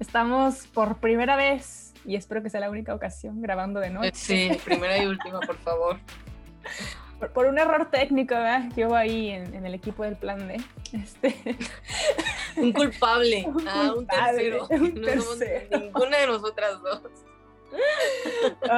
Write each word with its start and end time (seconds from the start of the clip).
Estamos 0.00 0.68
por 0.68 0.98
primera 0.98 1.34
vez, 1.34 1.92
y 2.04 2.14
espero 2.14 2.42
que 2.42 2.50
sea 2.50 2.60
la 2.60 2.70
única 2.70 2.94
ocasión, 2.94 3.42
grabando 3.42 3.80
de 3.80 3.90
noche. 3.90 4.12
Sí, 4.14 4.50
primera 4.64 4.96
y 5.02 5.06
última, 5.06 5.40
por 5.40 5.56
favor. 5.56 5.98
Por, 7.34 7.46
un 7.46 7.58
error 7.58 7.90
técnico, 7.90 8.34
¿verdad? 8.34 8.72
Que 8.72 8.86
hubo 8.86 8.94
ahí 8.94 9.30
en, 9.30 9.66
el 9.66 9.74
equipo 9.74 10.04
del 10.04 10.16
plan 10.16 10.46
D. 10.46 10.60
Este... 10.92 11.56
Un 12.56 12.72
culpable. 12.72 13.44
un, 13.46 13.68
ah, 13.68 13.92
un 13.96 14.06
tercero. 14.06 14.68
no 14.70 15.78
ninguna 15.78 16.18
de 16.18 16.26
nosotras 16.26 16.80
dos. 16.82 17.02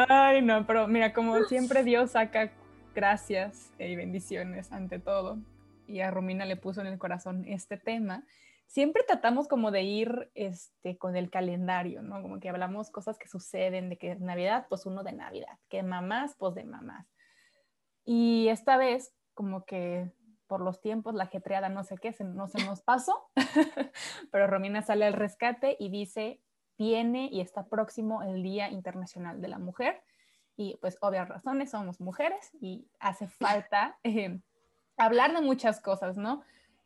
Ay, 0.09 0.43
no, 0.43 0.67
pero 0.67 0.87
mira, 0.87 1.13
como 1.13 1.43
siempre 1.45 1.83
Dios 1.83 2.11
saca 2.11 2.53
gracias 2.95 3.71
y 3.79 3.95
bendiciones 3.97 4.73
ante 4.73 4.99
todo. 4.99 5.39
Y 5.87 6.01
a 6.01 6.11
Romina 6.11 6.45
le 6.45 6.57
puso 6.57 6.81
en 6.81 6.89
el 6.89 6.99
corazón 6.99 7.45
este 7.47 7.77
tema 7.77 8.25
siempre 8.71 9.03
tratamos 9.03 9.49
como 9.49 9.73
de 9.73 9.83
ir 9.83 10.31
este, 10.35 10.97
con 10.97 11.17
el 11.17 11.29
calendario, 11.29 12.03
¿no? 12.03 12.23
Como 12.23 12.39
que 12.39 12.49
hablamos 12.49 12.93
cosas 12.93 13.19
que 13.19 13.27
suceden, 13.27 13.91
de 13.91 13.99
que 13.99 14.15
Navidad, 14.15 14.67
pues 14.69 14.87
uno 14.87 15.03
de 15.03 15.13
Navidad, 15.13 15.59
que 15.69 15.83
mamás, 15.83 16.37
pues 16.39 16.55
de 16.55 16.65
mamás. 16.65 17.09
Y 18.05 18.47
esta 18.49 18.77
vez, 18.77 19.13
como 19.35 19.65
que 19.65 20.13
por 20.47 20.61
los 20.61 20.81
tiempos, 20.81 21.15
la 21.15 21.25
ajetreada, 21.25 21.69
no 21.69 21.83
sé 21.83 21.97
qué, 21.99 22.15
no 22.25 22.47
se 22.47 22.65
nos 22.65 22.81
pasó, 22.83 23.29
pero 24.31 24.47
Romina 24.47 24.83
sale 24.83 25.05
al 25.05 25.15
rescate 25.15 25.77
y 25.81 25.91
dice, 25.91 26.41
viene 26.79 27.29
y 27.31 27.41
está 27.41 27.67
próximo 27.67 28.23
el 28.23 28.41
Día 28.41 28.71
Internacional 28.71 29.41
de 29.41 29.49
la 29.49 29.59
Mujer. 29.59 30.01
Y 30.57 30.77
pues 30.81 30.97
obvias 31.01 31.29
razones, 31.29 31.73
somos 31.73 32.01
mujeres 32.01 32.51
y 32.61 32.89
hace 33.01 33.27
falta 33.27 33.99
eh, 34.05 34.41
hablar 34.97 35.35
de 35.35 35.41
muchas 35.41 35.81
cosas, 35.81 36.17
¿no? 36.17 36.45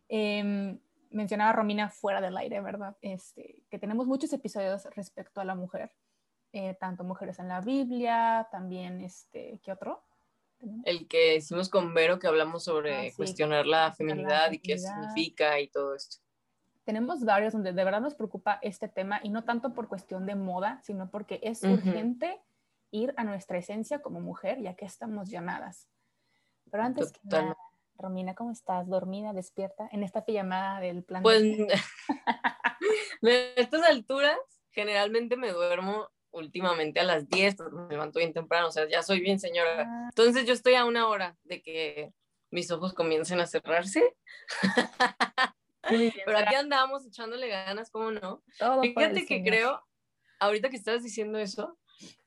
Eh, 0.08 0.78
mencionaba 1.14 1.52
Romina 1.52 1.88
fuera 1.88 2.20
del 2.20 2.36
aire, 2.36 2.60
¿verdad? 2.60 2.96
Este, 3.00 3.62
que 3.70 3.78
tenemos 3.78 4.06
muchos 4.06 4.32
episodios 4.32 4.84
respecto 4.94 5.40
a 5.40 5.44
la 5.44 5.54
mujer, 5.54 5.92
eh, 6.52 6.74
tanto 6.74 7.04
mujeres 7.04 7.38
en 7.38 7.48
la 7.48 7.60
Biblia, 7.60 8.48
también, 8.50 9.00
este, 9.00 9.60
¿qué 9.62 9.72
otro? 9.72 10.02
El 10.84 11.06
que 11.08 11.36
hicimos 11.36 11.68
con 11.68 11.94
Vero, 11.94 12.18
que 12.18 12.26
hablamos 12.26 12.64
sobre 12.64 13.08
ah, 13.08 13.12
cuestionar 13.16 13.66
la 13.66 13.92
feminidad 13.92 14.50
y 14.52 14.58
qué 14.58 14.78
significa 14.78 15.60
y 15.60 15.68
todo 15.68 15.94
esto. 15.94 16.18
Tenemos 16.84 17.24
varios 17.24 17.52
donde 17.52 17.72
de 17.72 17.84
verdad 17.84 18.00
nos 18.00 18.14
preocupa 18.14 18.58
este 18.62 18.88
tema 18.88 19.20
y 19.22 19.30
no 19.30 19.44
tanto 19.44 19.72
por 19.72 19.88
cuestión 19.88 20.26
de 20.26 20.34
moda, 20.34 20.80
sino 20.84 21.10
porque 21.10 21.40
es 21.42 21.62
urgente 21.62 22.40
ir 22.90 23.14
a 23.16 23.24
nuestra 23.24 23.58
esencia 23.58 24.02
como 24.02 24.20
mujer, 24.20 24.60
ya 24.60 24.74
que 24.74 24.84
estamos 24.84 25.30
llamadas. 25.30 25.88
Pero 26.70 26.82
antes 26.82 27.12
que 27.12 27.20
nada, 27.24 27.56
Romina, 27.97 28.34
¿cómo 28.34 28.50
estás? 28.50 28.89
¿Dormida, 28.89 29.33
despierta? 29.33 29.89
En 29.92 30.03
esta 30.03 30.25
pijamada 30.25 30.81
del 30.81 31.05
plan. 31.05 31.23
Pues 31.23 31.42
a 31.61 32.78
estas 33.56 33.83
alturas 33.83 34.39
generalmente 34.73 35.37
me 35.37 35.53
duermo 35.53 36.11
últimamente 36.31 37.00
a 37.00 37.05
las 37.05 37.28
10 37.28 37.55
porque 37.55 37.77
me 37.77 37.89
levanto 37.89 38.19
bien 38.19 38.33
temprano, 38.33 38.69
o 38.69 38.72
sea, 38.72 38.89
ya 38.89 39.03
soy 39.03 39.20
bien 39.20 39.39
señora. 39.39 39.87
Ah. 39.88 40.09
Entonces 40.10 40.44
yo 40.47 40.53
estoy 40.53 40.75
a 40.75 40.84
una 40.84 41.09
hora 41.09 41.37
de 41.44 41.62
que 41.62 42.12
mis 42.50 42.71
ojos 42.71 42.93
comiencen 42.93 43.41
a 43.41 43.47
cerrarse. 43.47 44.16
Pero 45.83 46.38
aquí 46.38 46.54
andamos 46.54 47.06
echándole 47.06 47.49
ganas, 47.49 47.91
¿cómo 47.91 48.10
no? 48.10 48.43
Fíjate 48.83 49.27
que 49.27 49.43
creo, 49.43 49.84
ahorita 50.41 50.71
que 50.71 50.77
estás 50.77 51.03
diciendo 51.03 51.38
eso, 51.38 51.78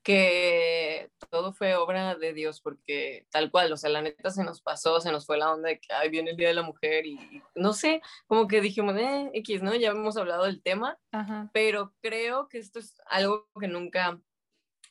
que 0.04 1.12
todo 1.30 1.52
fue 1.52 1.76
obra 1.76 2.16
de 2.16 2.34
Dios, 2.34 2.62
porque 2.62 3.28
tal 3.30 3.52
cual, 3.52 3.74
o 3.74 3.78
sea, 3.78 3.90
la 3.90 4.02
neta 4.02 4.30
se 4.30 4.46
nos 4.46 4.62
pasó, 4.62 5.02
se 5.02 5.12
nos 5.12 5.26
fue 5.26 5.38
la 5.38 5.52
onda 5.52 5.68
de 5.68 5.80
que, 5.82 5.94
ay, 5.94 6.08
viene 6.08 6.32
el 6.32 6.38
Día 6.38 6.48
de 6.48 6.54
la 6.54 6.62
Mujer 6.62 7.06
y, 7.06 7.44
no 7.56 7.74
sé, 7.74 8.02
como 8.26 8.48
que 8.48 8.62
dijimos, 8.62 8.96
eh, 8.98 9.30
X, 9.34 9.62
¿no? 9.62 9.76
Ya 9.76 9.90
hemos 9.90 10.16
hablado 10.16 10.46
del 10.46 10.62
tema, 10.62 10.98
pero 11.52 11.94
creo 12.02 12.48
que 12.48 12.58
esto 12.58 12.80
es 12.80 12.96
algo 13.08 13.50
que 13.60 13.68
nunca 13.68 14.18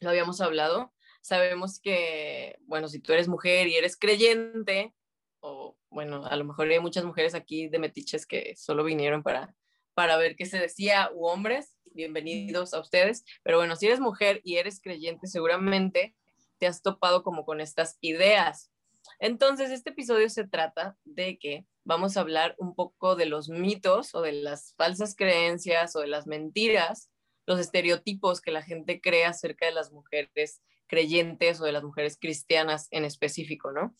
lo 0.01 0.11
habíamos 0.11 0.43
hablado. 0.43 0.93
Sabemos 1.23 1.81
que, 1.81 2.59
bueno, 2.67 2.89
si 2.89 3.01
tú 3.01 3.15
eres 3.15 3.27
mujer 3.27 3.69
y 3.69 3.77
eres 3.77 3.97
creyente, 3.97 4.95
o 5.41 5.79
bueno, 5.89 6.27
a 6.27 6.37
lo 6.37 6.45
mejor 6.45 6.69
hay 6.69 6.81
muchas 6.81 7.05
mujeres 7.05 7.35
aquí 7.35 7.69
de 7.69 7.79
metiches 7.79 8.27
que 8.27 8.55
solo 8.57 8.85
vinieron 8.85 9.23
para, 9.23 9.55
para 9.95 10.19
ver 10.19 10.37
qué 10.37 10.45
se 10.45 10.59
decía, 10.59 11.11
u 11.15 11.27
hombres, 11.27 11.76
bienvenidos 11.97 12.75
a 12.75 12.81
ustedes. 12.81 13.25
Pero 13.43 13.57
bueno, 13.57 13.75
si 13.75 13.87
eres 13.87 13.99
mujer 13.99 14.41
y 14.45 14.57
eres 14.57 14.81
creyente, 14.81 15.27
seguramente 15.27 16.15
te 16.59 16.67
has 16.67 16.83
topado 16.83 17.23
como 17.23 17.45
con 17.45 17.61
estas 17.61 17.99
ideas. 18.01 18.71
Entonces, 19.19 19.71
este 19.71 19.91
episodio 19.91 20.29
se 20.29 20.47
trata 20.47 20.97
de 21.05 21.39
que 21.39 21.67
vamos 21.85 22.17
a 22.17 22.21
hablar 22.21 22.55
un 22.59 22.75
poco 22.75 23.17
de 23.17 23.27
los 23.27 23.49
mitos 23.49 24.15
o 24.15 24.21
de 24.21 24.33
las 24.33 24.75
falsas 24.77 25.15
creencias 25.17 25.97
o 25.97 26.01
de 26.01 26.09
las 26.09 26.27
mentiras, 26.27 27.11
los 27.47 27.61
estereotipos 27.61 28.41
que 28.41 28.51
la 28.51 28.63
gente 28.63 29.01
cree 29.01 29.25
acerca 29.25 29.67
de 29.67 29.73
las 29.73 29.93
mujeres 29.93 30.61
creyentes 30.87 31.61
o 31.61 31.65
de 31.65 31.73
las 31.73 31.83
mujeres 31.83 32.19
cristianas 32.21 32.89
en 32.91 33.05
específico, 33.05 33.73
¿no? 33.73 33.95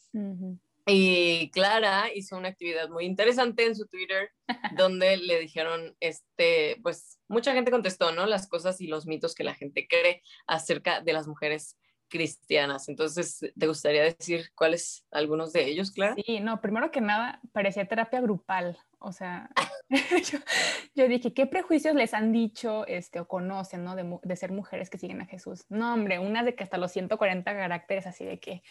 Y 0.89 1.51
Clara 1.51 2.15
hizo 2.15 2.37
una 2.37 2.49
actividad 2.49 2.89
muy 2.89 3.05
interesante 3.07 3.67
en 3.67 3.75
su 3.75 3.87
Twitter 3.89 4.31
donde 4.77 5.17
le 5.17 5.41
dijeron, 5.41 5.97
este, 5.99 6.79
pues 6.83 7.19
mucha 7.29 7.53
gente 7.53 7.73
contestó, 7.73 8.13
¿no? 8.13 8.27
Las 8.27 8.49
cosas 8.49 8.81
y 8.81 8.87
los 8.87 9.07
mitos 9.07 9.35
que 9.35 9.45
la 9.45 9.55
gente 9.55 9.89
cree 9.89 10.23
acerca 10.47 11.01
de 11.01 11.13
las 11.13 11.27
mujeres 11.27 11.77
cristianas. 12.09 12.89
Entonces, 12.89 13.41
¿te 13.59 13.67
gustaría 13.67 14.05
decir 14.05 14.53
cuáles 14.55 15.05
algunos 15.11 15.53
de 15.53 15.67
ellos, 15.67 15.91
Clara? 15.91 16.15
Sí, 16.25 16.39
no, 16.41 16.61
primero 16.61 16.93
que 16.93 17.01
nada, 17.01 17.41
parecía 17.53 17.87
terapia 17.89 18.21
grupal. 18.21 18.79
O 18.99 19.13
sea, 19.13 19.51
yo, 20.95 21.09
dije, 21.09 21.33
¿qué 21.33 21.47
prejuicios 21.47 21.95
les 21.95 22.15
han 22.15 22.33
dicho 22.33 22.87
este, 22.87 23.21
o 23.21 23.29
conocen, 23.29 23.85
¿no? 23.85 23.97
De, 23.97 24.19
de 24.23 24.37
ser 24.37 24.53
mujeres 24.53 24.91
que 24.91 24.99
siguen 24.99 25.21
a 25.21 25.27
Jesús. 25.27 25.65
No, 25.69 25.95
hombre, 25.95 26.19
una 26.19 26.43
de 26.43 26.55
que 26.55 26.65
hasta 26.65 26.79
los 26.79 26.93
140 26.93 27.53
caracteres 27.53 28.07
así 28.07 28.25
de 28.25 28.39
que 28.39 28.63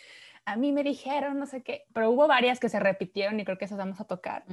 a 0.45 0.55
mí 0.55 0.71
me 0.71 0.83
dijeron, 0.83 1.39
no 1.39 1.47
sé 1.47 1.63
qué, 1.63 1.85
pero 1.93 2.11
hubo 2.11 2.27
varias 2.27 2.59
que 2.59 2.69
se 2.69 2.79
repitieron 2.79 3.39
y 3.39 3.45
creo 3.45 3.57
que 3.57 3.65
esas 3.65 3.79
vamos 3.79 3.99
a 3.99 4.05
tocar. 4.05 4.45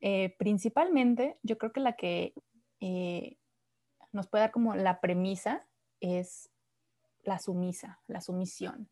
Eh, 0.00 0.36
principalmente, 0.38 1.38
yo 1.42 1.58
creo 1.58 1.72
que 1.72 1.80
la 1.80 1.94
que 1.94 2.34
eh, 2.80 3.38
nos 4.12 4.28
puede 4.28 4.44
dar 4.44 4.50
como 4.50 4.74
la 4.74 5.00
premisa 5.00 5.66
es 6.00 6.50
la 7.22 7.38
sumisa, 7.38 8.00
la 8.06 8.20
sumisión. 8.20 8.90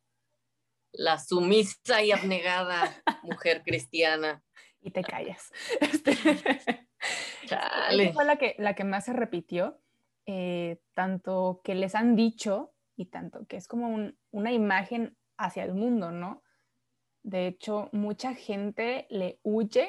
La 0.93 1.19
sumisa 1.19 2.03
y 2.03 2.13
abnegada 2.13 3.03
mujer 3.23 3.63
cristiana. 3.63 4.43
Y 4.81 4.91
te 4.91 5.03
callas. 5.03 5.53
Este, 5.81 6.13
Esa 7.43 8.13
fue 8.13 8.25
la 8.25 8.37
que, 8.37 8.55
la 8.59 8.75
que 8.75 8.85
más 8.85 9.05
se 9.05 9.13
repitió, 9.13 9.81
eh, 10.27 10.81
tanto 10.95 11.61
que 11.63 11.75
les 11.75 11.95
han 11.95 12.17
dicho 12.17 12.75
y 12.97 13.07
tanto 13.07 13.47
que 13.47 13.57
es 13.57 13.69
como 13.69 14.13
una 14.31 14.53
imagen 14.53 15.17
hacia 15.38 15.65
el 15.65 15.75
mundo, 15.75 16.10
¿no? 16.10 16.43
De 17.22 17.47
hecho, 17.47 17.88
mucha 17.93 18.34
gente 18.34 19.06
le 19.10 19.41
huye 19.43 19.88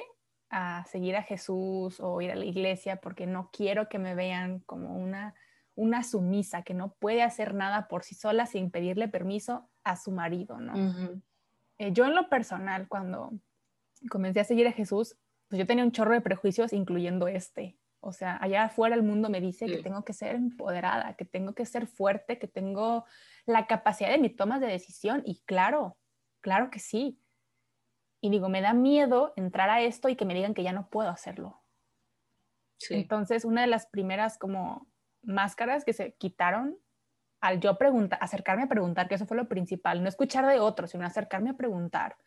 a 0.49 0.85
seguir 0.85 1.15
a 1.15 1.23
Jesús 1.23 1.99
o 1.99 2.21
ir 2.21 2.31
a 2.31 2.35
la 2.35 2.45
iglesia 2.45 3.01
porque 3.01 3.27
no 3.27 3.49
quiero 3.51 3.87
que 3.87 3.99
me 3.99 4.15
vean 4.15 4.59
como 4.61 4.95
una, 4.95 5.35
una 5.75 6.03
sumisa 6.03 6.63
que 6.63 6.73
no 6.73 6.93
puede 6.93 7.21
hacer 7.21 7.53
nada 7.53 7.87
por 7.87 8.03
sí 8.03 8.15
sola 8.15 8.45
sin 8.45 8.71
pedirle 8.71 9.07
permiso 9.07 9.69
a 9.83 9.95
su 9.95 10.11
marido, 10.11 10.59
¿no? 10.59 10.73
Eh, 11.77 11.93
yo 11.93 12.05
en 12.05 12.15
lo 12.15 12.29
personal, 12.29 12.87
cuando 12.87 13.31
comencé 14.09 14.41
a 14.41 14.43
seguir 14.43 14.67
a 14.67 14.73
Jesús, 14.73 15.17
pues 15.47 15.59
yo 15.59 15.65
tenía 15.65 15.83
un 15.83 15.91
chorro 15.91 16.13
de 16.13 16.21
prejuicios, 16.21 16.73
incluyendo 16.73 17.27
este. 17.27 17.78
O 18.01 18.13
sea, 18.13 18.37
allá 18.41 18.63
afuera 18.63 18.95
el 18.95 19.03
mundo 19.03 19.29
me 19.29 19.41
dice 19.41 19.65
que 19.65 19.83
tengo 19.83 20.03
que 20.05 20.13
ser 20.13 20.35
empoderada, 20.35 21.15
que 21.15 21.25
tengo 21.25 21.53
que 21.53 21.65
ser 21.65 21.85
fuerte, 21.85 22.39
que 22.39 22.47
tengo 22.47 23.05
la 23.45 23.67
capacidad 23.67 24.09
de 24.09 24.17
mi 24.17 24.29
toma 24.29 24.59
de 24.59 24.67
decisión 24.67 25.21
y 25.25 25.41
claro, 25.45 25.97
claro 26.39 26.69
que 26.69 26.79
sí. 26.79 27.19
Y 28.21 28.29
digo, 28.29 28.47
me 28.49 28.61
da 28.61 28.73
miedo 28.73 29.33
entrar 29.35 29.69
a 29.69 29.81
esto 29.81 30.07
y 30.09 30.15
que 30.15 30.25
me 30.25 30.33
digan 30.33 30.53
que 30.53 30.63
ya 30.63 30.71
no 30.71 30.89
puedo 30.89 31.09
hacerlo. 31.09 31.61
Entonces, 32.89 33.43
una 33.43 33.61
de 33.61 33.67
las 33.67 33.87
primeras 33.87 34.37
como 34.37 34.87
máscaras 35.21 35.83
que 35.83 35.93
se 35.93 36.13
quitaron 36.13 36.77
al 37.41 37.59
yo 37.59 37.77
preguntar, 37.77 38.19
acercarme 38.21 38.63
a 38.63 38.67
preguntar, 38.67 39.07
que 39.07 39.15
eso 39.15 39.25
fue 39.25 39.37
lo 39.37 39.47
principal, 39.47 40.01
no 40.01 40.09
escuchar 40.09 40.45
de 40.45 40.59
otros, 40.59 40.91
sino 40.91 41.05
acercarme 41.05 41.51
a 41.51 41.57
preguntar, 41.57 42.17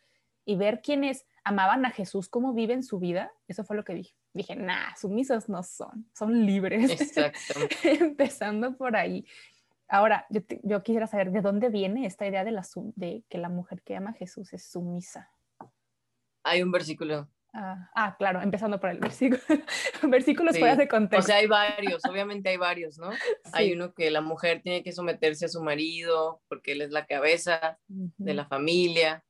y 0.44 0.56
ver 0.56 0.80
quiénes 0.82 1.26
amaban 1.44 1.84
a 1.84 1.90
Jesús, 1.90 2.28
cómo 2.28 2.52
viven 2.52 2.82
su 2.82 2.98
vida, 2.98 3.32
eso 3.48 3.64
fue 3.64 3.76
lo 3.76 3.84
que 3.84 3.94
dije. 3.94 4.14
Dije, 4.32 4.56
nah, 4.56 4.94
sumisos 4.96 5.48
no 5.48 5.62
son, 5.62 6.08
son 6.14 6.46
libres. 6.46 6.90
Exacto. 6.90 7.60
Empezando 7.84 8.76
por 8.76 8.96
ahí. 8.96 9.26
Ahora, 9.88 10.26
yo, 10.30 10.82
quisiera 10.82 11.06
saber 11.06 11.32
de 11.32 11.42
dónde 11.42 11.68
viene 11.68 12.06
esta 12.06 12.26
idea 12.26 12.44
de, 12.44 12.50
la, 12.52 12.66
de 12.96 13.24
que 13.28 13.38
la 13.38 13.50
mujer 13.50 13.82
que 13.82 13.94
ama 13.94 14.10
a 14.10 14.14
Jesús 14.14 14.52
es 14.54 14.64
sumisa. 14.70 15.30
Hay 16.44 16.62
un 16.62 16.72
versículo. 16.72 17.28
Ah, 17.52 17.90
ah 17.94 18.16
claro, 18.16 18.40
empezando 18.40 18.80
por 18.80 18.88
el 18.88 18.98
versículo. 18.98 19.42
Versículos 20.08 20.58
fuera 20.58 20.76
de 20.76 20.88
contexto. 20.88 21.22
O 21.22 21.26
sea, 21.26 21.36
hay 21.36 21.46
varios, 21.46 22.02
obviamente 22.06 22.48
hay 22.48 22.56
varios, 22.56 22.98
¿no? 22.98 23.10
Hay 23.52 23.74
uno 23.74 23.92
que 23.92 24.10
la 24.10 24.22
mujer 24.22 24.62
tiene 24.62 24.82
que 24.82 24.92
someterse 24.92 25.44
a 25.44 25.48
su 25.48 25.62
marido 25.62 26.40
porque 26.48 26.72
él 26.72 26.80
es 26.80 26.90
la 26.90 27.04
cabeza 27.04 27.78
de 27.88 28.32
la 28.32 28.46
familia. 28.46 29.22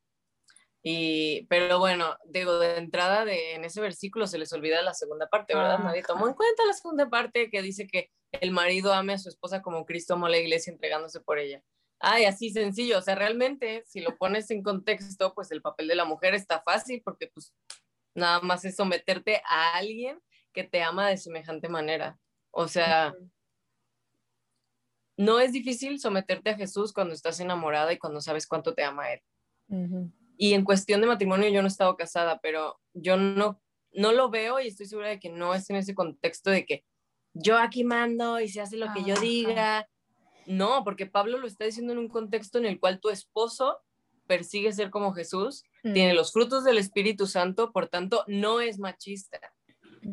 Y, 0.85 1.47
pero 1.47 1.79
bueno, 1.79 2.17
digo, 2.25 2.59
de 2.59 2.77
entrada 2.77 3.25
de, 3.25 3.55
en 3.55 3.65
ese 3.65 3.81
versículo 3.81 4.27
se 4.27 4.39
les 4.39 4.53
olvida 4.53 4.83
la 4.83 4.95
segunda 4.95 5.29
parte, 5.29 5.55
¿verdad? 5.55 5.79
Nadie 5.79 6.03
tomó 6.03 6.27
en 6.27 6.35
cuenta 6.35 6.65
la 6.67 6.73
segunda 6.73 7.09
parte 7.09 7.51
que 7.51 7.63
dice 7.63 7.87
que 7.87 8.11
el 8.33 8.51
marido 8.51 8.93
ame 8.93 9.13
a 9.13 9.19
su 9.19 9.29
esposa 9.29 9.63
como 9.63 9.85
Cristo 9.87 10.15
amó 10.15 10.27
a 10.27 10.31
la 10.31 10.39
iglesia 10.39 10.73
entregándose 10.73 11.21
por 11.21 11.39
ella. 11.39 11.63
Ay, 12.01 12.25
así 12.25 12.51
sencillo, 12.51 12.99
o 12.99 13.03
sea, 13.03 13.15
realmente 13.15 13.85
si 13.87 14.01
lo 14.01 14.17
pones 14.19 14.51
en 14.51 14.65
contexto, 14.65 15.35
pues 15.35 15.53
el 15.53 15.63
papel 15.63 15.87
de 15.87 15.95
la 15.95 16.05
mujer 16.05 16.35
está 16.35 16.61
fácil 16.63 17.01
porque 17.05 17.29
pues 17.29 17.55
nada 18.17 18.41
más 18.41 18.65
es 18.65 18.75
someterte 18.75 19.41
a 19.49 19.77
alguien 19.77 20.21
que 20.53 20.65
te 20.65 20.83
ama 20.83 21.09
de 21.09 21.17
semejante 21.17 21.69
manera. 21.69 22.19
O 22.51 22.67
sea, 22.67 23.15
no 25.17 25.39
es 25.39 25.53
difícil 25.53 26.01
someterte 26.01 26.51
a 26.51 26.57
Jesús 26.57 26.93
cuando 26.93 27.15
estás 27.15 27.39
enamorada 27.39 27.93
y 27.93 27.99
cuando 27.99 28.21
sabes 28.21 28.49
cuánto 28.49 28.75
te 28.75 28.83
ama 28.83 29.13
Él. 29.13 29.21
Y 30.37 30.55
en 30.55 30.65
cuestión 30.65 31.01
de 31.01 31.07
matrimonio 31.07 31.49
yo 31.49 31.63
no 31.63 31.69
he 31.69 31.71
estado 31.71 31.97
casada, 31.97 32.41
pero 32.43 32.81
yo 32.95 33.17
no, 33.17 33.61
no 33.93 34.13
lo 34.13 34.31
veo 34.31 34.61
y 34.61 34.69
estoy 34.69 34.87
segura 34.87 35.09
de 35.09 35.21
que 35.21 35.31
no 35.31 35.55
es 35.55 35.69
en 35.71 35.77
ese 35.77 35.95
contexto 35.95 36.51
de 36.51 36.65
que 36.65 36.85
yo 37.35 37.59
aquí 37.59 37.85
mando 37.85 38.41
y 38.41 38.49
se 38.49 38.61
hace 38.61 38.77
lo 38.77 38.93
que 38.93 39.05
yo 39.05 39.19
diga. 39.21 39.89
No, 40.47 40.83
porque 40.85 41.07
Pablo 41.07 41.39
lo 41.39 41.47
está 41.47 41.65
diciendo 41.65 41.93
en 41.93 41.99
un 41.99 42.09
contexto 42.09 42.59
en 42.59 42.67
el 42.67 42.81
cual 42.81 43.01
tu 43.01 43.11
esposo 43.11 43.79
persigue 44.27 44.73
ser 44.73 44.91
como 44.91 45.13
Jesús, 45.13 45.65
tiene 45.83 46.13
mm. 46.13 46.17
los 46.17 46.33
frutos 46.33 46.65
del 46.65 46.79
Espíritu 46.79 47.27
Santo, 47.27 47.73
por 47.73 47.89
tanto, 47.89 48.25
no 48.27 48.61
es 48.61 48.79
machista, 48.79 49.41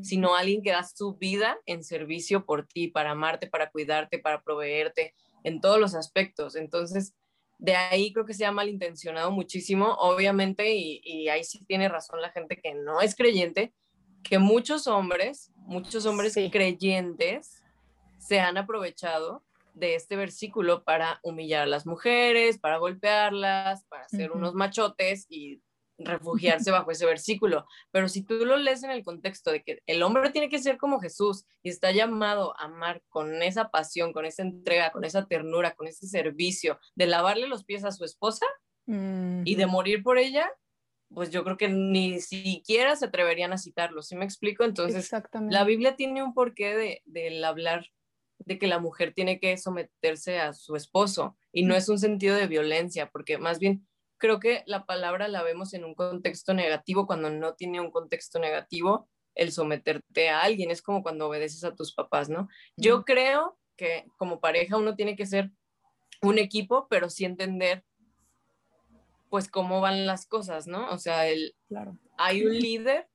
sino 0.02 0.36
alguien 0.36 0.62
que 0.62 0.72
da 0.72 0.84
su 0.84 1.16
vida 1.16 1.58
en 1.66 1.84
servicio 1.84 2.46
por 2.46 2.68
ti, 2.68 2.88
para 2.88 3.12
amarte, 3.12 3.48
para 3.48 3.70
cuidarte, 3.70 4.20
para 4.20 4.42
proveerte 4.42 5.16
en 5.44 5.62
todos 5.62 5.80
los 5.80 5.96
aspectos. 5.96 6.56
Entonces, 6.56 7.14
de 7.60 7.76
ahí 7.76 8.12
creo 8.14 8.26
que 8.26 8.34
se 8.34 8.46
ha 8.46 8.52
malintencionado 8.52 9.32
muchísimo, 9.32 9.94
obviamente, 10.00 10.74
y, 10.74 11.28
ahí 11.28 11.44
sí 11.44 11.64
tiene 11.66 11.90
razón 11.90 12.22
la 12.22 12.32
gente 12.32 12.58
que 12.58 12.74
no 12.74 13.02
es 13.02 13.16
creyente, 13.16 13.74
que 14.24 14.40
muchos 14.40 14.88
hombres, 14.88 15.52
muchos 15.58 16.06
hombres 16.06 16.36
creyentes 16.52 17.62
se 18.18 18.40
han 18.40 18.58
aprovechado 18.58 19.44
de 19.74 19.96
este 19.96 20.16
versículo 20.16 20.84
para 20.84 21.20
humillar 21.22 21.64
a 21.64 21.68
las 21.68 21.86
mujeres, 21.86 22.58
para 22.58 22.78
golpearlas, 22.78 23.84
para 23.86 24.06
hacer 24.06 24.32
unos 24.32 24.54
machotes 24.54 25.26
y 25.30 25.62
refugiarse 26.00 26.72
bajo 26.72 26.92
ese 26.92 27.06
versículo. 27.06 27.66
Pero 27.92 28.08
si 28.08 28.24
tú 28.24 28.46
lo 28.46 28.58
lees 28.58 28.84
en 28.84 28.92
el 28.92 29.04
contexto 29.04 29.52
de 29.52 29.64
que 29.64 29.80
el 29.86 30.02
hombre 30.02 30.32
tiene 30.32 30.50
que 30.50 30.60
ser 30.60 30.78
como 30.78 31.00
Jesús 31.00 31.46
y 31.62 31.70
está 31.70 31.92
llamado 31.92 32.58
a 32.60 32.66
amar 32.66 33.04
con 33.10 33.42
esa 33.44 33.70
pasión, 33.70 34.14
con 34.14 34.26
esa 34.26 34.44
entrega, 34.44 34.92
con 34.92 35.04
esa 35.04 35.28
ternura, 35.28 35.76
con 35.76 35.88
ese 35.88 36.08
servicio, 36.08 36.80
de 36.96 37.08
lavarle 37.08 37.48
los 37.48 37.66
pies 37.66 37.84
a 37.84 37.92
su 37.92 38.06
esposa 38.06 38.46
y 38.88 39.54
de 39.54 39.68
morir 39.68 40.02
por 40.02 40.18
ella, 40.18 40.52
pues 41.14 41.30
yo 41.30 41.44
creo 41.44 41.58
que 41.58 41.70
ni 41.70 42.20
siquiera 42.22 42.96
se 42.96 43.06
atreverían 43.06 43.54
a 43.54 43.60
citarlo, 43.60 44.02
¿sí 44.02 44.16
me 44.16 44.26
explico? 44.26 44.64
Entonces, 44.64 45.12
la 45.50 45.64
Biblia 45.64 45.96
tiene 45.96 46.24
un 46.24 46.34
porqué 46.34 46.76
de, 46.76 47.02
del 47.06 47.44
hablar 47.44 47.86
de 48.40 48.58
que 48.58 48.68
la 48.68 48.80
mujer 48.80 49.14
tiene 49.14 49.40
que 49.40 49.58
someterse 49.58 50.40
a 50.40 50.54
su 50.54 50.76
esposo 50.76 51.38
y 51.52 51.64
no 51.64 51.76
es 51.76 51.90
un 51.90 52.00
sentido 52.00 52.36
de 52.36 52.48
violencia, 52.48 53.10
porque 53.12 53.38
más 53.38 53.60
bien 53.60 53.88
creo 54.20 54.40
que 54.40 54.64
la 54.68 54.86
palabra 54.86 55.28
la 55.28 55.42
vemos 55.42 55.74
en 55.74 55.84
un 55.86 55.96
contexto 55.96 56.54
negativo 56.54 57.08
cuando 57.08 57.30
no 57.30 57.56
tiene 57.56 57.80
un 57.80 57.90
contexto 57.90 58.40
negativo 58.40 59.10
el 59.36 59.52
someterte 59.52 60.30
a 60.30 60.42
alguien, 60.42 60.70
es 60.70 60.82
como 60.82 61.02
cuando 61.02 61.28
obedeces 61.28 61.64
a 61.64 61.74
tus 61.74 61.94
papás, 61.94 62.30
¿no? 62.30 62.50
Yo 62.76 63.06
creo 63.06 63.58
que 63.78 64.06
como 64.18 64.42
pareja 64.42 64.78
uno 64.78 64.96
tiene 64.96 65.16
que 65.16 65.26
ser 65.26 65.52
un 66.22 66.38
equipo, 66.38 66.88
pero 66.90 67.10
sí 67.10 67.26
entender 67.26 67.86
pues 69.30 69.48
cómo 69.48 69.80
van 69.80 70.06
las 70.06 70.26
cosas, 70.26 70.68
¿no? 70.68 70.90
O 70.92 70.98
sea, 70.98 71.28
el, 71.28 71.56
claro. 71.68 71.98
hay 72.18 72.46
un 72.46 72.58
líder 72.58 73.08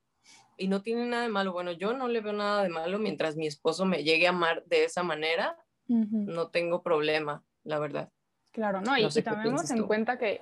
y 0.57 0.69
no 0.69 0.81
tiene 0.81 1.05
nada 1.07 1.25
de 1.25 1.29
malo. 1.29 1.53
Bueno, 1.53 1.73
yo 1.73 1.93
no 1.93 2.09
le 2.09 2.21
veo 2.21 2.33
nada 2.33 2.63
de 2.63 2.69
malo 2.69 2.99
mientras 2.99 3.37
mi 3.37 3.47
esposo 3.47 3.85
me 3.85 4.05
llegue 4.05 4.27
a 4.27 4.31
amar 4.31 4.65
de 4.67 4.85
esa 4.85 5.03
manera, 5.03 5.59
no 5.87 6.49
tengo 6.49 6.83
problema, 6.83 7.45
la 7.65 7.79
verdad. 7.79 8.11
Claro, 8.53 8.81
no, 8.81 8.97
y, 8.97 9.07
también 9.23 9.57
en 9.69 9.87
cuenta 9.87 10.17
que 10.17 10.41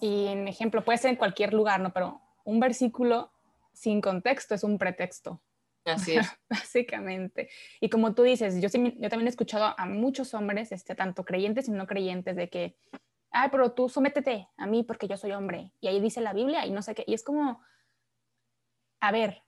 y 0.00 0.26
en 0.28 0.48
ejemplo, 0.48 0.84
puede 0.84 0.98
ser 0.98 1.10
en 1.10 1.16
cualquier 1.16 1.52
lugar, 1.52 1.80
¿no? 1.80 1.92
Pero 1.92 2.20
un 2.44 2.60
versículo 2.60 3.32
sin 3.72 4.00
contexto 4.00 4.54
es 4.54 4.64
un 4.64 4.78
pretexto. 4.78 5.40
Así 5.84 6.16
es. 6.16 6.26
Básicamente. 6.48 7.48
Y 7.80 7.88
como 7.88 8.14
tú 8.14 8.22
dices, 8.22 8.60
yo, 8.60 8.68
yo 8.68 9.08
también 9.08 9.26
he 9.26 9.30
escuchado 9.30 9.74
a 9.76 9.86
muchos 9.86 10.34
hombres, 10.34 10.72
este, 10.72 10.94
tanto 10.94 11.24
creyentes 11.24 11.68
y 11.68 11.72
no 11.72 11.86
creyentes, 11.86 12.36
de 12.36 12.48
que, 12.48 12.76
ay, 13.30 13.48
pero 13.50 13.72
tú 13.72 13.88
sométete 13.88 14.48
a 14.56 14.66
mí 14.66 14.82
porque 14.82 15.08
yo 15.08 15.16
soy 15.16 15.32
hombre. 15.32 15.72
Y 15.80 15.88
ahí 15.88 16.00
dice 16.00 16.20
la 16.20 16.32
Biblia 16.32 16.66
y 16.66 16.70
no 16.70 16.82
sé 16.82 16.94
qué. 16.94 17.04
Y 17.06 17.14
es 17.14 17.22
como, 17.22 17.60
a 19.00 19.12
ver, 19.12 19.42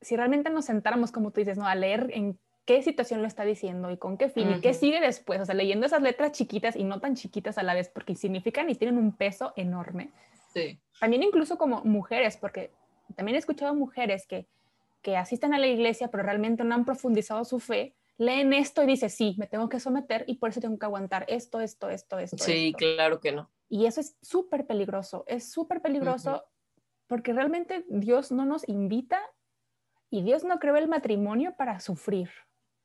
si 0.00 0.16
realmente 0.16 0.50
nos 0.50 0.64
sentáramos, 0.64 1.12
como 1.12 1.30
tú 1.30 1.40
dices, 1.40 1.58
¿no? 1.58 1.66
A 1.66 1.74
leer 1.74 2.10
en 2.12 2.38
qué 2.70 2.82
situación 2.82 3.20
lo 3.20 3.26
está 3.26 3.44
diciendo 3.44 3.90
y 3.90 3.96
con 3.96 4.16
qué 4.16 4.28
fin 4.28 4.48
y 4.48 4.60
qué 4.60 4.74
sigue 4.74 5.00
después. 5.00 5.40
O 5.40 5.44
sea, 5.44 5.56
leyendo 5.56 5.86
esas 5.86 6.02
letras 6.02 6.30
chiquitas 6.30 6.76
y 6.76 6.84
no 6.84 7.00
tan 7.00 7.16
chiquitas 7.16 7.58
a 7.58 7.64
la 7.64 7.74
vez, 7.74 7.88
porque 7.88 8.14
significan 8.14 8.70
y 8.70 8.76
tienen 8.76 8.96
un 8.96 9.10
peso 9.10 9.52
enorme. 9.56 10.12
Sí. 10.54 10.78
También 11.00 11.24
incluso 11.24 11.58
como 11.58 11.82
mujeres, 11.82 12.36
porque 12.36 12.70
también 13.16 13.34
he 13.34 13.40
escuchado 13.40 13.74
mujeres 13.74 14.24
que, 14.24 14.46
que 15.02 15.16
asisten 15.16 15.52
a 15.52 15.58
la 15.58 15.66
iglesia, 15.66 16.12
pero 16.12 16.22
realmente 16.22 16.62
no 16.62 16.76
han 16.76 16.84
profundizado 16.84 17.44
su 17.44 17.58
fe, 17.58 17.92
leen 18.18 18.52
esto 18.52 18.84
y 18.84 18.86
dicen, 18.86 19.10
sí, 19.10 19.34
me 19.36 19.48
tengo 19.48 19.68
que 19.68 19.80
someter 19.80 20.22
y 20.28 20.36
por 20.36 20.50
eso 20.50 20.60
tengo 20.60 20.78
que 20.78 20.86
aguantar 20.86 21.24
esto, 21.26 21.60
esto, 21.60 21.90
esto, 21.90 22.20
esto. 22.20 22.38
Sí, 22.38 22.72
claro 22.78 23.18
que 23.18 23.32
no. 23.32 23.50
Y 23.68 23.86
eso 23.86 24.00
es 24.00 24.16
súper 24.22 24.68
peligroso, 24.68 25.24
es 25.26 25.50
súper 25.50 25.82
peligroso 25.82 26.44
porque 27.08 27.32
realmente 27.32 27.84
Dios 27.88 28.30
no 28.30 28.44
nos 28.44 28.68
invita 28.68 29.20
y 30.08 30.22
Dios 30.22 30.44
no 30.44 30.60
creó 30.60 30.76
el 30.76 30.86
matrimonio 30.86 31.56
para 31.56 31.80
sufrir. 31.80 32.30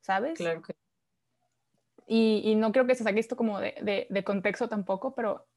¿Sabes? 0.06 0.38
Claro 0.38 0.62
que. 0.62 0.76
Y, 2.08 2.54
no 2.56 2.72
creo 2.72 2.86
que 2.86 2.94
se 2.94 3.04
saque 3.04 3.20
esto 3.20 3.36
como 3.36 3.60
de, 3.60 4.24
contexto 4.24 4.70
tampoco, 4.70 5.16
pero 5.16 5.48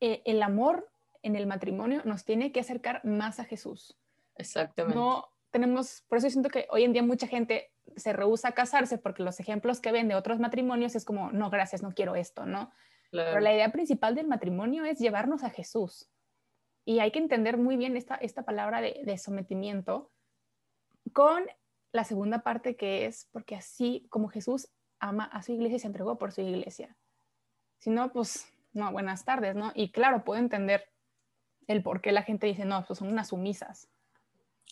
eh, 0.00 0.22
el 0.24 0.42
amor 0.42 0.90
en 1.22 1.36
el 1.36 1.46
matrimonio 1.46 2.02
nos 2.04 2.24
tiene 2.24 2.50
que 2.50 2.60
acercar 2.60 3.04
más 3.04 3.38
a 3.38 3.44
Jesús. 3.44 3.96
Exactamente. 4.34 4.98
No 4.98 5.28
tenemos, 5.50 6.02
por 6.08 6.18
eso 6.18 6.28
siento 6.28 6.50
que 6.50 6.66
hoy 6.70 6.82
en 6.82 6.92
día 6.92 7.04
mucha 7.04 7.28
gente 7.28 7.72
se 7.94 8.12
rehúsa 8.12 8.48
a 8.48 8.52
casarse 8.52 8.98
porque 8.98 9.22
los 9.22 9.38
ejemplos 9.38 9.80
que 9.80 9.92
ven 9.92 10.08
de 10.08 10.16
otros 10.16 10.40
matrimonios 10.40 10.96
es 10.96 11.04
como, 11.04 11.30
no, 11.30 11.48
gracias, 11.48 11.80
no 11.80 11.94
quiero 11.94 12.16
esto, 12.16 12.44
¿no? 12.44 12.72
Pero 13.12 13.38
la 13.38 13.54
idea 13.54 13.70
principal 13.70 14.16
del 14.16 14.26
matrimonio 14.26 14.84
es 14.84 14.98
llevarnos 14.98 15.44
a 15.44 15.50
Jesús. 15.50 16.10
Y 16.84 16.98
hay 16.98 17.12
que 17.12 17.20
entender 17.20 17.56
muy 17.56 17.76
bien 17.76 17.96
esta, 17.96 18.16
esta 18.16 18.42
palabra 18.42 18.80
de, 18.80 19.02
de 19.04 19.16
sometimiento 19.16 20.10
con 21.12 21.46
la 21.94 22.02
segunda 22.02 22.40
parte 22.40 22.74
que 22.74 23.06
es 23.06 23.28
porque 23.30 23.54
así 23.54 24.04
como 24.10 24.28
Jesús 24.28 24.68
ama 24.98 25.24
a 25.26 25.42
su 25.42 25.52
iglesia 25.52 25.76
y 25.76 25.78
se 25.78 25.86
entregó 25.86 26.18
por 26.18 26.32
su 26.32 26.40
iglesia. 26.40 26.96
Si 27.78 27.88
no, 27.88 28.12
pues, 28.12 28.48
no, 28.72 28.90
buenas 28.90 29.24
tardes, 29.24 29.54
¿no? 29.54 29.70
Y 29.76 29.92
claro, 29.92 30.24
puedo 30.24 30.40
entender 30.40 30.90
el 31.68 31.84
por 31.84 32.00
qué 32.00 32.10
la 32.10 32.24
gente 32.24 32.48
dice, 32.48 32.64
no, 32.64 32.84
pues 32.84 32.98
son 32.98 33.08
unas 33.08 33.28
sumisas. 33.28 33.88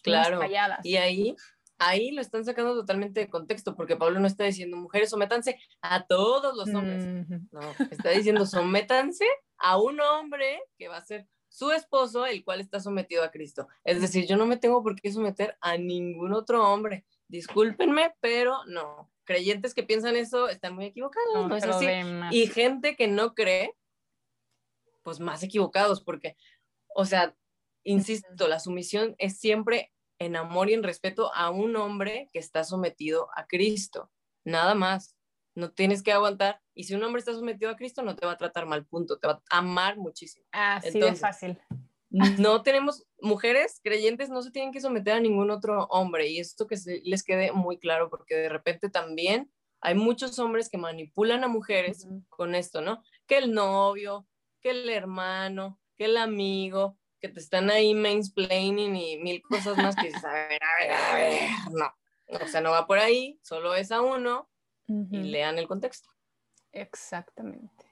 Claro. 0.03 0.41
y 0.83 0.97
ahí, 0.97 1.37
ahí 1.79 2.11
lo 2.11 2.21
están 2.21 2.45
sacando 2.45 2.75
totalmente 2.75 3.21
de 3.21 3.31
contexto, 3.31 3.77
porque 3.77 3.95
Pablo 3.95 4.19
no 4.19 4.27
está 4.27 4.43
diciendo, 4.43 4.77
mujeres, 4.77 5.11
sométanse 5.11 5.61
a 5.81 6.05
todos 6.05 6.57
los 6.57 6.75
hombres. 6.75 7.29
No, 7.53 7.61
está 7.89 8.11
diciendo, 8.11 8.47
sométanse 8.47 9.27
a 9.59 9.81
un 9.81 10.01
hombre 10.01 10.61
que 10.77 10.89
va 10.89 10.97
a 10.97 11.05
ser 11.05 11.29
su 11.53 11.71
esposo, 11.71 12.27
el 12.27 12.43
cual 12.45 12.61
está 12.61 12.81
sometido 12.81 13.23
a 13.23 13.31
Cristo. 13.31 13.69
Es 13.85 14.01
decir, 14.01 14.27
yo 14.27 14.37
no 14.37 14.47
me 14.47 14.57
tengo 14.57 14.83
por 14.83 15.01
qué 15.01 15.13
someter 15.13 15.57
a 15.61 15.77
ningún 15.77 16.33
otro 16.33 16.67
hombre. 16.67 17.05
Discúlpenme, 17.33 18.15
pero 18.21 18.59
no. 18.67 19.11
Creyentes 19.25 19.73
que 19.73 19.83
piensan 19.83 20.17
eso 20.17 20.51
están 20.51 20.75
muy 20.75 20.85
equivocados, 20.85 21.49
no, 21.49 21.57
es 21.57 21.65
así. 21.65 21.87
Y 22.31 22.47
gente 22.49 22.95
que 22.95 23.09
no 23.09 23.35
cree, 23.35 23.75
pues 25.03 25.19
más 25.19 25.43
equivocados, 25.43 26.05
porque, 26.05 26.37
o 26.95 27.07
sea, 27.07 27.35
insisto, 27.85 28.49
la 28.49 28.61
sumisión 28.61 29.15
es 29.17 29.39
siempre 29.39 29.95
en 30.19 30.37
amor 30.37 30.69
y 30.69 30.75
en 30.75 30.83
respeto 30.83 31.35
a 31.35 31.49
un 31.49 31.75
hombre 31.77 32.29
que 32.35 32.39
está 32.39 32.65
sometido 32.65 33.29
a 33.35 33.47
Cristo, 33.47 34.11
nada 34.45 34.75
más. 34.75 35.17
no 35.55 35.71
tienes 35.71 36.03
que 36.03 36.13
aguantar. 36.13 36.61
Y 36.75 36.85
si 36.85 36.95
un 36.95 37.03
hombre 37.03 37.21
está 37.21 37.33
sometido 37.33 37.71
a 37.71 37.77
Cristo, 37.77 38.03
no 38.03 38.15
te 38.15 38.27
va 38.27 38.33
a 38.33 38.39
tratar 38.39 38.67
mal, 38.67 38.85
punto. 38.85 39.19
Te 39.19 39.27
va 39.27 39.43
a 39.51 39.59
amar 39.59 39.97
muchísimo. 39.97 40.45
Así 40.53 41.01
de 41.01 41.15
fácil. 41.15 41.59
No 42.13 42.63
tenemos, 42.63 43.07
mujeres 43.21 43.81
creyentes 43.83 44.29
no 44.29 44.43
se 44.43 44.51
tienen 44.51 44.73
que 44.73 44.81
someter 44.81 45.15
a 45.15 45.21
ningún 45.21 45.51
otro 45.51 45.87
hombre. 45.87 46.29
Y 46.29 46.39
esto 46.39 46.67
que 46.67 46.77
les 47.05 47.23
quede 47.23 47.53
muy 47.53 47.79
claro, 47.79 48.11
porque 48.11 48.37
de 48.37 48.49
repente 48.49 48.91
también 48.91 49.51
hay 49.81 49.95
muchos 49.95 50.39
hombres 50.39 50.69
que 50.69 50.79
manipulan 50.79 51.43
a 51.43 51.49
mujeres 51.49 52.07
con 52.29 52.55
esto, 52.55 52.83
¿no? 52.83 53.03
Que 53.27 53.39
el 53.39 53.53
novio, 53.53 54.29
que 54.61 54.71
el 54.71 54.89
hermano, 54.91 55.81
que 55.97 56.05
el 56.05 56.17
amigo, 56.17 56.99
que 57.19 57.29
te 57.29 57.41
están 57.41 57.71
ahí 57.71 57.95
mansplaining 57.95 58.97
y 58.97 59.17
mil 59.19 59.43
cosas 59.43 59.77
más 59.77 59.97
que 59.97 60.09
dices, 60.09 60.25
a 60.25 60.33
ver, 60.33 60.61
a 60.63 60.81
ver, 60.81 60.93
a 60.93 61.15
ver, 61.15 61.51
no. 61.73 61.95
O 62.45 62.47
sea, 62.47 62.61
no 62.61 62.71
va 62.71 62.87
por 62.87 62.99
ahí, 62.99 63.39
solo 63.43 63.75
es 63.75 63.93
a 63.93 64.01
uno 64.01 64.51
y 64.87 65.19
lean 65.19 65.59
el 65.59 65.69
contexto. 65.69 66.11
Exactamente. 66.73 67.87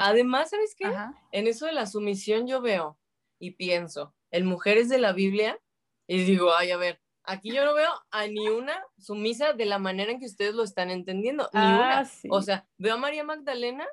Además, 0.00 0.50
¿sabes 0.50 0.74
qué? 0.76 0.86
En 1.32 1.46
eso 1.46 1.66
de 1.66 1.72
la 1.72 1.86
sumisión 1.86 2.46
yo 2.46 2.60
veo 2.60 2.99
y 3.40 3.52
pienso, 3.52 4.14
en 4.30 4.46
mujeres 4.46 4.88
de 4.88 4.98
la 4.98 5.12
Biblia, 5.12 5.58
y 6.06 6.22
digo, 6.22 6.54
ay, 6.54 6.70
a 6.70 6.76
ver, 6.76 7.00
aquí 7.24 7.52
yo 7.52 7.64
no 7.64 7.74
veo 7.74 7.90
a 8.10 8.26
ni 8.26 8.48
una 8.48 8.80
sumisa 8.98 9.52
de 9.54 9.64
la 9.64 9.78
manera 9.78 10.12
en 10.12 10.20
que 10.20 10.26
ustedes 10.26 10.54
lo 10.54 10.62
están 10.62 10.90
entendiendo, 10.90 11.48
ni 11.52 11.60
ah, 11.60 12.04
una. 12.24 12.36
O 12.36 12.42
sea, 12.42 12.68
veo 12.78 12.94
a 12.94 12.98
María 12.98 13.24
Magdalena 13.24 13.86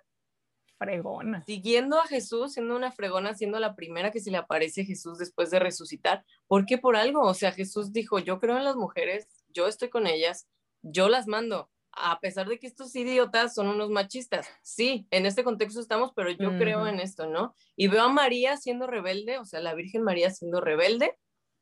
fregona. 0.77 1.43
Siguiendo 1.45 1.99
a 1.99 2.07
Jesús, 2.07 2.53
siendo 2.53 2.75
una 2.75 2.91
fregona, 2.91 3.33
siendo 3.33 3.59
la 3.59 3.75
primera 3.75 4.11
que 4.11 4.19
se 4.19 4.31
le 4.31 4.37
aparece 4.37 4.81
a 4.81 4.85
Jesús 4.85 5.17
después 5.17 5.49
de 5.49 5.59
resucitar. 5.59 6.23
¿Por 6.47 6.65
qué? 6.65 6.77
Por 6.77 6.95
algo. 6.95 7.21
O 7.21 7.33
sea, 7.33 7.51
Jesús 7.51 7.91
dijo, 7.91 8.19
yo 8.19 8.39
creo 8.39 8.57
en 8.57 8.63
las 8.63 8.75
mujeres, 8.75 9.27
yo 9.49 9.67
estoy 9.67 9.89
con 9.89 10.07
ellas, 10.07 10.47
yo 10.83 11.09
las 11.09 11.27
mando 11.27 11.69
a 11.99 12.19
pesar 12.19 12.47
de 12.47 12.59
que 12.59 12.67
estos 12.67 12.95
idiotas 12.95 13.53
son 13.53 13.67
unos 13.67 13.89
machistas. 13.89 14.47
Sí, 14.61 15.07
en 15.11 15.25
este 15.25 15.43
contexto 15.43 15.79
estamos, 15.79 16.11
pero 16.15 16.29
yo 16.31 16.57
creo 16.57 16.87
en 16.87 16.99
esto, 16.99 17.27
¿no? 17.27 17.55
Y 17.75 17.87
veo 17.87 18.03
a 18.03 18.09
María 18.09 18.57
siendo 18.57 18.87
rebelde, 18.87 19.39
o 19.39 19.45
sea, 19.45 19.59
la 19.59 19.73
Virgen 19.73 20.03
María 20.03 20.29
siendo 20.29 20.61
rebelde, 20.61 21.17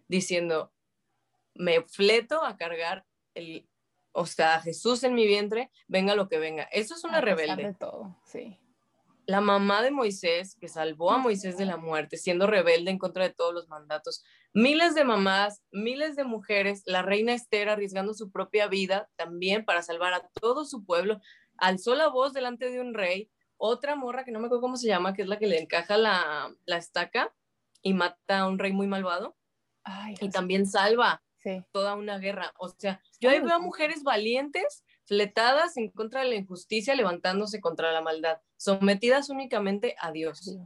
diciendo, 0.07 0.71
me 1.53 1.81
fleto 1.83 2.43
a 2.43 2.57
cargar 2.57 3.05
el, 3.33 3.67
o 4.11 4.25
sea, 4.25 4.61
Jesús 4.61 5.03
en 5.03 5.15
mi 5.15 5.25
vientre, 5.25 5.71
venga 5.87 6.15
lo 6.15 6.27
que 6.27 6.39
venga. 6.39 6.63
Eso 6.63 6.95
es 6.95 7.03
una 7.03 7.21
rebelde. 7.21 7.73
todo, 7.79 8.17
sí 8.25 8.59
la 9.27 9.41
mamá 9.41 9.81
de 9.81 9.91
Moisés, 9.91 10.55
que 10.59 10.67
salvó 10.67 11.11
a 11.11 11.17
Moisés 11.17 11.57
de 11.57 11.65
la 11.65 11.77
muerte, 11.77 12.17
siendo 12.17 12.47
rebelde 12.47 12.91
en 12.91 12.97
contra 12.97 13.23
de 13.23 13.33
todos 13.33 13.53
los 13.53 13.67
mandatos. 13.67 14.23
Miles 14.53 14.95
de 14.95 15.03
mamás, 15.03 15.63
miles 15.71 16.15
de 16.15 16.23
mujeres, 16.23 16.83
la 16.85 17.01
reina 17.01 17.33
Esther 17.33 17.69
arriesgando 17.69 18.13
su 18.13 18.31
propia 18.31 18.67
vida 18.67 19.09
también 19.15 19.65
para 19.65 19.81
salvar 19.81 20.13
a 20.13 20.27
todo 20.39 20.65
su 20.65 20.85
pueblo, 20.85 21.19
alzó 21.57 21.95
la 21.95 22.07
voz 22.07 22.33
delante 22.33 22.69
de 22.69 22.79
un 22.79 22.93
rey. 22.93 23.29
Otra 23.57 23.95
morra, 23.95 24.25
que 24.25 24.31
no 24.31 24.39
me 24.39 24.47
acuerdo 24.47 24.61
cómo 24.61 24.77
se 24.77 24.87
llama, 24.87 25.13
que 25.13 25.23
es 25.23 25.27
la 25.27 25.39
que 25.39 25.47
le 25.47 25.59
encaja 25.59 25.97
la, 25.97 26.53
estaca 26.67 27.33
y 27.81 27.93
mata 27.93 28.39
a 28.39 28.47
un 28.47 28.59
rey 28.59 28.73
muy 28.73 28.87
malvado. 28.87 29.35
y 30.19 30.29
también 30.29 30.65
salva 30.65 31.21
toda 31.71 31.95
una 31.95 32.17
guerra. 32.17 32.53
O 32.57 32.69
sea, 32.69 33.01
yo 33.19 33.29
ahí 33.29 33.39
veo 33.39 33.53
a 33.53 33.59
mujeres 33.59 34.03
valientes 34.03 34.83
fletadas 35.05 35.77
en 35.77 35.91
contra 35.91 36.21
de 36.21 36.29
la 36.29 36.35
injusticia, 36.35 36.95
levantándose 36.95 37.61
contra 37.61 37.91
la 37.91 38.01
maldad, 38.01 38.39
sometidas 38.65 39.29
únicamente 39.29 39.95
a 39.99 40.11
Dios. 40.11 40.57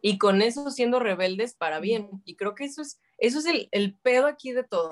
Y 0.00 0.18
con 0.18 0.42
eso 0.42 0.70
siendo 0.70 1.00
rebeldes 1.00 1.54
para 1.54 1.80
bien. 1.80 2.22
Y 2.24 2.36
creo 2.36 2.54
que 2.54 2.64
eso 2.64 2.82
es, 2.82 3.00
eso 3.18 3.40
es 3.40 3.46
el, 3.72 3.98
pedo 4.02 4.26
aquí 4.26 4.52
de 4.52 4.62
todo. 4.62 4.90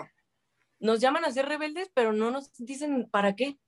Nos 0.80 1.00
llaman 1.00 1.24
a 1.24 1.30
ser 1.30 1.46
rebeldes, 1.46 1.90
pero 1.94 2.12
no 2.12 2.30
nos 2.30 2.50
dicen 2.58 3.08
para 3.10 3.36
qué. 3.36 3.58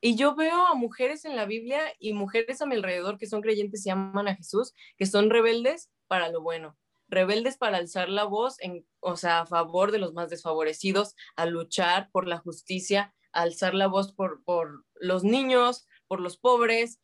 Y 0.00 0.16
yo 0.16 0.34
veo 0.34 0.66
a 0.66 0.74
mujeres 0.74 1.24
en 1.24 1.36
la 1.36 1.46
Biblia 1.46 1.80
y 1.98 2.12
mujeres 2.12 2.60
a 2.60 2.66
mi 2.66 2.74
alrededor 2.74 3.16
que 3.16 3.26
son 3.26 3.40
creyentes 3.40 3.86
y 3.86 3.90
aman 3.90 4.28
a 4.28 4.34
Jesús, 4.34 4.74
que 4.98 5.06
son 5.06 5.30
rebeldes 5.30 5.90
para 6.08 6.28
lo 6.28 6.42
bueno 6.42 6.76
rebeldes 7.12 7.58
para 7.58 7.76
alzar 7.76 8.08
la 8.08 8.24
voz, 8.24 8.56
en, 8.60 8.86
o 9.00 9.16
sea, 9.16 9.40
a 9.40 9.46
favor 9.46 9.92
de 9.92 9.98
los 9.98 10.14
más 10.14 10.30
desfavorecidos, 10.30 11.14
a 11.36 11.44
luchar 11.44 12.08
por 12.10 12.26
la 12.26 12.38
justicia, 12.38 13.14
a 13.32 13.42
alzar 13.42 13.74
la 13.74 13.86
voz 13.86 14.14
por, 14.14 14.42
por 14.44 14.86
los 14.94 15.22
niños, 15.22 15.86
por 16.12 16.20
los 16.20 16.36
pobres, 16.36 17.00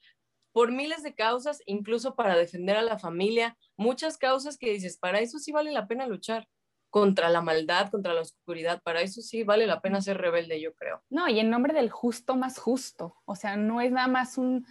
por 0.53 0.71
miles 0.71 1.03
de 1.03 1.15
causas, 1.15 1.62
incluso 1.65 2.15
para 2.15 2.37
defender 2.37 2.77
a 2.77 2.83
la 2.83 2.99
familia, 2.99 3.57
muchas 3.79 4.19
causas 4.19 4.59
que 4.59 4.71
dices, 4.71 4.99
para 4.99 5.21
eso 5.21 5.38
sí 5.38 5.50
vale 5.50 5.73
la 5.73 5.87
pena 5.87 6.07
luchar 6.07 6.47
contra 6.91 7.31
la 7.31 7.41
maldad, 7.41 7.88
contra 7.91 8.12
la 8.12 8.21
oscuridad, 8.21 8.83
para 8.83 9.00
eso 9.00 9.23
sí 9.23 9.45
vale 9.45 9.67
la 9.67 9.81
pena 9.81 10.03
ser 10.03 10.19
rebelde, 10.19 10.61
yo 10.61 10.75
creo. 10.75 11.03
No, 11.09 11.27
y 11.27 11.41
en 11.41 11.49
nombre 11.49 11.73
del 11.73 11.88
justo 11.88 12.37
más 12.37 12.59
justo, 12.59 13.17
o 13.25 13.35
sea, 13.35 13.57
no 13.57 13.81
es 13.81 13.93
nada 13.93 14.09
más 14.09 14.37
un, 14.37 14.67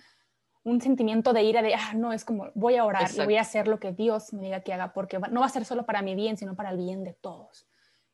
un 0.62 0.82
sentimiento 0.82 1.34
de 1.34 1.42
ira 1.42 1.64
de, 1.64 1.74
ah, 1.74 1.94
no, 1.96 2.14
es 2.14 2.24
como 2.24 2.52
voy 2.54 2.76
a 2.76 2.86
orar 2.86 3.10
y 3.12 3.26
voy 3.26 3.38
a 3.38 3.42
hacer 3.42 3.68
lo 3.68 3.80
que 3.80 3.92
Dios 3.92 4.34
me 4.34 4.44
diga 4.44 4.62
que 4.62 4.72
haga, 4.72 4.94
porque 4.94 5.18
no 5.18 5.40
va 5.40 5.48
a 5.48 5.50
ser 5.50 5.66
solo 5.66 5.88
para 5.88 6.04
mi 6.04 6.14
bien, 6.14 6.38
sino 6.38 6.56
para 6.56 6.70
el 6.70 6.78
bien 6.78 7.04
de 7.04 7.16
todos. 7.16 7.68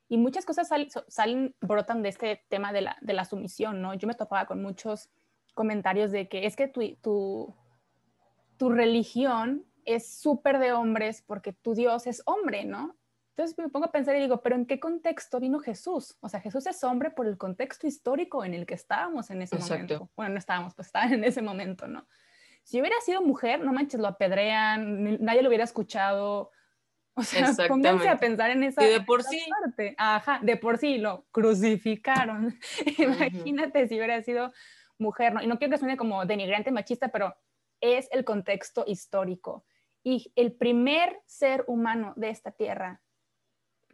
Y 0.08 0.18
muchas 0.18 0.46
cosas 0.46 0.70
salen, 1.10 1.53
brotan 1.60 2.01
de 2.01 2.08
este 2.08 2.46
tema 2.48 2.72
de 2.72 2.80
la, 2.80 2.98
de 3.01 3.12
la 3.12 3.25
sumisión, 3.25 3.82
¿no? 3.82 3.94
Yo 3.94 4.08
me 4.08 4.13
topaba 4.13 4.46
con 4.46 4.62
muchos 4.62 5.10
comentarios 5.53 6.12
de 6.12 6.27
que 6.27 6.45
es 6.45 6.55
que 6.55 6.67
tu, 6.67 6.95
tu, 6.95 7.55
tu 8.57 8.69
religión 8.69 9.65
es 9.86 10.07
súper 10.07 10.60
de 10.60 10.72
hombres 10.72 11.22
porque 11.22 11.53
tu 11.53 11.74
Dios 11.75 12.07
es 12.07 12.22
hombre, 12.25 12.65
¿no? 12.65 12.95
Entonces 13.36 13.57
me 13.57 13.67
pongo 13.69 13.88
a 13.88 13.91
pensar 13.91 14.15
y 14.15 14.19
digo, 14.19 14.41
pero 14.41 14.55
¿en 14.55 14.67
qué 14.67 14.79
contexto 14.79 15.39
vino 15.39 15.60
Jesús? 15.60 16.15
O 16.22 16.29
sea, 16.29 16.39
Jesús 16.39 16.67
es 16.67 16.83
hombre 16.83 17.10
por 17.10 17.25
el 17.25 17.38
contexto 17.38 17.88
histórico 17.88 18.45
en 18.45 18.53
el 18.53 18.67
que 18.67 18.75
estábamos 18.75 19.31
en 19.31 19.41
ese 19.41 19.57
momento. 19.57 20.12
Bueno, 20.15 20.33
no 20.33 20.39
estábamos, 20.39 20.75
pues 20.75 20.88
estaban 20.88 21.13
en 21.13 21.24
ese 21.24 21.41
momento, 21.41 21.88
¿no? 21.88 22.05
Si 22.62 22.79
hubiera 22.79 22.95
sido 23.01 23.24
mujer, 23.24 23.60
no 23.62 23.74
manches, 23.74 24.00
lo 24.00 24.07
apedrean, 24.07 25.17
nadie 25.24 25.41
lo 25.41 25.50
hubiera 25.50 25.63
escuchado. 25.63 26.51
O 27.15 27.24
sea, 27.24 27.48
pónganse 27.67 28.07
a 28.07 28.17
pensar 28.17 28.51
en 28.51 28.63
esa, 28.63 28.83
y 28.83 28.91
de 28.91 29.01
por 29.01 29.24
sí. 29.24 29.41
parte. 29.50 29.95
Ajá, 29.98 30.39
de 30.43 30.55
por 30.55 30.77
sí 30.77 31.00
lo 31.00 31.25
crucificaron. 31.31 32.55
Imagínate 33.00 33.88
si 33.88 33.95
hubiera 33.95 34.22
sido 34.22 34.53
mujer, 34.97 35.33
¿no? 35.33 35.41
Y 35.41 35.47
no 35.47 35.57
quiero 35.57 35.71
que 35.71 35.77
suene 35.77 35.97
como 35.97 36.25
denigrante 36.25 36.71
machista, 36.71 37.09
pero 37.09 37.35
es 37.81 38.07
el 38.12 38.23
contexto 38.23 38.83
histórico. 38.88 39.65
Y 40.03 40.31
el 40.35 40.53
primer 40.53 41.21
ser 41.25 41.63
humano 41.67 42.13
de 42.15 42.29
esta 42.29 42.51
tierra 42.51 43.01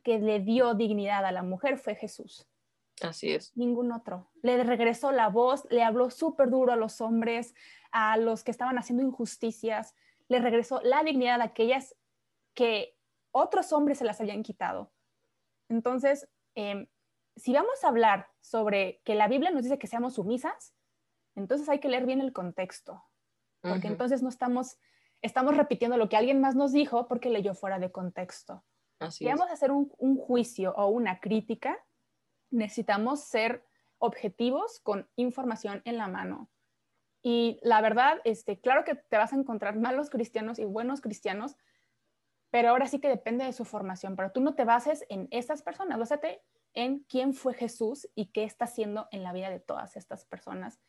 que 0.03 0.19
le 0.19 0.39
dio 0.39 0.73
dignidad 0.73 1.25
a 1.25 1.31
la 1.31 1.43
mujer 1.43 1.77
fue 1.77 1.95
Jesús. 1.95 2.47
Así 3.01 3.31
es. 3.31 3.55
Ningún 3.55 3.91
otro. 3.91 4.29
Le 4.41 4.63
regresó 4.63 5.11
la 5.11 5.29
voz, 5.29 5.65
le 5.69 5.83
habló 5.83 6.09
súper 6.09 6.49
duro 6.49 6.73
a 6.73 6.75
los 6.75 7.01
hombres, 7.01 7.53
a 7.91 8.17
los 8.17 8.43
que 8.43 8.51
estaban 8.51 8.77
haciendo 8.77 9.03
injusticias, 9.03 9.95
le 10.27 10.39
regresó 10.39 10.81
la 10.83 11.03
dignidad 11.03 11.41
a 11.41 11.45
aquellas 11.45 11.95
que 12.53 12.95
otros 13.31 13.71
hombres 13.73 13.99
se 13.99 14.05
las 14.05 14.19
habían 14.19 14.43
quitado. 14.43 14.91
Entonces, 15.69 16.27
em, 16.55 16.87
si 17.35 17.53
vamos 17.53 17.83
a 17.83 17.87
hablar 17.87 18.27
sobre 18.41 19.01
que 19.05 19.15
la 19.15 19.27
Biblia 19.27 19.51
nos 19.51 19.63
dice 19.63 19.79
que 19.79 19.87
seamos 19.87 20.15
sumisas, 20.15 20.73
entonces 21.39 21.67
hay 21.69 21.79
que 21.79 21.89
leer 21.89 22.05
bien 22.05 22.22
el 22.22 22.34
contexto, 22.34 23.03
porque 23.62 23.88
entonces 23.88 24.22
no 24.22 24.29
estamos, 24.29 24.77
estamos 25.22 25.55
repitiendo 25.58 25.98
lo 25.98 26.10
que 26.10 26.17
alguien 26.17 26.41
más 26.41 26.55
nos 26.55 26.72
dijo 26.72 27.08
porque 27.08 27.29
leyó 27.29 27.53
fuera 27.53 27.79
de 27.79 27.91
contexto. 27.91 28.63
si 29.10 29.25
vamos 29.25 29.50
a 29.50 29.53
hacer 29.53 29.72
un, 29.72 29.91
un 29.98 30.17
juicio 30.17 30.74
o 30.75 30.88
una 30.88 31.19
crítica, 31.19 31.77
necesitamos 32.51 33.22
ser 33.22 33.65
objetivos 33.98 34.79
con 34.81 35.10
información 35.15 35.81
en 35.86 35.98
la 35.98 36.08
mano. 36.08 36.50
Y 37.22 37.60
la 37.63 37.81
verdad, 37.81 38.19
este, 38.24 38.60
claro 38.60 38.84
que 38.84 38.96
te 38.96 39.17
vas 39.17 39.34
a 39.34 39.36
encontrar 39.36 39.77
malos 39.77 40.10
cristianos 40.10 40.58
y 40.60 40.65
buenos 40.65 41.01
cristianos, 41.01 41.58
pero 42.50 42.69
ahora 42.69 42.88
sí 42.88 43.00
que 43.00 43.10
depende 43.10 43.46
de 43.46 43.53
su 43.53 43.65
formación. 43.65 44.15
Pero 44.15 44.31
tú 44.31 44.41
no 44.41 44.55
te 44.55 44.63
bases 44.63 45.05
en 45.10 45.27
estas 45.31 45.62
personas, 45.62 46.00
básate 46.00 46.41
en 46.74 47.00
quién 47.10 47.34
fue 47.34 47.53
Jesús 47.53 48.08
y 48.15 48.27
qué 48.27 48.43
está 48.43 48.65
haciendo 48.65 49.08
en 49.12 49.24
la 49.24 49.34
vida 49.34 49.50
de 49.50 49.60
todas 49.60 49.98
estas 49.98 50.25
personas 50.25 50.79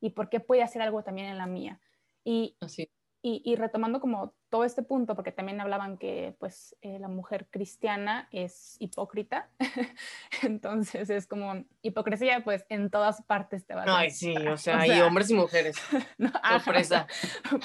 y 0.00 0.10
por 0.10 0.28
qué 0.28 0.40
puede 0.40 0.62
hacer 0.62 0.82
algo 0.82 1.02
también 1.02 1.28
en 1.28 1.38
la 1.38 1.46
mía. 1.46 1.80
Y 2.24 2.56
Así. 2.60 2.90
Y, 3.26 3.56
retomando 3.56 4.00
como 4.02 4.34
todo 4.50 4.64
este 4.64 4.82
punto, 4.82 5.14
porque 5.14 5.32
también 5.32 5.58
hablaban 5.58 5.96
que 5.96 6.36
pues 6.38 6.76
eh, 6.82 6.98
la 6.98 7.08
mujer 7.08 7.48
cristiana 7.50 8.28
es 8.30 8.76
hipócrita, 8.80 9.48
entonces 10.42 11.08
es 11.08 11.26
como 11.26 11.64
hipocresía 11.80 12.44
pues 12.44 12.66
en 12.68 12.90
todas 12.90 13.22
partes 13.22 13.64
te 13.64 13.74
va 13.74 13.84
a 13.84 13.98
Ay, 14.00 14.10
sí, 14.10 14.36
o 14.46 14.58
sea, 14.58 14.80
hay 14.80 15.00
hombres 15.00 15.30
y 15.30 15.34
mujeres. 15.34 15.74
No, 16.18 16.30
Sorpresa. 16.62 17.06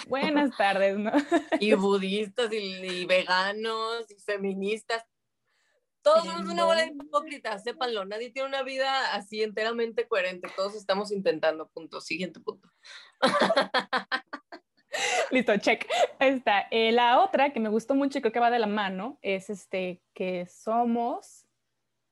Buenas 0.07 0.55
tardes, 0.55 0.97
¿no? 0.97 1.11
y 1.59 1.73
budistas 1.73 2.53
y, 2.53 3.05
veganos 3.05 4.09
y 4.09 4.15
feministas. 4.15 5.03
Todos 6.01 6.25
somos 6.25 6.51
una 6.51 6.65
bola 6.65 6.85
de 6.85 6.93
hipócritas, 6.93 7.63
sépanlo. 7.63 8.05
Nadie 8.05 8.31
tiene 8.31 8.47
una 8.47 8.63
vida 8.63 9.13
así 9.13 9.43
enteramente 9.43 10.07
coherente. 10.07 10.47
Todos 10.55 10.75
estamos 10.75 11.11
intentando. 11.11 11.67
Punto. 11.69 11.99
Siguiente 12.01 12.39
punto. 12.39 12.69
Listo, 15.31 15.57
check. 15.57 15.85
Ahí 16.19 16.29
está. 16.29 16.67
Eh, 16.71 16.91
la 16.91 17.21
otra 17.21 17.51
que 17.51 17.59
me 17.59 17.69
gustó 17.69 17.95
mucho 17.95 18.17
y 18.17 18.21
creo 18.21 18.31
que 18.31 18.39
va 18.39 18.49
de 18.49 18.59
la 18.59 18.67
mano 18.67 19.19
es 19.21 19.49
este 19.49 20.01
que 20.13 20.45
somos 20.45 21.45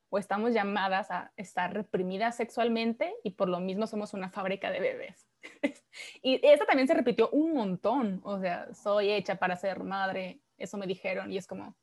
o 0.09 0.17
estamos 0.17 0.53
llamadas 0.53 1.11
a 1.11 1.33
estar 1.35 1.73
reprimidas 1.73 2.37
sexualmente 2.37 3.13
y 3.23 3.31
por 3.31 3.49
lo 3.49 3.59
mismo 3.59 3.87
somos 3.87 4.13
una 4.13 4.29
fábrica 4.29 4.71
de 4.71 4.79
bebés. 4.79 5.27
y 6.21 6.39
esto 6.45 6.65
también 6.65 6.87
se 6.87 6.93
repitió 6.93 7.29
un 7.31 7.53
montón, 7.53 8.21
o 8.23 8.39
sea, 8.39 8.73
soy 8.73 9.11
hecha 9.11 9.35
para 9.35 9.55
ser 9.55 9.83
madre, 9.83 10.39
eso 10.57 10.77
me 10.77 10.87
dijeron 10.87 11.31
y 11.31 11.37
es 11.37 11.47
como, 11.47 11.75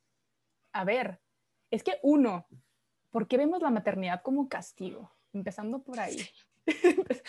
a 0.73 0.84
ver, 0.84 1.20
es 1.75 1.83
que 1.83 1.99
uno, 2.02 2.47
¿por 3.11 3.26
qué 3.26 3.37
vemos 3.37 3.62
la 3.62 3.71
maternidad 3.71 4.23
como 4.23 4.49
castigo? 4.49 5.11
Empezando 5.33 5.83
por 5.83 5.99
ahí. 5.99 6.16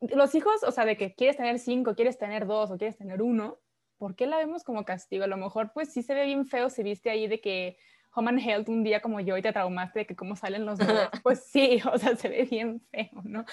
Los 0.00 0.34
hijos, 0.34 0.62
o 0.64 0.70
sea, 0.70 0.84
de 0.84 0.96
que 0.96 1.14
quieres 1.14 1.36
tener 1.36 1.58
cinco, 1.58 1.94
quieres 1.94 2.18
tener 2.18 2.46
dos 2.46 2.70
o 2.70 2.78
quieres 2.78 2.96
tener 2.96 3.22
uno, 3.22 3.58
¿por 3.98 4.14
qué 4.14 4.26
la 4.26 4.38
vemos 4.38 4.64
como 4.64 4.84
castigo? 4.84 5.24
A 5.24 5.28
lo 5.28 5.36
mejor 5.36 5.72
pues 5.72 5.92
sí 5.92 6.02
se 6.02 6.14
ve 6.14 6.24
bien 6.24 6.46
feo 6.46 6.70
si 6.70 6.82
viste 6.82 7.10
ahí 7.10 7.26
de 7.26 7.40
que 7.40 7.78
Home 8.14 8.30
and 8.30 8.40
Health 8.40 8.68
un 8.68 8.82
día 8.82 9.00
como 9.00 9.20
yo 9.20 9.36
y 9.36 9.42
te 9.42 9.52
traumaste 9.52 10.00
de 10.00 10.06
que 10.06 10.16
cómo 10.16 10.34
salen 10.34 10.66
los 10.66 10.78
bebés. 10.78 11.08
Pues 11.22 11.44
sí, 11.44 11.80
o 11.92 11.98
sea, 11.98 12.16
se 12.16 12.28
ve 12.28 12.44
bien 12.44 12.80
feo, 12.90 13.22
¿no? 13.24 13.44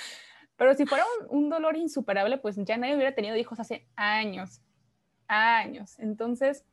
Pero 0.57 0.73
si 0.73 0.85
fuera 0.85 1.03
un, 1.29 1.49
dolor 1.49 1.75
insuperable, 1.75 2.37
pues 2.37 2.55
ya 2.57 2.77
nadie 2.77 2.95
hubiera 2.95 3.13
tenido 3.13 3.35
hijos 3.35 3.59
hace 3.59 3.87
años, 3.95 4.61
años. 5.27 5.99
Entonces, 5.99 6.65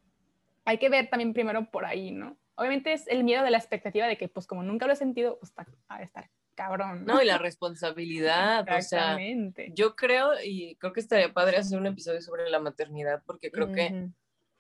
hay 0.65 0.79
que 0.79 0.89
ver 0.89 1.11
también 1.11 1.33
primero 1.33 1.71
por 1.71 1.85
ahí, 1.85 2.13
¿no? 2.13 2.37
Obviamente 2.57 2.93
es 2.93 3.07
el 3.09 3.25
miedo 3.25 3.45
de 3.45 3.51
la 3.51 3.59
expectativa 3.59 4.07
de 4.07 4.17
que, 4.17 4.29
pues 4.29 4.47
como 4.47 4.63
nunca 4.63 4.87
lo 4.87 4.93
he 4.93 4.97
sentido, 4.97 5.39
pues 5.39 5.51
está 5.51 5.67
a 5.89 6.03
estar 6.03 6.31
cabrón. 6.55 7.05
¿no? 7.05 7.23
y 7.23 7.25
la 7.25 7.39
responsabilidad, 7.39 8.67
o 8.69 8.83
sea, 8.83 9.19
yo 9.75 9.97
creo, 9.97 10.33
y 10.43 10.77
creo 10.77 10.93
que 10.93 11.01
estaría 11.01 11.33
padre 11.33 11.59
hacer 11.59 11.79
un 11.79 11.87
episodio 11.87 12.21
sobre 12.21 12.49
la 12.51 12.61
maternidad, 12.61 13.23
porque 13.27 13.51
creo 13.51 13.73
que 13.73 14.11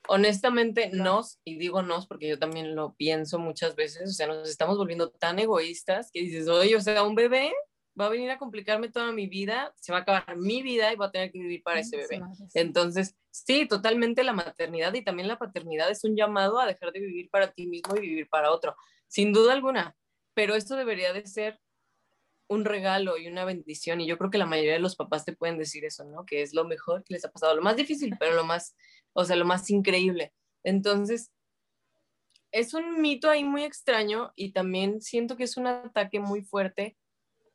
honestamente 0.09 0.91
nos, 0.93 1.39
y 1.45 1.59
digo 1.59 1.83
nos 1.83 2.07
porque 2.07 2.29
yo 2.29 2.39
también 2.39 2.75
lo 2.75 2.95
pienso 2.95 3.39
muchas 3.39 3.77
veces, 3.77 4.11
o 4.11 4.13
sea, 4.13 4.27
nos 4.27 4.49
estamos 4.49 4.79
volviendo 4.79 5.11
tan 5.11 5.39
egoístas 5.39 6.11
que 6.13 6.21
dices, 6.21 6.49
oye, 6.49 6.75
o 6.77 6.81
sea, 6.81 7.03
un 7.05 7.15
bebé 7.15 7.53
va 7.99 8.07
a 8.07 8.11
venir 8.11 8.31
a 8.31 8.39
complicarme 8.39 8.89
toda 8.89 9.13
mi 9.13 9.27
vida, 9.27 9.73
se 9.77 9.93
va 9.93 9.99
a 9.99 10.01
acabar 10.03 10.37
mi 10.37 10.63
vida 10.63 10.93
y 10.93 10.97
voy 10.97 11.07
a 11.07 11.11
tener 11.11 11.31
que 11.31 11.39
vivir 11.39 11.63
para 11.63 11.81
ese 11.81 11.97
bebé. 11.97 12.23
Entonces, 12.55 13.17
sí, 13.31 13.67
totalmente 13.67 14.25
la 14.25 14.33
maternidad 14.33 14.95
y 14.95 15.03
también 15.03 15.29
la 15.29 15.39
paternidad 15.39 15.91
es 15.91 16.05
un 16.05 16.17
llamado 16.17 16.59
a 16.59 16.67
dejar 16.67 16.93
de 16.93 17.01
vivir 17.01 17.29
para 17.31 17.53
ti 17.53 17.67
mismo 17.67 17.97
y 17.97 18.01
vivir 18.01 18.29
para 18.29 18.51
otro, 18.51 18.77
sin 19.09 19.33
duda 19.33 19.53
alguna, 19.53 19.97
pero 20.35 20.55
esto 20.55 20.77
debería 20.77 21.13
de 21.13 21.27
ser 21.27 21.61
un 22.49 22.65
regalo 22.65 23.17
y 23.17 23.29
una 23.29 23.45
bendición 23.45 24.01
y 24.01 24.07
yo 24.07 24.19
creo 24.19 24.31
que 24.31 24.39
la 24.39 24.47
mayoría 24.47 24.75
de 24.75 24.79
los 24.79 24.97
papás 24.97 25.25
te 25.25 25.35
pueden 25.35 25.59
decir 25.59 25.85
eso, 25.85 26.05
¿no? 26.05 26.27
Que 26.27 26.43
es 26.43 26.55
lo 26.55 26.65
mejor 26.65 27.05
que 27.05 27.15
les 27.15 27.25
ha 27.25 27.31
pasado, 27.31 27.55
lo 27.55 27.63
más 27.63 27.77
difícil, 27.77 28.15
pero 28.19 28.35
lo 28.35 28.45
más, 28.45 28.75
o 29.13 29.25
sea, 29.25 29.37
lo 29.37 29.45
más 29.45 29.69
increíble. 29.71 30.33
Entonces, 30.63 31.31
es 32.53 32.75
un 32.75 33.01
mito 33.01 33.31
ahí 33.31 33.45
muy 33.45 33.65
extraño 33.65 34.33
y 34.37 34.53
también 34.53 35.01
siento 35.01 35.37
que 35.37 35.45
es 35.45 35.57
un 35.57 35.67
ataque 35.67 36.21
muy 36.21 36.43
fuerte 36.43 36.97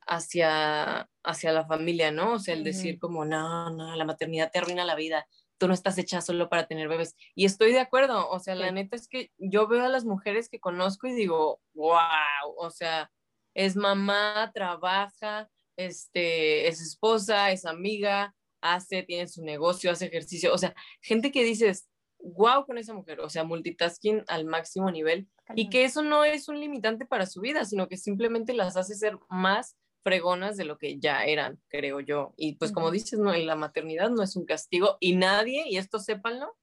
hacia, 0.08 1.10
hacia 1.24 1.52
la 1.52 1.66
familia, 1.66 2.12
¿no? 2.12 2.34
O 2.34 2.40
sea, 2.40 2.54
el 2.54 2.64
decir 2.64 3.00
como, 3.00 3.26
no, 3.26 3.70
no, 3.70 3.96
la 3.96 4.06
maternidad 4.06 4.52
te 4.52 4.60
arruina 4.60 4.86
la 4.86 4.96
vida, 4.96 5.28
tú 5.58 5.68
no 5.68 5.74
estás 5.74 5.98
hecha 5.98 6.22
solo 6.22 6.50
para 6.50 6.68
tener 6.68 6.88
bebés. 6.88 7.16
Y 7.36 7.46
estoy 7.46 7.74
de 7.74 7.80
acuerdo, 7.80 8.30
o 8.30 8.40
sea, 8.40 8.56
la 8.56 8.72
neta 8.72 8.96
es 8.96 9.08
que 9.08 9.32
yo 9.38 9.68
veo 9.68 9.84
a 9.84 9.90
las 9.90 10.06
mujeres 10.06 10.50
que 10.50 10.60
conozco 10.60 11.08
y 11.08 11.14
digo, 11.14 11.62
wow, 11.74 12.54
o 12.58 12.70
sea, 12.72 13.12
es 13.54 13.76
mamá, 13.76 14.52
trabaja, 14.54 15.50
este, 15.76 16.68
es 16.68 16.82
esposa, 16.82 17.52
es 17.52 17.66
amiga, 17.66 18.36
hace, 18.62 19.04
tiene 19.04 19.28
su 19.28 19.44
negocio, 19.44 19.92
hace 19.92 20.06
ejercicio, 20.06 20.54
o 20.54 20.58
sea, 20.58 20.74
gente 21.02 21.32
que 21.32 21.44
dices, 21.44 21.90
wow 22.20 22.66
con 22.66 22.78
esa 22.78 22.94
mujer, 22.94 23.20
o 23.20 23.30
sea, 23.30 23.44
multitasking 23.44 24.24
al 24.28 24.46
máximo 24.46 24.90
nivel 24.92 25.28
y 25.56 25.70
que 25.70 25.86
eso 25.86 26.02
no 26.02 26.24
es 26.24 26.50
un 26.50 26.60
limitante 26.60 27.06
para 27.06 27.26
su 27.26 27.42
vida, 27.42 27.64
sino 27.66 27.88
que 27.88 27.98
simplemente 27.98 28.54
las 28.54 28.76
hace 28.76 28.96
ser 28.96 29.18
más 29.30 29.78
fregonas 30.08 30.56
de 30.56 30.64
lo 30.64 30.78
que 30.78 31.00
ya 31.00 31.26
eran, 31.26 31.60
creo 31.68 32.00
yo. 32.00 32.34
Y 32.38 32.56
pues 32.56 32.72
como 32.72 32.92
dices, 32.92 33.20
no, 33.20 33.34
la 33.34 33.58
maternidad 33.58 34.10
no 34.10 34.24
es 34.24 34.38
un 34.38 34.46
castigo 34.46 34.96
y 35.02 35.18
nadie, 35.18 35.66
y 35.68 35.76
esto 35.76 36.00
sépanlo, 36.00 36.56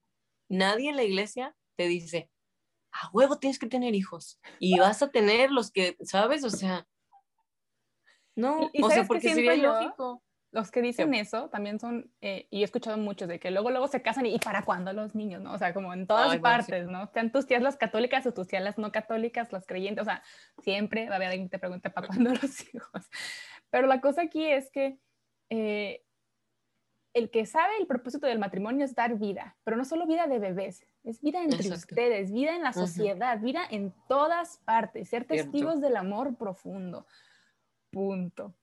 nadie 0.49 0.89
en 0.89 0.95
la 0.95 1.03
iglesia 1.03 1.55
te 1.75 1.87
dice, 1.87 2.31
a 2.91 3.11
huevo 3.13 3.37
tienes 3.37 3.59
que 3.59 3.67
tener 3.67 3.93
hijos 3.93 4.39
y 4.57 4.79
vas 4.79 5.03
a 5.03 5.11
tener 5.11 5.51
los 5.51 5.69
que, 5.69 5.95
¿sabes? 6.01 6.43
O 6.43 6.49
sea, 6.49 6.87
no, 8.35 8.71
o 8.81 8.89
sea, 8.89 9.03
porque 9.03 9.35
sería 9.35 9.55
lógico. 9.57 10.23
Los 10.55 10.71
que 10.71 10.81
dicen 10.81 11.13
eso 11.13 11.49
también 11.49 11.81
son, 11.81 12.09
eh, 12.21 12.47
y 12.49 12.61
he 12.61 12.63
escuchado 12.63 12.97
muchos 12.97 13.27
de 13.27 13.41
que 13.41 13.51
luego, 13.51 13.71
luego 13.71 13.89
se 13.89 14.01
casan 14.01 14.25
y, 14.25 14.39
¿para 14.39 14.61
cuándo 14.61 14.93
los 14.93 15.13
niños? 15.13 15.41
¿no? 15.41 15.51
O 15.51 15.57
sea, 15.57 15.73
como 15.73 15.93
en 15.93 16.07
todas 16.07 16.37
partes, 16.37 16.87
¿no? 16.87 17.07
Sean 17.07 17.29
tus 17.33 17.45
tías 17.45 17.61
las 17.61 17.75
católicas 17.75 18.25
o 18.25 18.33
tus 18.33 18.47
tías 18.47 18.63
las 18.63 18.77
no 18.77 18.89
católicas, 18.89 19.51
las 19.51 19.67
creyentes, 19.67 20.03
o 20.03 20.05
sea, 20.05 20.23
siempre 20.59 21.07
va 21.07 21.11
a 21.11 21.15
haber 21.17 21.27
alguien 21.27 21.49
que 21.49 21.57
te 21.57 21.59
pregunte, 21.59 21.89
¿para 21.89 22.07
cuándo 22.07 22.29
los 22.41 22.73
hijos? 22.73 23.09
Pero 23.69 23.85
la 23.87 23.99
cosa 23.99 24.21
aquí 24.21 24.45
es 24.45 24.71
que 24.71 24.97
eh, 25.49 26.05
el 27.13 27.29
que 27.31 27.45
sabe 27.45 27.73
el 27.77 27.85
propósito 27.85 28.25
del 28.25 28.39
matrimonio 28.39 28.85
es 28.85 28.95
dar 28.95 29.17
vida, 29.17 29.57
pero 29.65 29.75
no 29.75 29.83
solo 29.83 30.07
vida 30.07 30.25
de 30.25 30.39
bebés, 30.39 30.87
es 31.03 31.19
vida 31.19 31.43
entre 31.43 31.67
ustedes, 31.67 32.31
vida 32.31 32.55
en 32.55 32.63
la 32.63 32.71
sociedad, 32.71 33.41
vida 33.41 33.67
en 33.69 33.93
todas 34.07 34.59
partes, 34.59 35.09
ser 35.09 35.25
testigos 35.25 35.81
del 35.81 35.97
amor 35.97 36.37
profundo. 36.37 37.05
Punto 37.91 38.55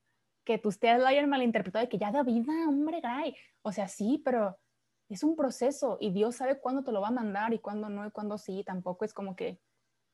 que 0.43 0.57
tus 0.57 0.79
tías 0.79 0.99
lo 0.99 1.07
hayan 1.07 1.29
malinterpretado 1.29 1.85
de 1.85 1.89
que 1.89 1.97
ya 1.97 2.11
da 2.11 2.23
vida, 2.23 2.53
hombre, 2.67 3.01
gay. 3.01 3.35
O 3.61 3.71
sea, 3.71 3.87
sí, 3.87 4.21
pero 4.23 4.57
es 5.09 5.23
un 5.23 5.35
proceso 5.35 5.97
y 5.99 6.11
Dios 6.11 6.35
sabe 6.35 6.59
cuándo 6.59 6.83
te 6.83 6.91
lo 6.91 7.01
va 7.01 7.09
a 7.09 7.11
mandar 7.11 7.53
y 7.53 7.59
cuándo 7.59 7.89
no 7.89 8.05
y 8.05 8.11
cuándo 8.11 8.37
sí. 8.37 8.63
Tampoco 8.65 9.05
es 9.05 9.13
como 9.13 9.35
que 9.35 9.59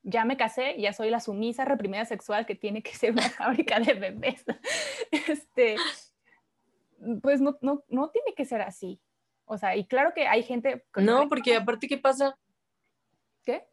ya 0.03 0.25
me 0.25 0.37
casé, 0.37 0.79
ya 0.79 0.93
soy 0.93 1.09
la 1.09 1.19
sumisa 1.19 1.65
reprimida 1.65 2.05
sexual 2.05 2.45
que 2.45 2.55
tiene 2.55 2.81
que 2.81 2.95
ser 2.95 3.11
una 3.11 3.29
fábrica 3.29 3.79
de 3.79 3.93
bebés. 3.93 4.43
Este, 5.11 5.75
pues 7.21 7.41
no, 7.41 7.57
no, 7.61 7.83
no 7.87 8.09
tiene 8.09 8.35
que 8.35 8.45
ser 8.45 8.61
así. 8.61 9.01
O 9.45 9.57
sea, 9.57 9.75
y 9.75 9.85
claro 9.85 10.13
que 10.13 10.27
hay 10.27 10.43
gente... 10.43 10.85
No, 10.95 11.27
porque 11.27 11.55
aparte, 11.55 11.87
¿qué 11.87 11.97
pasa? 11.97 12.37
¿Qué? 13.43 13.65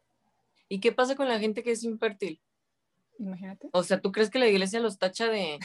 ¿Y 0.68 0.80
qué 0.80 0.92
pasa 0.92 1.14
con 1.14 1.28
la 1.28 1.38
gente 1.38 1.62
que 1.62 1.72
es 1.72 1.84
infértil? 1.84 2.40
Imagínate. 3.18 3.68
O 3.72 3.82
sea, 3.82 4.00
¿tú 4.00 4.12
crees 4.12 4.30
que 4.30 4.38
la 4.38 4.48
iglesia 4.48 4.80
los 4.80 4.98
tacha 4.98 5.28
de 5.28 5.58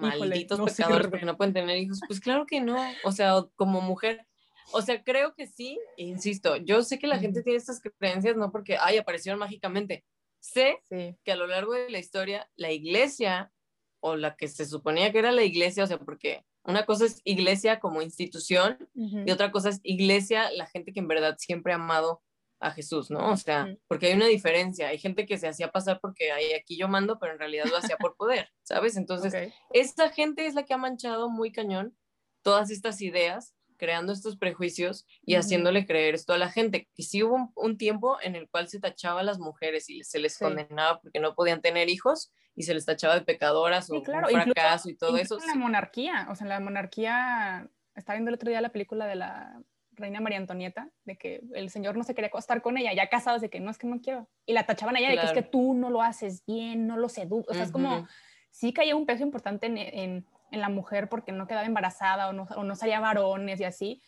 malditos 0.00 0.60
pecadores 0.60 1.08
porque 1.08 1.26
no 1.26 1.36
pueden 1.36 1.54
tener 1.54 1.76
hijos. 1.78 2.00
Pues 2.06 2.20
claro 2.20 2.46
que 2.46 2.60
no, 2.60 2.76
o 3.04 3.12
sea, 3.12 3.44
como 3.56 3.80
mujer, 3.80 4.26
o 4.72 4.82
sea, 4.82 5.02
creo 5.02 5.34
que 5.34 5.46
sí, 5.46 5.78
insisto, 5.96 6.56
yo 6.56 6.82
sé 6.82 6.98
que 6.98 7.06
la 7.06 7.18
gente 7.18 7.42
tiene 7.42 7.58
estas 7.58 7.80
creencias 7.98 8.36
no 8.36 8.50
porque, 8.50 8.76
ay, 8.80 8.98
aparecieron 8.98 9.38
mágicamente. 9.38 10.04
Sé 10.40 10.82
que 10.88 11.32
a 11.32 11.36
lo 11.36 11.46
largo 11.46 11.74
de 11.74 11.90
la 11.90 11.98
historia, 11.98 12.48
la 12.56 12.72
iglesia, 12.72 13.52
o 14.00 14.16
la 14.16 14.36
que 14.36 14.48
se 14.48 14.64
suponía 14.64 15.12
que 15.12 15.18
era 15.18 15.32
la 15.32 15.44
iglesia, 15.44 15.84
o 15.84 15.86
sea, 15.86 15.98
porque 15.98 16.44
una 16.64 16.86
cosa 16.86 17.04
es 17.04 17.20
iglesia 17.24 17.80
como 17.80 18.02
institución 18.02 18.78
y 18.94 19.30
otra 19.30 19.50
cosa 19.50 19.68
es 19.68 19.80
iglesia, 19.82 20.50
la 20.52 20.66
gente 20.66 20.92
que 20.92 21.00
en 21.00 21.08
verdad 21.08 21.36
siempre 21.38 21.72
ha 21.72 21.76
amado 21.76 22.22
a 22.60 22.70
Jesús, 22.72 23.10
¿no? 23.10 23.30
O 23.30 23.36
sea, 23.36 23.74
porque 23.88 24.08
hay 24.08 24.12
una 24.12 24.26
diferencia. 24.26 24.88
Hay 24.88 24.98
gente 24.98 25.26
que 25.26 25.38
se 25.38 25.48
hacía 25.48 25.72
pasar 25.72 25.98
porque 26.00 26.30
hay 26.30 26.52
aquí 26.52 26.76
yo 26.76 26.88
mando, 26.88 27.18
pero 27.18 27.32
en 27.32 27.38
realidad 27.38 27.64
lo 27.64 27.78
hacía 27.78 27.96
por 27.96 28.16
poder, 28.16 28.50
¿sabes? 28.62 28.96
Entonces, 28.96 29.52
esa 29.72 30.10
gente 30.10 30.46
es 30.46 30.54
la 30.54 30.64
que 30.64 30.74
ha 30.74 30.78
manchado 30.78 31.30
muy 31.30 31.50
cañón 31.52 31.96
todas 32.42 32.70
estas 32.70 33.00
ideas, 33.00 33.54
creando 33.78 34.12
estos 34.12 34.36
prejuicios 34.36 35.06
y 35.22 35.36
haciéndole 35.36 35.86
creer 35.86 36.14
esto 36.14 36.34
a 36.34 36.38
la 36.38 36.50
gente. 36.50 36.86
Que 36.94 37.02
sí 37.02 37.22
hubo 37.22 37.50
un, 37.56 37.78
tiempo 37.78 38.18
en 38.22 38.36
el 38.36 38.48
cual 38.50 38.68
se 38.68 38.78
tachaba 38.78 39.20
a 39.20 39.24
las 39.24 39.38
mujeres 39.38 39.88
y 39.88 40.04
se 40.04 40.18
les 40.18 40.38
condenaba 40.38 41.00
porque 41.00 41.18
no 41.18 41.34
podían 41.34 41.62
tener 41.62 41.88
hijos 41.88 42.30
y 42.54 42.64
se 42.64 42.74
les 42.74 42.84
tachaba 42.84 43.14
de 43.14 43.22
pecadoras 43.22 43.90
o 43.90 44.02
claro, 44.02 44.28
fracaso 44.28 44.90
y 44.90 44.96
todo 44.96 45.16
eso. 45.16 45.38
La 45.46 45.54
monarquía, 45.54 46.28
o 46.30 46.34
sea, 46.34 46.46
la 46.46 46.60
monarquía, 46.60 47.70
estaba 47.94 48.16
viendo 48.16 48.28
el 48.28 48.34
otro 48.34 48.50
día 48.50 48.60
la 48.60 48.72
película 48.72 49.06
de 49.06 49.14
la 49.14 49.62
reina 50.00 50.20
María 50.20 50.38
Antonieta, 50.38 50.90
de 51.04 51.16
que 51.16 51.42
el 51.54 51.70
señor 51.70 51.96
no 51.96 52.04
se 52.04 52.14
quería 52.14 52.28
acostar 52.28 52.62
con 52.62 52.76
ella, 52.76 52.92
ya 52.92 53.08
casados, 53.08 53.40
de 53.40 53.50
que 53.50 53.60
no 53.60 53.70
es 53.70 53.78
que 53.78 53.86
no 53.86 54.00
quiero. 54.00 54.28
Y 54.46 54.52
la 54.52 54.66
tachaban 54.66 54.96
a 54.96 54.98
ella 54.98 55.10
de 55.10 55.18
que 55.18 55.26
es 55.26 55.32
que 55.32 55.42
tú 55.42 55.74
no 55.74 55.90
lo 55.90 56.02
haces 56.02 56.44
bien, 56.46 56.86
no 56.86 56.96
lo 56.96 57.08
seduces. 57.08 57.50
O 57.50 57.54
sea, 57.54 57.62
es 57.62 57.70
como, 57.70 58.08
sí 58.50 58.72
caía 58.72 58.96
un 58.96 59.06
peso 59.06 59.22
importante 59.22 59.66
en, 59.66 59.78
en, 59.78 60.26
en, 60.50 60.60
la 60.60 60.68
mujer 60.68 61.08
porque 61.08 61.32
no 61.32 61.46
quedaba 61.46 61.66
embarazada 61.66 62.28
o 62.28 62.32
no, 62.32 62.48
o 62.56 62.64
no 62.64 62.74
salía 62.74 63.00
varones 63.00 63.60
y 63.60 63.64
así. 63.64 64.02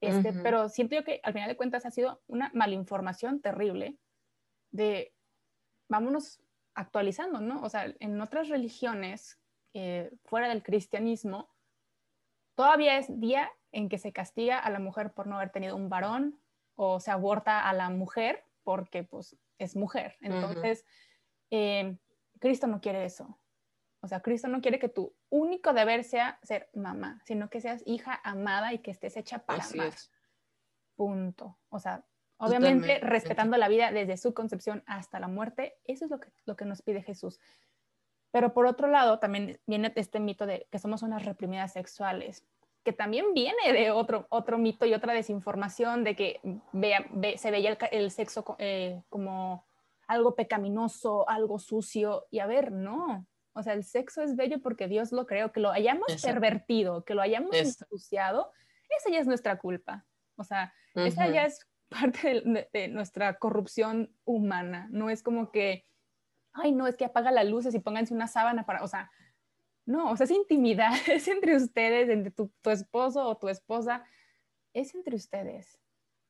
Este, 0.00 0.32
Pero 0.32 0.68
siento 0.68 0.94
yo 0.94 1.04
que 1.04 1.20
al 1.24 1.32
final 1.32 1.48
de 1.48 1.56
cuentas 1.56 1.84
ha 1.84 1.90
sido 1.90 2.22
una 2.28 2.50
malinformación 2.54 3.40
terrible 3.40 3.96
de, 4.70 5.12
vámonos 5.88 6.40
actualizando, 6.74 7.40
¿no? 7.40 7.62
O 7.62 7.68
sea, 7.68 7.92
en 7.98 8.20
otras 8.20 8.48
religiones, 8.48 9.40
eh, 9.74 10.12
fuera 10.24 10.48
del 10.48 10.62
cristianismo, 10.62 11.48
todavía 12.54 12.98
es 12.98 13.06
día 13.18 13.50
en 13.72 13.88
que 13.88 13.98
se 13.98 14.12
castiga 14.12 14.58
a 14.58 14.70
la 14.70 14.78
mujer 14.78 15.12
por 15.12 15.26
no 15.26 15.36
haber 15.36 15.50
tenido 15.50 15.76
un 15.76 15.88
varón 15.88 16.40
o 16.74 17.00
se 17.00 17.10
aborta 17.10 17.68
a 17.68 17.72
la 17.72 17.90
mujer 17.90 18.44
porque 18.64 19.02
pues 19.02 19.36
es 19.58 19.76
mujer. 19.76 20.16
Entonces, 20.20 20.84
eh, 21.50 21.96
Cristo 22.38 22.66
no 22.66 22.80
quiere 22.80 23.04
eso. 23.04 23.38
O 24.00 24.06
sea, 24.06 24.20
Cristo 24.20 24.48
no 24.48 24.60
quiere 24.60 24.78
que 24.78 24.88
tu 24.88 25.14
único 25.28 25.72
deber 25.72 26.04
sea 26.04 26.38
ser 26.42 26.70
mamá, 26.72 27.20
sino 27.24 27.50
que 27.50 27.60
seas 27.60 27.82
hija 27.84 28.20
amada 28.22 28.72
y 28.72 28.78
que 28.78 28.92
estés 28.92 29.16
hecha 29.16 29.40
para 29.40 29.60
Así 29.60 29.80
Punto. 30.94 31.58
O 31.68 31.78
sea, 31.78 32.04
obviamente 32.36 33.00
respetando 33.00 33.56
la 33.56 33.68
vida 33.68 33.90
desde 33.90 34.16
su 34.16 34.34
concepción 34.34 34.82
hasta 34.86 35.18
la 35.20 35.28
muerte, 35.28 35.78
eso 35.84 36.04
es 36.04 36.10
lo 36.10 36.20
que, 36.20 36.28
lo 36.44 36.56
que 36.56 36.64
nos 36.64 36.82
pide 36.82 37.02
Jesús. 37.02 37.40
Pero 38.30 38.52
por 38.52 38.66
otro 38.66 38.88
lado, 38.88 39.18
también 39.18 39.58
viene 39.66 39.92
este 39.96 40.20
mito 40.20 40.46
de 40.46 40.66
que 40.70 40.78
somos 40.78 41.02
unas 41.02 41.24
reprimidas 41.24 41.72
sexuales, 41.72 42.44
que 42.88 42.94
también 42.94 43.34
viene 43.34 43.70
de 43.70 43.90
otro, 43.90 44.26
otro 44.30 44.56
mito 44.56 44.86
y 44.86 44.94
otra 44.94 45.12
desinformación 45.12 46.04
de 46.04 46.16
que 46.16 46.40
se 47.36 47.50
veía 47.50 47.76
el, 47.92 48.10
sexo 48.10 48.56
eh, 48.58 49.02
como 49.10 49.66
algo 50.06 50.34
pecaminoso, 50.34 51.28
algo 51.28 51.58
sucio. 51.58 52.24
Y 52.30 52.38
a 52.38 52.46
ver, 52.46 52.72
no. 52.72 53.26
O 53.52 53.62
sea, 53.62 53.74
el 53.74 53.84
sexo 53.84 54.22
es 54.22 54.36
bello 54.36 54.62
porque 54.62 54.88
Dios 54.88 55.12
lo 55.12 55.26
creó, 55.26 55.52
que 55.52 55.60
lo 55.60 55.70
hayamos 55.70 56.06
pervertido, 56.22 57.04
que 57.04 57.12
lo 57.12 57.20
hayamos 57.20 57.54
ensuciado, 57.54 58.52
esa 58.96 59.10
ya 59.10 59.18
es 59.18 59.26
nuestra 59.26 59.58
culpa. 59.58 60.06
O 60.36 60.44
sea, 60.44 60.72
esa 60.94 61.28
ya 61.28 61.44
es 61.44 61.68
parte 61.90 62.42
de, 62.72 62.88
nuestra 62.88 63.34
corrupción 63.34 64.16
humana. 64.24 64.88
No 64.90 65.10
es 65.10 65.22
como 65.22 65.50
que, 65.50 65.84
ay, 66.54 66.72
no, 66.72 66.86
es 66.86 66.96
que 66.96 67.04
apaga 67.04 67.32
las 67.32 67.46
luces 67.46 67.74
y 67.74 67.80
pónganse 67.80 68.14
una 68.14 68.28
sábana 68.28 68.64
para, 68.64 68.82
o 68.82 68.88
sea, 68.88 69.10
no, 69.88 70.10
o 70.10 70.16
sea, 70.18 70.24
es 70.24 70.30
intimidad, 70.30 70.92
es 71.08 71.28
entre 71.28 71.56
ustedes, 71.56 72.10
entre 72.10 72.30
tu, 72.30 72.52
esposo 72.64 73.26
o 73.26 73.38
tu 73.38 73.48
esposa, 73.48 74.04
es 74.74 74.94
entre 74.94 75.16
ustedes. 75.16 75.80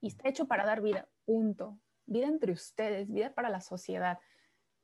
Y 0.01 0.07
está 0.07 0.29
hecho 0.29 0.47
para 0.47 0.65
dar 0.65 0.81
vida, 0.81 1.09
punto. 1.25 1.77
Vida 2.07 2.29
entre 2.29 2.53
ustedes, 2.53 3.11
vida 3.13 3.35
para 3.35 3.51
la 3.51 3.61
sociedad. 3.61 4.21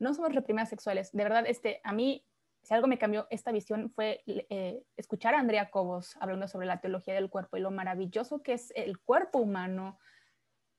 No 0.01 0.13
somos 0.13 0.35
reprimidas 0.35 0.71
sexuales. 0.71 1.13
De 1.13 1.23
verdad, 1.23 1.45
este, 1.47 1.81
a 1.85 1.93
mí 1.93 2.27
si 2.63 2.75
algo 2.75 2.89
me 2.89 2.99
cambió 2.99 3.29
esta 3.31 3.53
visión 3.53 3.91
fue 3.91 4.25
eh, 4.27 4.83
escuchar 4.97 5.35
a 5.35 5.39
Andrea 5.39 5.71
Cobos 5.71 6.17
hablando 6.19 6.49
sobre 6.49 6.67
la 6.67 6.81
teología 6.81 7.15
del 7.15 7.31
cuerpo 7.31 7.57
y 7.57 7.61
lo 7.61 7.71
maravilloso 7.71 8.43
que 8.43 8.55
es 8.55 8.73
el 8.75 8.99
cuerpo 8.99 9.39
humano, 9.39 10.01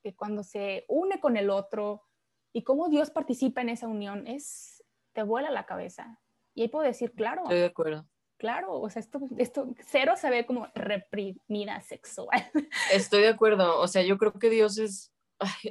que 0.03 0.15
cuando 0.15 0.43
se 0.43 0.83
une 0.89 1.21
con 1.21 1.37
el 1.37 1.49
otro 1.49 2.03
y 2.51 2.63
cómo 2.63 2.89
Dios 2.89 3.09
participa 3.09 3.61
en 3.61 3.69
esa 3.69 3.87
unión, 3.87 4.27
es, 4.27 4.83
te 5.13 5.23
vuela 5.23 5.49
la 5.49 5.65
cabeza. 5.65 6.19
Y 6.55 6.63
ahí 6.63 6.67
puedo 6.67 6.85
decir, 6.85 7.11
claro. 7.11 7.43
Estoy 7.43 7.59
de 7.59 7.65
acuerdo. 7.65 8.07
Claro, 8.37 8.79
o 8.81 8.89
sea, 8.89 8.99
esto, 8.99 9.19
esto 9.37 9.73
cero 9.87 10.15
se 10.17 10.29
ve 10.29 10.45
como 10.45 10.67
reprimida 10.73 11.81
sexual. 11.81 12.51
Estoy 12.91 13.21
de 13.21 13.29
acuerdo, 13.29 13.79
o 13.79 13.87
sea, 13.87 14.01
yo 14.01 14.17
creo 14.17 14.33
que 14.33 14.49
Dios 14.49 14.77
es, 14.77 15.13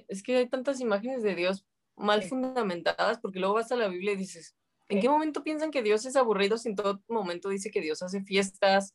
es 0.09 0.23
que 0.23 0.37
hay 0.37 0.49
tantas 0.49 0.81
imágenes 0.81 1.23
de 1.23 1.35
Dios 1.35 1.67
mal 1.97 2.23
fundamentadas, 2.23 3.19
porque 3.19 3.39
luego 3.39 3.55
vas 3.55 3.71
a 3.71 3.77
la 3.77 3.89
Biblia 3.89 4.13
y 4.13 4.17
dices, 4.17 4.57
¿En 4.89 5.01
qué 5.01 5.09
momento 5.09 5.43
piensan 5.43 5.71
que 5.71 5.83
Dios 5.83 6.05
es 6.05 6.17
aburrido 6.17 6.59
si 6.59 6.69
en 6.69 6.77
todo 6.77 7.03
momento 7.09 7.49
dice 7.49 7.71
que 7.71 7.81
Dios 7.81 8.03
hace 8.03 8.23
fiestas, 8.23 8.95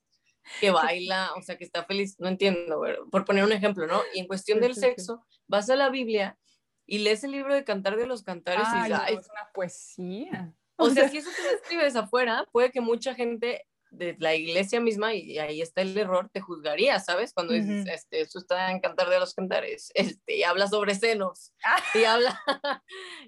que 0.60 0.72
baila, 0.72 1.32
o 1.36 1.42
sea, 1.42 1.58
que 1.58 1.64
está 1.64 1.84
feliz? 1.84 2.16
No 2.20 2.28
entiendo, 2.28 2.82
por 3.12 3.26
poner 3.26 3.44
un 3.44 3.52
ejemplo, 3.52 3.88
¿no? 3.88 4.02
Y 4.14 4.20
en 4.20 4.28
cuestión 4.28 4.60
del 4.60 4.76
sexo, 4.76 5.26
vas 5.48 5.70
a 5.70 5.76
la 5.76 5.90
Biblia 5.90 6.38
y 6.86 7.00
lees 7.00 7.24
el 7.24 7.32
libro 7.32 7.54
de 7.54 7.64
Cantar 7.64 7.98
de 7.98 8.08
los 8.08 8.24
Cantares 8.24 8.68
y 8.74 8.84
dices, 8.84 9.00
es 9.10 9.30
una 9.30 9.50
poesía. 9.54 10.54
O 10.80 10.90
sea, 10.90 11.10
si 11.10 11.18
eso 11.18 11.30
tú 11.30 11.56
escribes 11.56 11.96
afuera, 11.96 12.48
puede 12.52 12.72
que 12.72 12.82
mucha 12.82 13.14
gente 13.14 13.66
de 13.92 14.16
la 14.20 14.36
iglesia 14.36 14.80
misma, 14.80 15.14
y 15.14 15.40
ahí 15.40 15.62
está 15.62 15.82
el 15.82 15.98
error, 15.98 16.30
te 16.32 16.42
juzgaría, 16.42 17.00
¿sabes? 17.00 17.34
Cuando 17.34 17.54
dices, 17.54 17.88
este, 17.88 18.22
eso 18.22 18.40
está 18.40 18.72
en 18.72 18.80
Cantar 18.80 19.10
de 19.10 19.20
los 19.20 19.34
Cantares, 19.34 19.92
este, 20.22 20.38
y 20.38 20.44
habla 20.44 20.68
sobre 20.68 20.96
senos, 20.96 21.54
ah. 21.66 21.82
y, 21.94 22.04
habla, 22.04 22.40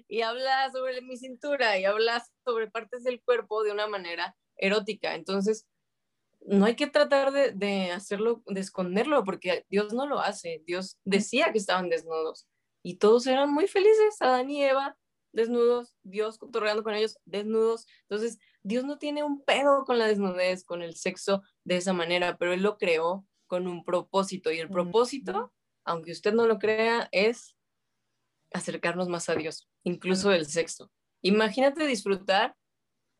y 0.08 0.22
habla 0.22 0.70
sobre 0.70 1.02
mi 1.02 1.16
cintura, 1.16 1.78
y 1.78 1.84
habla 1.84 2.24
sobre 2.44 2.70
partes 2.70 3.04
del 3.04 3.20
cuerpo 3.22 3.62
de 3.64 3.72
una 3.72 3.86
manera 3.86 4.36
erótica. 4.56 5.14
Entonces, 5.14 5.66
no 6.40 6.64
hay 6.64 6.74
que 6.74 6.86
tratar 6.86 7.32
de, 7.32 7.52
de 7.52 7.92
hacerlo, 7.92 8.42
de 8.46 8.60
esconderlo, 8.60 9.24
porque 9.24 9.64
Dios 9.68 9.92
no 9.92 10.06
lo 10.06 10.20
hace. 10.20 10.62
Dios 10.66 10.98
decía 11.04 11.52
que 11.52 11.58
estaban 11.58 11.88
desnudos, 11.88 12.46
y 12.84 12.96
todos 12.96 13.26
eran 13.26 13.52
muy 13.52 13.66
felices, 13.66 14.20
Adán 14.20 14.50
y 14.50 14.64
Eva, 14.64 14.96
desnudos, 15.32 15.96
Dios 16.02 16.38
cotorreando 16.38 16.82
con 16.82 16.94
ellos, 16.94 17.18
desnudos. 17.24 17.86
Entonces, 18.08 18.38
Dios 18.62 18.84
no 18.84 18.98
tiene 18.98 19.22
un 19.22 19.42
pedo 19.42 19.84
con 19.84 19.98
la 19.98 20.06
desnudez, 20.06 20.64
con 20.64 20.82
el 20.82 20.94
sexo 20.94 21.42
de 21.64 21.76
esa 21.76 21.92
manera, 21.92 22.36
pero 22.36 22.52
Él 22.52 22.62
lo 22.62 22.78
creó 22.78 23.26
con 23.46 23.66
un 23.66 23.84
propósito. 23.84 24.50
Y 24.52 24.58
el 24.58 24.68
propósito, 24.70 25.52
aunque 25.84 26.12
usted 26.12 26.32
no 26.32 26.46
lo 26.46 26.58
crea, 26.58 27.08
es 27.12 27.56
acercarnos 28.52 29.08
más 29.08 29.28
a 29.28 29.34
Dios, 29.34 29.68
incluso 29.82 30.32
el 30.32 30.46
sexo. 30.46 30.90
Imagínate 31.22 31.86
disfrutar 31.86 32.56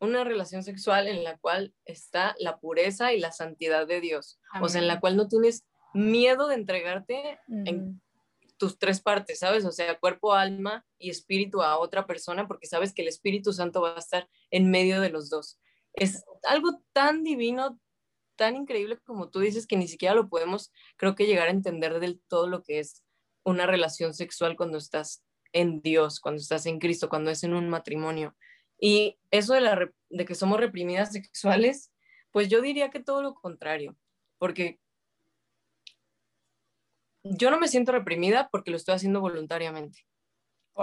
una 0.00 0.24
relación 0.24 0.64
sexual 0.64 1.06
en 1.06 1.22
la 1.22 1.38
cual 1.38 1.74
está 1.84 2.34
la 2.38 2.58
pureza 2.58 3.12
y 3.12 3.20
la 3.20 3.30
santidad 3.30 3.86
de 3.86 4.00
Dios, 4.00 4.40
o 4.60 4.68
sea, 4.68 4.80
en 4.80 4.88
la 4.88 5.00
cual 5.00 5.16
no 5.16 5.28
tienes 5.28 5.64
miedo 5.94 6.48
de 6.48 6.56
entregarte 6.56 7.38
en 7.48 8.02
tus 8.62 8.78
tres 8.78 9.00
partes, 9.00 9.40
¿sabes? 9.40 9.64
O 9.64 9.72
sea, 9.72 9.98
cuerpo, 9.98 10.34
alma 10.34 10.86
y 10.96 11.10
espíritu 11.10 11.62
a 11.62 11.78
otra 11.78 12.06
persona, 12.06 12.46
porque 12.46 12.68
sabes 12.68 12.94
que 12.94 13.02
el 13.02 13.08
Espíritu 13.08 13.52
Santo 13.52 13.80
va 13.80 13.96
a 13.96 13.98
estar 13.98 14.28
en 14.52 14.70
medio 14.70 15.00
de 15.00 15.10
los 15.10 15.30
dos. 15.30 15.58
Es 15.94 16.22
algo 16.44 16.80
tan 16.92 17.24
divino, 17.24 17.80
tan 18.36 18.54
increíble 18.54 19.00
como 19.04 19.30
tú 19.30 19.40
dices, 19.40 19.66
que 19.66 19.76
ni 19.76 19.88
siquiera 19.88 20.14
lo 20.14 20.28
podemos, 20.28 20.70
creo 20.96 21.16
que 21.16 21.26
llegar 21.26 21.48
a 21.48 21.50
entender 21.50 21.98
del 21.98 22.22
todo 22.28 22.46
lo 22.46 22.62
que 22.62 22.78
es 22.78 23.02
una 23.42 23.66
relación 23.66 24.14
sexual 24.14 24.56
cuando 24.56 24.78
estás 24.78 25.24
en 25.52 25.82
Dios, 25.82 26.20
cuando 26.20 26.40
estás 26.40 26.64
en 26.66 26.78
Cristo, 26.78 27.08
cuando 27.08 27.32
es 27.32 27.42
en 27.42 27.54
un 27.54 27.68
matrimonio. 27.68 28.36
Y 28.78 29.18
eso 29.32 29.54
de, 29.54 29.60
la, 29.62 29.90
de 30.08 30.24
que 30.24 30.36
somos 30.36 30.60
reprimidas 30.60 31.10
sexuales, 31.10 31.90
pues 32.30 32.48
yo 32.48 32.62
diría 32.62 32.90
que 32.90 33.00
todo 33.00 33.24
lo 33.24 33.34
contrario, 33.34 33.96
porque 34.38 34.78
yo 37.24 37.50
no 37.50 37.58
me 37.58 37.68
siento 37.68 37.92
reprimida 37.92 38.48
porque 38.50 38.70
lo 38.70 38.76
estoy 38.76 38.94
haciendo 38.94 39.20
voluntariamente. 39.20 40.06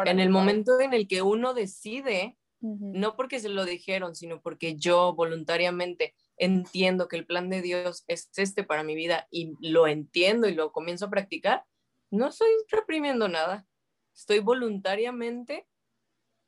en 0.06 0.20
el 0.20 0.30
momento 0.30 0.80
en 0.80 0.94
el 0.94 1.08
que 1.08 1.22
uno 1.22 1.54
decide, 1.54 2.38
no 2.62 3.16
porque 3.16 3.40
se 3.40 3.50
lo 3.50 3.66
dijeron, 3.66 4.16
sino 4.16 4.42
porque 4.42 4.76
yo 4.76 5.14
voluntariamente 5.16 6.14
entiendo 6.38 7.08
que 7.08 7.18
el 7.18 7.26
plan 7.26 7.50
de 7.50 7.62
Dios 7.62 8.04
es 8.08 8.30
este 8.36 8.64
para 8.64 8.84
mi 8.84 8.96
vida 8.96 9.28
y 9.32 9.54
lo 9.60 9.88
entiendo 9.88 10.48
y 10.48 10.54
lo 10.54 10.72
comienzo 10.72 11.06
a 11.06 11.10
practicar, 11.10 11.66
no 12.12 12.28
estoy 12.28 12.50
reprimiendo 12.70 13.28
nada. 13.28 13.68
Estoy 14.16 14.40
voluntariamente 14.40 15.68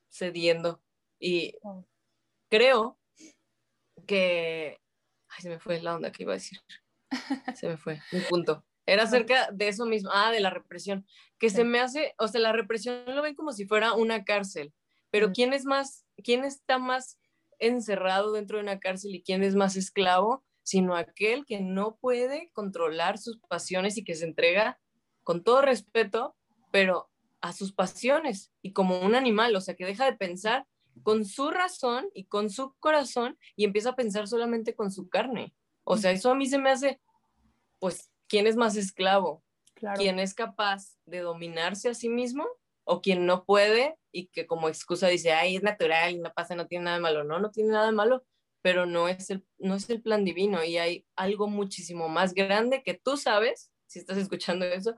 cediendo. 0.09 0.83
Y 1.19 1.55
creo 2.49 2.99
que... 4.05 4.79
Ay, 5.29 5.41
se 5.41 5.49
me 5.49 5.59
fue 5.59 5.81
la 5.81 5.95
onda 5.95 6.11
que 6.11 6.23
iba 6.23 6.33
a 6.33 6.35
decir. 6.35 6.59
Se 7.55 7.67
me 7.67 7.77
fue, 7.77 8.01
un 8.11 8.23
punto. 8.29 8.65
Era 8.85 9.03
acerca 9.03 9.49
de 9.51 9.67
eso 9.67 9.85
mismo, 9.85 10.09
ah, 10.13 10.31
de 10.31 10.39
la 10.39 10.49
represión, 10.49 11.05
que 11.37 11.49
se 11.49 11.63
me 11.63 11.79
hace, 11.79 12.13
o 12.17 12.27
sea, 12.27 12.41
la 12.41 12.51
represión 12.51 13.03
lo 13.05 13.21
ven 13.21 13.35
como 13.35 13.51
si 13.51 13.65
fuera 13.65 13.93
una 13.93 14.23
cárcel, 14.23 14.73
pero 15.11 15.31
¿quién 15.31 15.53
es 15.53 15.65
más, 15.65 16.05
quién 16.23 16.43
está 16.43 16.79
más 16.79 17.19
encerrado 17.59 18.31
dentro 18.31 18.57
de 18.57 18.63
una 18.63 18.79
cárcel 18.79 19.13
y 19.13 19.23
quién 19.23 19.43
es 19.43 19.55
más 19.55 19.75
esclavo? 19.75 20.43
Sino 20.63 20.95
aquel 20.95 21.45
que 21.45 21.59
no 21.59 21.97
puede 21.97 22.49
controlar 22.53 23.17
sus 23.17 23.39
pasiones 23.39 23.97
y 23.97 24.03
que 24.03 24.15
se 24.15 24.25
entrega 24.25 24.79
con 25.23 25.43
todo 25.43 25.61
respeto, 25.61 26.35
pero 26.71 27.09
a 27.41 27.53
sus 27.53 27.73
pasiones 27.73 28.51
y 28.61 28.73
como 28.73 29.01
un 29.01 29.15
animal, 29.15 29.55
o 29.55 29.61
sea, 29.61 29.75
que 29.75 29.85
deja 29.85 30.05
de 30.05 30.17
pensar 30.17 30.67
con 31.03 31.25
su 31.25 31.49
razón 31.49 32.09
y 32.13 32.25
con 32.25 32.49
su 32.49 32.75
corazón 32.79 33.37
y 33.55 33.65
empieza 33.65 33.91
a 33.91 33.95
pensar 33.95 34.27
solamente 34.27 34.75
con 34.75 34.91
su 34.91 35.09
carne. 35.09 35.53
O 35.83 35.97
sea, 35.97 36.11
eso 36.11 36.31
a 36.31 36.35
mí 36.35 36.45
se 36.45 36.59
me 36.59 36.69
hace, 36.69 37.01
pues, 37.79 38.10
¿quién 38.31 38.47
es 38.47 38.55
más 38.55 38.77
esclavo? 38.77 39.43
¿Quién 39.97 40.17
es 40.19 40.33
capaz 40.33 40.95
de 41.05 41.19
dominarse 41.19 41.89
a 41.89 41.93
sí 41.93 42.07
mismo 42.07 42.47
o 42.85 43.01
quien 43.01 43.25
no 43.25 43.43
puede 43.43 43.97
y 44.13 44.27
que 44.27 44.47
como 44.47 44.69
excusa 44.69 45.09
dice, 45.09 45.33
ay, 45.33 45.57
es 45.57 45.63
natural 45.63 46.13
y 46.13 46.19
no 46.19 46.31
pasa, 46.31 46.55
no 46.55 46.65
tiene 46.67 46.85
nada 46.85 46.97
de 46.97 47.01
malo? 47.01 47.23
No, 47.25 47.39
no 47.39 47.51
tiene 47.51 47.71
nada 47.71 47.87
de 47.87 47.91
malo, 47.91 48.23
pero 48.61 48.85
no 48.85 49.09
es 49.09 49.31
el, 49.31 49.45
no 49.57 49.75
es 49.75 49.89
el 49.89 50.01
plan 50.01 50.23
divino 50.23 50.63
y 50.63 50.77
hay 50.77 51.05
algo 51.17 51.49
muchísimo 51.49 52.07
más 52.07 52.33
grande 52.33 52.83
que 52.83 52.93
tú 52.93 53.17
sabes, 53.17 53.69
si 53.85 53.99
estás 53.99 54.17
escuchando 54.17 54.65
eso, 54.65 54.95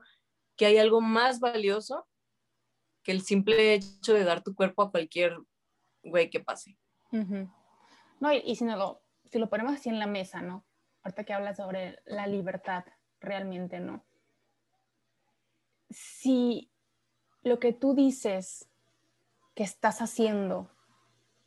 que 0.56 0.66
hay 0.66 0.78
algo 0.78 1.00
más 1.00 1.40
valioso 1.40 2.06
que 3.02 3.10
el 3.10 3.22
simple 3.22 3.74
hecho 3.74 4.14
de 4.14 4.22
dar 4.22 4.44
tu 4.44 4.54
cuerpo 4.54 4.82
a 4.82 4.92
cualquier 4.92 5.36
güey 6.04 6.30
que 6.30 6.38
pase. 6.38 6.78
No, 7.10 8.32
y, 8.32 8.54
si, 8.54 8.64
no 8.64 8.76
lo, 8.76 9.02
si 9.24 9.40
lo 9.40 9.50
ponemos 9.50 9.74
así 9.74 9.88
en 9.88 9.98
la 9.98 10.06
mesa, 10.06 10.40
¿no? 10.40 10.64
Ahorita 11.02 11.24
que 11.24 11.32
hablas 11.32 11.56
sobre 11.56 11.98
la 12.06 12.26
libertad, 12.28 12.84
realmente 13.24 13.80
no. 13.80 14.04
Si 15.90 16.70
lo 17.42 17.58
que 17.58 17.72
tú 17.72 17.94
dices 17.94 18.68
que 19.54 19.62
estás 19.62 20.02
haciendo 20.02 20.70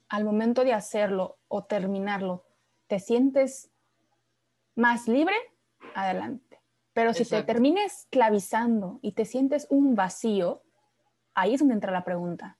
al 0.09 0.23
momento 0.23 0.63
de 0.63 0.73
hacerlo 0.73 1.37
o 1.47 1.65
terminarlo, 1.65 2.45
te 2.87 2.99
sientes 2.99 3.69
más 4.75 5.07
libre, 5.07 5.35
adelante. 5.95 6.61
Pero 6.93 7.13
si 7.13 7.25
te 7.25 7.43
termines 7.43 7.99
esclavizando 8.01 8.99
y 9.01 9.11
te 9.11 9.25
sientes 9.25 9.67
un 9.69 9.95
vacío, 9.95 10.63
ahí 11.35 11.53
es 11.53 11.59
donde 11.59 11.75
entra 11.75 11.91
la 11.91 12.03
pregunta. 12.03 12.57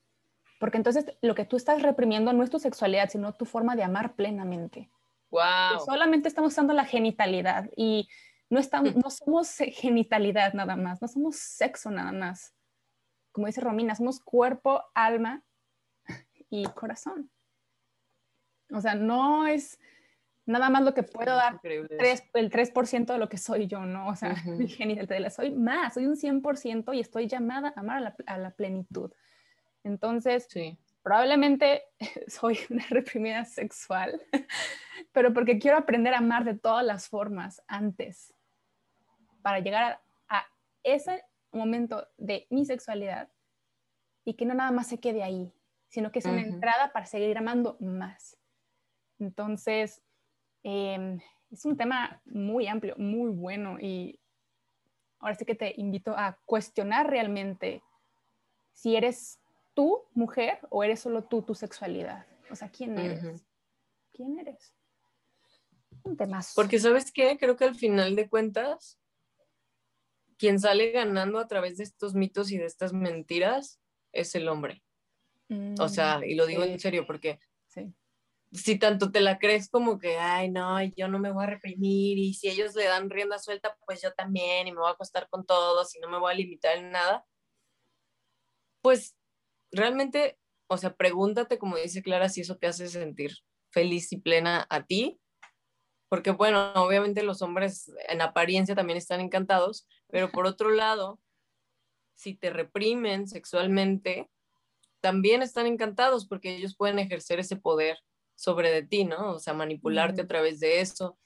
Porque 0.59 0.77
entonces 0.77 1.05
lo 1.21 1.35
que 1.35 1.45
tú 1.45 1.55
estás 1.55 1.81
reprimiendo 1.81 2.33
no 2.33 2.43
es 2.43 2.49
tu 2.49 2.59
sexualidad, 2.59 3.09
sino 3.09 3.33
tu 3.33 3.45
forma 3.45 3.75
de 3.75 3.83
amar 3.83 4.15
plenamente. 4.15 4.91
Wow. 5.29 5.83
solamente 5.85 6.29
estamos 6.29 6.53
usando 6.53 6.71
la 6.71 6.85
genitalidad 6.85 7.69
y 7.75 8.07
no, 8.49 8.59
estamos, 8.59 8.95
no 8.95 9.09
somos 9.09 9.55
genitalidad 9.57 10.53
nada 10.53 10.75
más, 10.75 11.01
no 11.01 11.07
somos 11.07 11.37
sexo 11.37 11.91
nada 11.91 12.11
más. 12.11 12.53
Como 13.31 13.47
dice 13.47 13.61
Romina, 13.61 13.95
somos 13.95 14.19
cuerpo, 14.19 14.83
alma 14.93 15.43
y 16.49 16.65
corazón. 16.67 17.29
O 18.71 18.81
sea, 18.81 18.95
no 18.95 19.47
es 19.47 19.79
nada 20.45 20.69
más 20.69 20.81
lo 20.81 20.93
que 20.93 21.03
puedo 21.03 21.35
dar 21.35 21.59
el 21.63 21.89
3% 22.51 23.05
de 23.05 23.19
lo 23.19 23.29
que 23.29 23.37
soy 23.37 23.67
yo, 23.67 23.85
¿no? 23.85 24.07
O 24.07 24.15
sea, 24.15 24.35
mi 24.45 24.67
genital, 24.67 25.29
soy 25.29 25.51
más, 25.51 25.93
soy 25.93 26.05
un 26.05 26.15
100% 26.15 26.95
y 26.95 26.99
estoy 26.99 27.27
llamada 27.27 27.73
a 27.75 27.79
amar 27.79 27.97
a 27.97 28.01
la, 28.01 28.15
a 28.25 28.37
la 28.37 28.51
plenitud. 28.51 29.11
Entonces, 29.83 30.47
sí. 30.49 30.77
probablemente 31.03 31.83
soy 32.27 32.57
una 32.69 32.85
reprimida 32.89 33.45
sexual, 33.45 34.21
pero 35.11 35.33
porque 35.33 35.59
quiero 35.59 35.77
aprender 35.77 36.13
a 36.13 36.19
amar 36.19 36.43
de 36.43 36.57
todas 36.57 36.85
las 36.85 37.07
formas 37.07 37.61
antes, 37.67 38.33
para 39.47 39.61
llegar 39.61 40.01
a, 40.27 40.45
ese 40.83 41.23
momento 41.53 42.05
de 42.17 42.47
mi 42.49 42.65
sexualidad 42.65 43.29
y 44.25 44.33
que 44.33 44.45
no 44.45 44.53
nada 44.53 44.71
más 44.71 44.87
se 44.87 44.99
quede 44.99 45.23
ahí, 45.23 45.53
sino 45.87 46.11
que 46.11 46.19
es 46.19 46.25
una 46.25 46.41
entrada 46.41 46.91
para 46.91 47.05
seguir 47.05 47.37
amando 47.37 47.77
más. 47.79 48.37
Entonces, 49.19 50.01
em, 50.63 51.21
es 51.49 51.63
un 51.63 51.77
tema 51.77 52.21
muy 52.25 52.67
amplio, 52.67 52.93
muy 52.97 53.31
bueno 53.31 53.79
y 53.79 54.19
ahora 55.19 55.35
sí 55.35 55.45
que 55.45 55.55
te 55.55 55.73
invito 55.77 56.13
a 56.17 56.37
cuestionar 56.43 57.09
realmente 57.09 57.81
si 58.73 58.97
eres 58.97 59.39
tú, 59.73 60.03
mujer, 60.13 60.59
o 60.69 60.83
eres 60.83 60.99
solo 60.99 61.23
tú, 61.23 61.41
tu 61.41 61.55
sexualidad. 61.55 62.25
O 62.51 62.55
sea, 62.57 62.69
¿quién 62.69 62.99
eres? 62.99 63.45
¿Quién 64.11 64.39
eres? 64.39 64.73
Un 66.03 66.17
tema. 66.17 66.41
Porque 66.53 66.79
sabes 66.79 67.13
qué, 67.13 67.37
creo 67.39 67.55
que 67.55 67.63
al 67.63 67.75
final 67.75 68.13
de 68.17 68.27
cuentas, 68.27 68.99
quien 70.37 70.59
sale 70.59 70.91
ganando 70.91 71.39
a 71.39 71.47
través 71.47 71.77
de 71.77 71.83
estos 71.83 72.13
mitos 72.13 72.51
y 72.51 72.57
de 72.57 72.65
estas 72.65 72.93
mentiras 72.93 73.79
es 74.11 74.35
el 74.35 74.47
hombre. 74.47 74.83
o 75.79 75.87
sea, 75.87 76.19
mm, 76.19 76.23
y 76.25 76.35
lo 76.35 76.45
digo 76.45 76.63
en 76.63 76.79
serio 76.79 77.05
porque 77.07 77.39
si 78.51 78.79
tanto 78.79 79.11
te 79.11 79.21
la 79.21 79.39
crees 79.39 79.69
como 79.69 79.99
que, 79.99 80.17
ay, 80.17 80.49
no, 80.49 80.81
yo 80.95 81.07
no 81.07 81.19
me 81.19 81.31
voy 81.31 81.43
a 81.43 81.47
reprimir 81.47 82.17
y 82.17 82.33
si 82.33 82.49
ellos 82.49 82.75
le 82.75 82.85
dan 82.85 83.09
rienda 83.09 83.39
suelta, 83.39 83.77
pues 83.85 84.01
yo 84.01 84.13
también 84.13 84.67
y 84.67 84.71
me 84.71 84.79
voy 84.79 84.87
a 84.87 84.93
acostar 84.93 85.27
con 85.29 85.45
todos 85.45 85.95
y 85.95 85.99
no 85.99 86.09
me 86.09 86.19
voy 86.19 86.31
a 86.31 86.35
limitar 86.35 86.77
en 86.77 86.91
nada, 86.91 87.25
pues 88.81 89.17
realmente, 89.71 90.37
o 90.67 90.77
sea, 90.77 90.95
pregúntate, 90.95 91.57
como 91.57 91.77
dice 91.77 92.01
Clara, 92.01 92.29
si 92.29 92.41
eso 92.41 92.57
te 92.57 92.67
hace 92.67 92.87
sentir 92.87 93.31
feliz 93.71 94.11
y 94.13 94.21
plena 94.21 94.65
a 94.69 94.85
ti 94.85 95.19
porque 96.09 96.31
bueno, 96.31 96.71
obviamente 96.75 97.23
los 97.23 97.41
hombres 97.41 97.91
en 98.07 98.21
apariencia 98.21 98.75
también 98.75 98.97
están 98.97 99.19
encantados, 99.19 99.87
pero 100.09 100.31
por 100.31 100.45
otro 100.45 100.69
lado, 100.69 101.19
si 102.15 102.33
te 102.33 102.49
reprimen 102.49 103.27
sexualmente, 103.27 104.29
también 105.01 105.41
están 105.41 105.67
encantados 105.67 106.27
porque 106.27 106.55
ellos 106.55 106.75
pueden 106.75 106.99
ejercer 106.99 107.39
ese 107.39 107.55
poder 107.55 107.97
sobre 108.35 108.71
de 108.71 108.83
ti, 108.83 109.03
¿no? 109.03 109.33
O 109.33 109.39
sea, 109.39 109.53
manipularte 109.53 110.21
a 110.21 110.27
través 110.27 110.59
de 110.59 110.81
eso, 110.81 111.17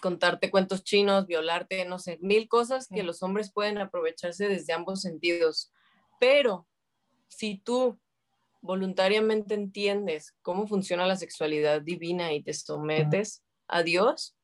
contarte 0.00 0.50
cuentos 0.50 0.84
chinos, 0.84 1.26
violarte, 1.26 1.84
no 1.84 1.98
sé, 1.98 2.18
mil 2.20 2.48
cosas 2.48 2.88
que 2.88 3.02
los 3.02 3.22
hombres 3.22 3.52
pueden 3.52 3.78
aprovecharse 3.78 4.48
desde 4.48 4.72
ambos 4.72 5.02
sentidos. 5.02 5.72
Pero 6.20 6.66
si 7.28 7.58
tú 7.58 7.98
voluntariamente 8.60 9.54
entiendes 9.54 10.34
cómo 10.42 10.66
funciona 10.66 11.06
la 11.06 11.16
sexualidad 11.16 11.82
divina 11.82 12.32
y 12.32 12.42
te 12.42 12.52
sometes, 12.52 13.45
a 13.68 13.82
Dios, 13.82 14.36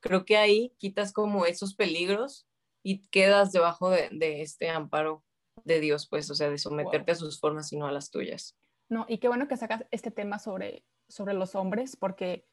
creo 0.00 0.24
que 0.24 0.36
ahí 0.36 0.74
quitas 0.78 1.12
como 1.12 1.46
esos 1.46 1.74
peligros 1.74 2.46
y 2.82 3.06
quedas 3.06 3.52
debajo 3.52 3.90
de, 3.90 4.42
este 4.42 4.68
amparo 4.68 5.24
de 5.64 5.80
Dios, 5.80 6.06
pues, 6.08 6.30
o 6.30 6.34
sea, 6.34 6.50
de 6.50 6.58
someterte 6.58 7.12
a 7.12 7.16
sus 7.16 7.40
formas 7.40 7.72
y 7.72 7.78
no 7.78 7.86
a 7.86 7.92
las 7.92 8.10
tuyas. 8.10 8.56
No, 8.88 9.06
y 9.08 9.18
qué 9.18 9.28
bueno 9.28 9.48
que 9.48 9.56
sacas 9.56 9.84
este 9.90 10.10
tema 10.10 10.38
sobre, 10.38 10.84
sobre 11.08 11.32
los 11.32 11.54
hombres, 11.54 11.96
porque 11.96 12.46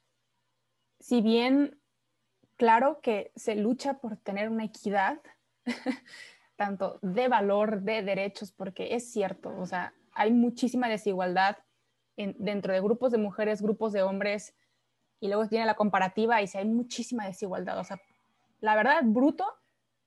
si 0.99 1.21
bien, 1.21 1.79
claro 2.55 3.01
que 3.01 3.31
se 3.35 3.55
lucha 3.55 3.99
por 3.99 4.15
tener 4.15 4.49
una 4.49 4.63
equidad, 4.63 5.19
tanto 6.55 6.99
de 7.01 7.27
valor, 7.27 7.81
de 7.81 8.01
derechos, 8.01 8.51
porque 8.51 8.95
es 8.95 9.11
cierto, 9.11 9.53
o 9.57 9.65
sea, 9.65 9.93
hay 10.13 10.31
muchísima 10.31 10.87
desigualdad 10.87 11.57
en, 12.15 12.35
dentro 12.39 12.71
de 12.71 12.81
grupos 12.81 13.11
de 13.11 13.17
mujeres, 13.17 13.61
grupos 13.61 13.91
de 13.91 14.03
hombres, 14.03 14.55
y 15.21 15.27
luego 15.27 15.47
tiene 15.47 15.65
la 15.65 15.75
comparativa 15.75 16.41
y 16.41 16.47
si 16.47 16.57
hay 16.57 16.65
muchísima 16.65 17.25
desigualdad. 17.25 17.79
O 17.79 17.83
sea, 17.83 18.01
la 18.59 18.75
verdad, 18.75 19.01
bruto 19.03 19.45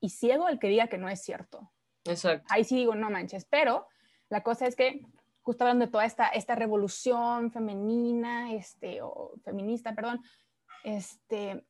y 0.00 0.11
ciego 0.11 0.48
el 0.48 0.59
que 0.59 0.68
diga 0.68 0.88
que 0.88 0.98
no 0.98 1.09
es 1.09 1.22
cierto. 1.22 1.70
Exacto. 2.05 2.46
Ahí 2.50 2.64
sí 2.64 2.77
digo, 2.77 2.94
no 2.94 3.09
manches, 3.09 3.46
pero 3.46 3.87
la 4.29 4.42
cosa 4.42 4.66
es 4.66 4.74
que 4.74 5.07
justo 5.42 5.64
hablando 5.64 5.87
de 5.87 5.92
toda 5.92 6.05
esta, 6.05 6.29
esta 6.29 6.57
revolución 6.57 7.53
femenina, 7.53 8.53
este, 8.55 9.03
o 9.03 9.35
feminista, 9.44 9.94
perdón, 9.94 10.20
este, 10.83 11.64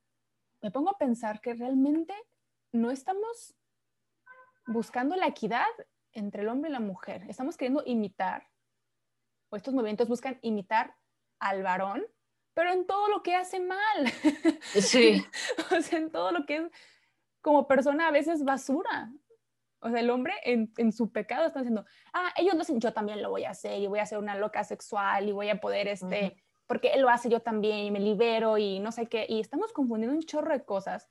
me 0.63 0.71
pongo 0.71 0.91
a 0.91 0.99
pensar 0.99 1.41
que 1.41 1.55
realmente 1.55 2.15
no 2.73 2.91
estamos 2.91 3.55
buscando 4.67 5.17
la 5.17 5.27
equidad 5.27 5.67
entre 6.13 6.43
el 6.43 6.49
hombre 6.49 6.71
y 6.71 6.73
la 6.73 6.81
mujer. 6.81 7.27
Estamos 7.29 7.59
queriendo 7.59 7.83
imitar, 7.85 8.49
o 9.51 9.57
estos 9.57 9.75
movimientos 9.75 10.09
buscan 10.09 10.39
imitar 10.41 10.97
al 11.41 11.63
varón 11.63 12.07
pero 12.55 12.73
en 12.73 12.87
todo 12.87 13.09
lo 13.09 13.23
que 13.23 13.35
hace 13.35 13.61
mal. 13.61 14.13
Sí. 14.75 15.25
o 15.77 15.81
sea, 15.83 15.99
en 15.99 16.11
todo 16.11 16.33
lo 16.33 16.47
que 16.47 16.57
es 16.57 16.63
como 17.41 17.67
persona 17.67 18.09
a 18.09 18.13
veces 18.13 18.45
basura. 18.45 19.13
O 19.81 19.91
sea, 19.91 20.01
el 20.01 20.09
hombre 20.09 20.33
en, 20.45 20.73
en, 20.79 20.93
su 20.93 21.13
pecado 21.13 21.47
está 21.47 21.59
diciendo, 21.59 21.85
ah, 22.15 22.33
ellos 22.37 22.55
lo 22.55 22.63
hacen, 22.63 22.81
yo 22.81 22.95
también 22.95 23.21
lo 23.21 23.29
voy 23.29 23.45
a 23.45 23.51
hacer 23.51 23.79
y 23.79 23.87
voy 23.87 23.99
a 23.99 24.07
ser 24.07 24.19
una 24.19 24.35
loca 24.35 24.65
sexual 24.65 25.29
y 25.29 25.33
voy 25.33 25.51
a 25.51 25.61
poder, 25.61 25.89
este, 25.89 26.43
porque 26.67 26.93
él 26.95 27.03
lo 27.03 27.11
hace 27.11 27.29
yo 27.29 27.41
también 27.41 27.81
y 27.81 27.91
me 27.91 28.01
libero 28.01 28.57
y 28.57 28.79
no 28.81 28.93
sé 28.93 29.07
qué. 29.07 29.27
Y 29.29 29.41
estamos 29.41 29.75
confundiendo 29.75 30.17
un 30.17 30.23
chorro 30.23 30.53
de 30.53 30.65
cosas 30.65 31.11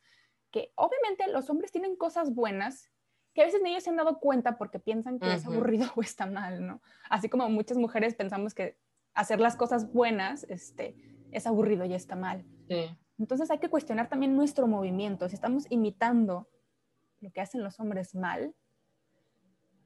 que 0.49 0.71
obviamente 0.75 1.27
los 1.27 1.49
hombres 1.51 1.71
tienen 1.71 1.95
cosas 1.95 2.33
buenas 2.33 2.89
que 3.33 3.41
a 3.41 3.45
veces 3.45 3.61
ni 3.61 3.71
ellos 3.71 3.83
se 3.83 3.89
han 3.89 3.95
dado 3.95 4.19
cuenta 4.19 4.57
porque 4.57 4.79
piensan 4.79 5.19
que 5.19 5.33
es 5.33 5.45
aburrido 5.45 5.85
o 5.95 6.01
está 6.01 6.25
mal, 6.25 6.65
¿no? 6.65 6.81
Así 7.09 7.29
como 7.29 7.49
muchas 7.49 7.77
mujeres 7.77 8.15
pensamos 8.15 8.53
que 8.53 8.77
hacer 9.13 9.39
las 9.39 9.55
cosas 9.55 9.91
buenas, 9.91 10.43
este, 10.49 10.95
es 11.33 11.47
aburrido 11.47 11.85
y 11.85 11.93
está 11.93 12.15
mal. 12.15 12.45
Entonces 13.19 13.51
hay 13.51 13.59
que 13.59 13.69
cuestionar 13.69 14.09
también 14.09 14.35
nuestro 14.35 14.67
movimiento. 14.67 15.27
Si 15.29 15.35
estamos 15.35 15.65
imitando 15.69 16.49
lo 17.19 17.31
que 17.31 17.41
hacen 17.41 17.63
los 17.63 17.79
hombres 17.79 18.15
mal, 18.15 18.53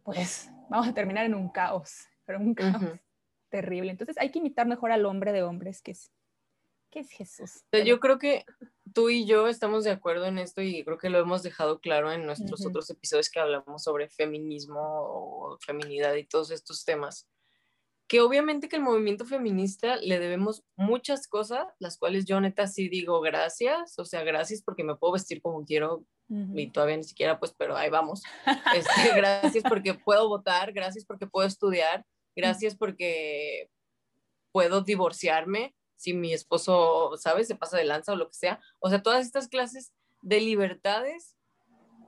pues 0.04 0.50
vamos 0.70 0.88
a 0.88 0.94
terminar 0.94 1.26
en 1.26 1.36
un 1.36 1.50
caos, 1.50 2.06
pero 2.26 2.40
un 2.40 2.54
caos 2.54 2.82
terrible. 3.50 3.92
Entonces 3.92 4.18
hay 4.18 4.32
que 4.32 4.40
imitar 4.40 4.68
mejor 4.68 4.92
al 4.92 5.06
hombre 5.06 5.34
de 5.34 5.44
hombres, 5.44 5.82
que 5.82 5.92
es, 5.92 6.12
que 6.90 7.00
es 7.00 7.10
Jesús. 7.10 7.64
Yo 7.86 8.00
creo 8.00 8.18
que 8.18 8.46
tú 8.94 9.10
y 9.10 9.26
yo 9.26 9.48
estamos 9.48 9.84
de 9.84 9.92
acuerdo 9.92 10.26
en 10.26 10.38
esto 10.38 10.62
y 10.62 10.84
creo 10.84 10.98
que 10.98 11.10
lo 11.10 11.20
hemos 11.20 11.44
dejado 11.44 11.80
claro 11.80 12.12
en 12.12 12.26
nuestros 12.26 12.66
otros 12.66 12.90
episodios 12.90 13.30
que 13.30 13.40
hablamos 13.40 13.84
sobre 13.84 14.10
feminismo 14.10 14.80
o 14.82 15.58
feminidad 15.60 16.16
y 16.16 16.24
todos 16.24 16.52
estos 16.52 16.86
temas 16.86 17.28
que 18.08 18.22
obviamente 18.22 18.70
que 18.70 18.78
el 18.78 18.84
movimiento 18.84 19.26
feminista 19.26 19.98
le 19.98 20.20
debemos 20.20 20.64
muchas 20.76 21.28
cosas, 21.28 21.66
las 21.80 21.98
cuales 21.98 22.26
yo 22.26 22.40
neta 22.40 22.68
sí 22.68 22.88
digo 22.88 23.20
gracias, 23.20 24.00
o 24.00 24.06
sea, 24.06 24.24
gracias 24.24 24.62
porque 24.62 24.84
me 24.84 24.96
puedo 24.96 25.14
vestir 25.14 25.42
como 25.42 25.66
quiero 25.66 26.06
y 26.30 26.72
todavía 26.72 26.98
ni 26.98 27.04
siquiera 27.04 27.40
pues, 27.40 27.54
pero 27.58 27.76
ahí 27.76 27.90
vamos. 27.90 28.22
Este, 28.76 29.16
gracias 29.16 29.64
porque 29.68 29.94
puedo 29.94 30.28
votar, 30.28 30.74
gracias 30.74 31.06
porque 31.06 31.28
puedo 31.28 31.48
estudiar, 31.48 32.06
gracias 32.36 32.76
porque 32.76 33.70
puedo 34.52 34.82
divorciarme 34.82 35.76
si 35.96 36.14
mi 36.14 36.34
esposo, 36.34 37.12
¿sabes? 37.18 37.48
Se 37.48 37.56
pasa 37.56 37.78
de 37.78 37.86
lanza 37.86 38.14
o 38.14 38.16
lo 38.16 38.28
que 38.28 38.36
sea. 38.36 38.60
O 38.80 38.90
sea, 38.90 39.02
todas 39.02 39.26
estas 39.26 39.48
clases 39.48 39.94
de 40.22 40.42
libertades 40.42 41.36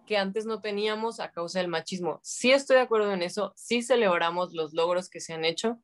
que 0.05 0.17
antes 0.17 0.45
no 0.45 0.59
teníamos 0.61 1.19
a 1.19 1.31
causa 1.31 1.59
del 1.59 1.67
machismo. 1.67 2.19
Sí 2.23 2.51
estoy 2.51 2.77
de 2.77 2.81
acuerdo 2.81 3.13
en 3.13 3.21
eso, 3.21 3.53
sí 3.55 3.83
celebramos 3.83 4.53
los 4.53 4.73
logros 4.73 5.09
que 5.09 5.19
se 5.19 5.33
han 5.33 5.45
hecho, 5.45 5.79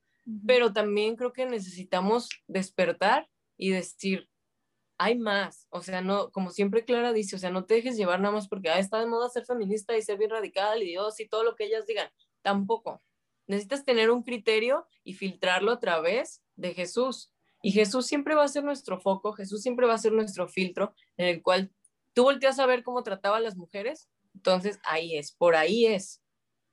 pero 0.46 0.74
también 0.74 1.16
creo 1.16 1.34
que 1.34 1.46
necesitamos 1.46 2.30
despertar 2.48 3.30
y 3.58 3.70
decir, 3.72 4.30
hay 4.98 5.18
más, 5.18 5.68
o 5.70 5.82
sea, 5.82 6.02
no, 6.02 6.32
como 6.32 6.52
siempre 6.52 6.86
Clara 6.86 7.14
dice, 7.14 7.36
o 7.36 7.40
sea, 7.40 7.50
no 7.50 7.66
te 7.66 7.76
dejes 7.76 7.98
llevar 7.98 8.22
nada 8.22 8.34
más 8.34 8.48
porque 8.48 8.70
ah, 8.70 8.80
está 8.80 9.00
de 9.00 9.08
moda 9.08 9.30
ser 9.30 9.46
feminista 9.46 9.98
y 9.98 10.02
ser 10.02 10.18
bien 10.18 10.32
radical 10.32 10.82
y 10.82 10.88
Dios 10.88 11.20
y 11.20 11.28
todo 11.28 11.44
lo 11.44 11.56
que 11.56 11.66
ellas 11.66 11.86
digan, 11.86 12.10
tampoco. 12.42 13.02
Necesitas 13.48 13.84
tener 13.84 14.10
un 14.10 14.24
criterio 14.24 14.88
y 15.04 15.14
filtrarlo 15.14 15.72
a 15.72 15.80
través 15.80 16.42
de 16.56 16.74
Jesús. 16.74 17.32
Y 17.62 17.72
Jesús 17.72 18.08
siempre 18.08 18.36
va 18.36 18.44
a 18.44 18.48
ser 18.48 18.64
nuestro 18.64 19.00
foco, 19.00 19.34
Jesús 19.34 19.62
siempre 19.62 19.86
va 19.86 19.96
a 19.96 20.00
ser 20.00 20.14
nuestro 20.14 20.48
filtro 20.48 20.94
en 21.18 21.28
el 21.28 21.42
cual 21.42 21.72
tú 22.14 22.24
volteas 22.24 22.60
a 22.60 22.66
ver 22.66 22.84
cómo 22.84 23.04
trataba 23.04 23.38
a 23.38 23.42
las 23.42 23.58
mujeres, 23.58 24.10
entonces 24.34 24.80
ahí 24.84 25.18
es, 25.18 25.32
por 25.32 25.56
ahí 25.56 25.86
es. 25.86 26.22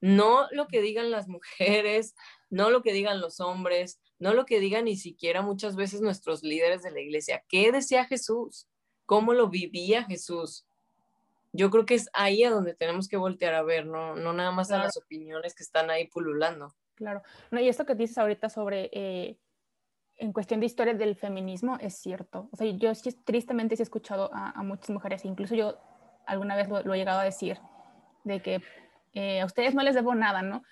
No 0.03 0.49
lo 0.51 0.67
que 0.67 0.81
digan 0.81 1.11
las 1.11 1.29
mujeres, 1.29 2.13
no 2.49 2.69
lo 2.69 2.81
que 2.81 2.91
digan 2.91 3.21
los 3.21 3.39
hombres, 3.39 4.01
no 4.19 4.33
lo 4.33 4.45
que 4.45 4.59
digan 4.59 4.83
ni 4.83 4.97
siquiera 4.97 5.41
muchas 5.41 5.77
veces 5.77 6.01
nuestros 6.01 6.43
líderes 6.43 6.83
de 6.83 6.91
la 6.91 6.99
iglesia. 6.99 7.41
¿Qué 7.47 7.71
decía 7.71 8.03
Jesús? 8.03 8.67
¿Cómo 9.05 9.33
lo 9.33 9.47
vivía 9.47 10.03
Jesús? 10.03 10.67
Yo 11.53 11.69
creo 11.69 11.85
que 11.85 11.95
es 11.95 12.09
ahí 12.11 12.43
a 12.43 12.49
donde 12.49 12.75
tenemos 12.75 13.07
que 13.07 13.15
voltear 13.15 13.53
a 13.53 13.63
ver, 13.63 13.85
no, 13.85 14.13
no 14.17 14.33
nada 14.33 14.51
más 14.51 14.71
a 14.71 14.77
las 14.77 14.97
opiniones 14.97 15.55
que 15.55 15.63
están 15.63 15.89
ahí 15.89 16.07
pululando. 16.07 16.75
Claro. 16.95 17.21
No, 17.49 17.61
y 17.61 17.69
esto 17.69 17.85
que 17.85 17.95
dices 17.95 18.17
ahorita 18.17 18.49
sobre 18.49 18.89
eh, 18.91 19.37
en 20.17 20.33
cuestión 20.33 20.59
de 20.59 20.65
historia 20.65 20.95
del 20.95 21.15
feminismo 21.15 21.77
es 21.79 21.95
cierto. 21.95 22.49
O 22.51 22.57
sea, 22.57 22.67
yo 22.67 22.93
sí, 22.93 23.13
tristemente 23.23 23.75
he 23.79 23.81
escuchado 23.81 24.29
a, 24.33 24.61
muchas 24.63 24.89
mujeres, 24.89 25.23
incluso 25.23 25.55
yo 25.55 25.77
alguna 26.25 26.57
vez 26.57 26.67
lo, 26.67 26.93
he 26.93 26.97
llegado 26.97 27.21
a 27.21 27.23
decir, 27.23 27.57
de 28.25 28.41
que 28.41 28.61
eh, 29.13 29.41
a 29.41 29.45
ustedes 29.45 29.75
no 29.75 29.83
les 29.83 29.95
debo 29.95 30.15
nada, 30.15 30.41
¿no? 30.41 30.63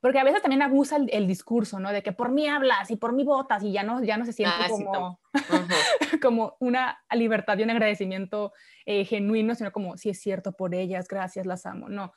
Porque 0.00 0.18
a 0.18 0.24
veces 0.24 0.42
también 0.42 0.62
abusa 0.62 0.98
el, 1.08 1.26
discurso, 1.26 1.80
¿no? 1.80 1.90
De 1.90 2.02
que 2.02 2.12
por 2.12 2.30
mí 2.30 2.46
hablas 2.46 2.90
y 2.90 2.96
por 2.96 3.12
mí 3.12 3.24
votas 3.24 3.62
y 3.64 3.72
ya 3.72 3.82
no, 3.82 4.02
ya 4.04 4.16
no 4.16 4.24
se 4.24 4.32
siente 4.32 4.54
ah, 4.60 4.68
como, 4.68 5.20
como 6.22 6.56
una 6.60 7.02
libertad 7.10 7.58
y 7.58 7.62
un 7.62 7.70
agradecimiento 7.70 8.52
eh, 8.84 9.04
genuino, 9.04 9.54
sino 9.54 9.72
como, 9.72 9.96
sí 9.96 10.10
es 10.10 10.20
cierto, 10.20 10.52
por 10.52 10.74
ellas, 10.74 11.08
gracias, 11.08 11.46
las 11.46 11.66
amo. 11.66 11.88
No. 11.88 12.12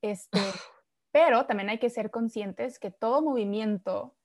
Este, 0.00 0.38
pero 1.10 1.46
también 1.46 1.68
hay 1.68 1.78
que 1.78 1.90
ser 1.90 2.10
conscientes 2.10 2.78
que 2.78 2.90
todo 2.90 3.20
movimiento 3.22 4.16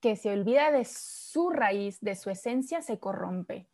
que 0.00 0.16
se 0.16 0.32
olvida 0.32 0.72
de 0.72 0.84
su 0.84 1.50
raíz, 1.50 2.00
de 2.00 2.16
su 2.16 2.28
esencia, 2.28 2.82
se 2.82 2.98
corrompe. 2.98 3.68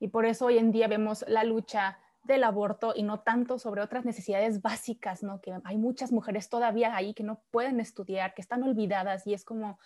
Y 0.00 0.08
por 0.08 0.26
eso 0.26 0.46
hoy 0.46 0.58
en 0.58 0.72
día 0.72 0.88
vemos 0.88 1.24
la 1.28 1.44
lucha 1.44 2.00
del 2.22 2.44
aborto 2.44 2.92
y 2.94 3.02
no 3.02 3.20
tanto 3.20 3.58
sobre 3.58 3.80
otras 3.80 4.04
necesidades 4.04 4.60
básicas, 4.60 5.22
¿no? 5.22 5.40
Que 5.40 5.54
hay 5.64 5.78
muchas 5.78 6.12
mujeres 6.12 6.48
todavía 6.48 6.94
ahí 6.94 7.14
que 7.14 7.22
no 7.22 7.42
pueden 7.50 7.80
estudiar, 7.80 8.34
que 8.34 8.42
están 8.42 8.62
olvidadas 8.62 9.26
y 9.26 9.34
es 9.34 9.44
como, 9.44 9.78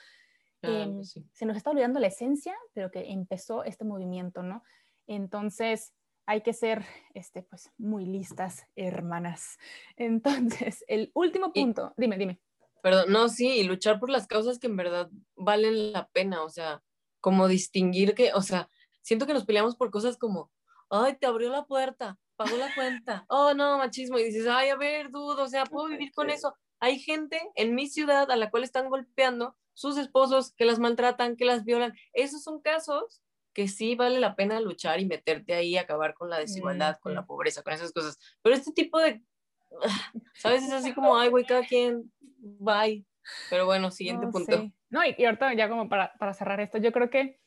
em, 0.62 1.02
se 1.04 1.46
nos 1.46 1.56
está 1.56 1.70
olvidando 1.70 2.00
la 2.00 2.08
esencia 2.08 2.54
de 2.74 2.82
lo 2.82 2.90
que 2.90 3.10
empezó 3.10 3.64
este 3.64 3.84
movimiento, 3.84 4.42
¿no? 4.42 4.62
Entonces, 5.06 5.92
hay 6.26 6.42
que 6.42 6.52
ser, 6.52 6.84
este, 7.14 7.42
pues, 7.42 7.70
muy 7.78 8.06
listas, 8.06 8.66
hermanas. 8.76 9.58
Entonces, 9.96 10.84
el 10.88 11.10
último 11.14 11.52
punto, 11.52 11.92
dime, 11.96 12.16
dime. 12.16 12.40
Perdón, 12.82 13.12
no, 13.12 13.28
sí, 13.28 13.48
y 13.60 13.62
luchar 13.62 14.00
por 14.00 14.10
las 14.10 14.26
causas 14.26 14.58
que 14.58 14.66
en 14.66 14.76
verdad 14.76 15.10
valen 15.36 15.92
la 15.92 16.08
pena, 16.08 16.42
o 16.42 16.48
sea, 16.48 16.82
como 17.20 17.46
distinguir 17.46 18.14
que, 18.14 18.32
o 18.32 18.42
sea, 18.42 18.68
siento 19.02 19.26
que 19.26 19.34
nos 19.34 19.44
peleamos 19.44 19.76
por 19.76 19.90
cosas 19.90 20.16
como, 20.16 20.50
ay, 20.92 21.16
te 21.16 21.26
abrió 21.26 21.50
la 21.50 21.64
puerta, 21.64 22.18
pagó 22.36 22.56
la 22.56 22.74
cuenta, 22.74 23.24
oh, 23.28 23.54
no, 23.54 23.78
machismo, 23.78 24.18
y 24.18 24.24
dices, 24.24 24.46
ay, 24.48 24.68
a 24.68 24.76
ver, 24.76 25.10
dudo, 25.10 25.44
o 25.44 25.48
sea, 25.48 25.64
puedo 25.64 25.88
vivir 25.88 26.12
con 26.12 26.30
eso. 26.30 26.54
Hay 26.80 26.98
gente 26.98 27.40
en 27.54 27.74
mi 27.74 27.88
ciudad 27.88 28.30
a 28.30 28.36
la 28.36 28.50
cual 28.50 28.64
están 28.64 28.88
golpeando 28.88 29.56
sus 29.72 29.96
esposos, 29.96 30.52
que 30.52 30.64
las 30.64 30.78
maltratan, 30.78 31.36
que 31.36 31.44
las 31.44 31.64
violan. 31.64 31.94
Esos 32.12 32.42
son 32.42 32.60
casos 32.60 33.22
que 33.54 33.68
sí 33.68 33.94
vale 33.94 34.18
la 34.20 34.34
pena 34.34 34.60
luchar 34.60 35.00
y 35.00 35.06
meterte 35.06 35.54
ahí, 35.54 35.76
acabar 35.76 36.14
con 36.14 36.30
la 36.30 36.38
desigualdad, 36.38 36.98
con 37.00 37.14
la 37.14 37.24
pobreza, 37.24 37.62
con 37.62 37.72
esas 37.72 37.92
cosas. 37.92 38.18
Pero 38.42 38.54
este 38.54 38.72
tipo 38.72 38.98
de, 38.98 39.22
¿sabes? 40.34 40.64
Es 40.64 40.72
así 40.72 40.92
como, 40.92 41.16
ay, 41.16 41.28
güey, 41.28 41.44
cada 41.44 41.64
quien, 41.64 42.12
bye. 42.38 43.04
Pero 43.50 43.66
bueno, 43.66 43.90
siguiente 43.90 44.26
punto. 44.26 44.70
No, 44.90 45.00
y, 45.04 45.24
ahorita 45.24 45.54
ya 45.54 45.68
como 45.68 45.88
para, 45.88 46.12
para, 46.18 46.34
cerrar 46.34 46.60
esto, 46.60 46.78
yo 46.78 46.92
creo 46.92 47.08
que 47.08 47.40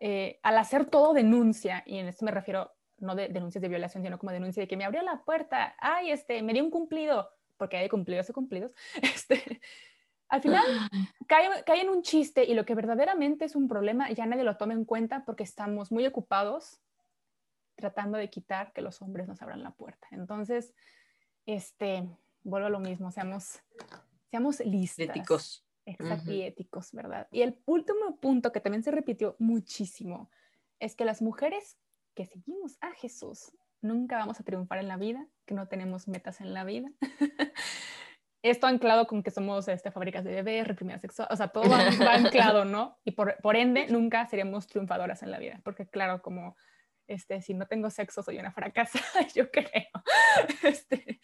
eh, 0.00 0.38
al 0.42 0.58
hacer 0.58 0.84
todo 0.84 1.14
denuncia, 1.14 1.82
y 1.86 1.98
en 1.98 2.08
esto 2.08 2.24
me 2.24 2.30
refiero 2.30 2.72
no 3.02 3.14
de 3.14 3.28
denuncias 3.28 3.60
de 3.60 3.68
violación, 3.68 4.02
sino 4.02 4.18
como 4.18 4.32
denuncia 4.32 4.62
de 4.62 4.68
que 4.68 4.76
me 4.76 4.84
abrió 4.84 5.02
la 5.02 5.22
puerta, 5.24 5.74
ay, 5.78 6.10
este, 6.10 6.42
me 6.42 6.52
dio 6.52 6.64
un 6.64 6.70
cumplido, 6.70 7.30
porque 7.56 7.76
hay 7.76 7.88
cumplidos 7.88 8.28
y 8.30 8.32
cumplidos, 8.32 8.72
este, 9.02 9.60
al 10.28 10.40
final 10.40 10.64
cae, 11.26 11.62
cae, 11.64 11.82
en 11.82 11.90
un 11.90 12.02
chiste 12.02 12.44
y 12.44 12.54
lo 12.54 12.64
que 12.64 12.74
verdaderamente 12.74 13.44
es 13.44 13.54
un 13.54 13.68
problema 13.68 14.10
ya 14.12 14.24
nadie 14.24 14.44
lo 14.44 14.56
toma 14.56 14.72
en 14.72 14.86
cuenta 14.86 15.24
porque 15.26 15.42
estamos 15.42 15.92
muy 15.92 16.06
ocupados 16.06 16.80
tratando 17.74 18.16
de 18.16 18.30
quitar 18.30 18.72
que 18.72 18.80
los 18.80 19.02
hombres 19.02 19.28
nos 19.28 19.42
abran 19.42 19.62
la 19.62 19.72
puerta. 19.72 20.06
Entonces, 20.10 20.72
este, 21.46 22.08
vuelvo 22.44 22.68
a 22.68 22.70
lo 22.70 22.80
mismo, 22.80 23.10
seamos 23.10 23.60
Seamos 24.32 24.60
listos. 24.60 25.04
Éticos. 25.04 25.62
Exacto, 25.84 26.32
y 26.32 26.40
éticos, 26.40 26.90
¿verdad? 26.92 27.28
Y 27.30 27.42
el 27.42 27.60
último 27.66 28.16
punto 28.16 28.50
que 28.50 28.60
también 28.60 28.82
se 28.82 28.90
repitió 28.90 29.36
muchísimo 29.38 30.30
es 30.78 30.94
que 30.94 31.04
las 31.04 31.20
mujeres 31.20 31.76
que 32.14 32.26
seguimos 32.26 32.76
a 32.80 32.92
Jesús 32.92 33.52
nunca 33.82 34.16
vamos 34.16 34.40
a 34.40 34.44
triunfar 34.44 34.78
en 34.78 34.88
la 34.88 34.96
vida, 34.96 35.26
que 35.44 35.54
no 35.54 35.68
tenemos 35.68 36.08
metas 36.08 36.40
en 36.40 36.54
la 36.54 36.64
vida. 36.64 36.90
Esto 38.42 38.66
anclado 38.66 39.06
con 39.06 39.22
que 39.22 39.30
somos 39.30 39.68
este, 39.68 39.92
fábricas 39.92 40.24
de 40.24 40.32
bebés, 40.32 40.66
reprimida 40.66 40.98
sexual, 40.98 41.28
o 41.30 41.36
sea, 41.36 41.48
todo 41.48 41.68
va, 41.68 41.78
anclado, 42.14 42.64
¿no? 42.64 42.98
Y 43.04 43.12
por, 43.12 43.36
por, 43.40 43.56
ende, 43.56 43.86
nunca 43.88 44.26
seríamos 44.26 44.66
triunfadoras 44.66 45.22
en 45.22 45.30
la 45.30 45.38
vida, 45.38 45.60
porque 45.62 45.86
claro, 45.86 46.22
como 46.22 46.56
este, 47.06 47.40
si 47.42 47.54
no 47.54 47.66
tengo 47.66 47.90
sexo 47.90 48.22
soy 48.22 48.38
una 48.38 48.52
fracasa, 48.52 48.98
yo 49.34 49.50
creo. 49.50 49.90
Este, 50.62 51.20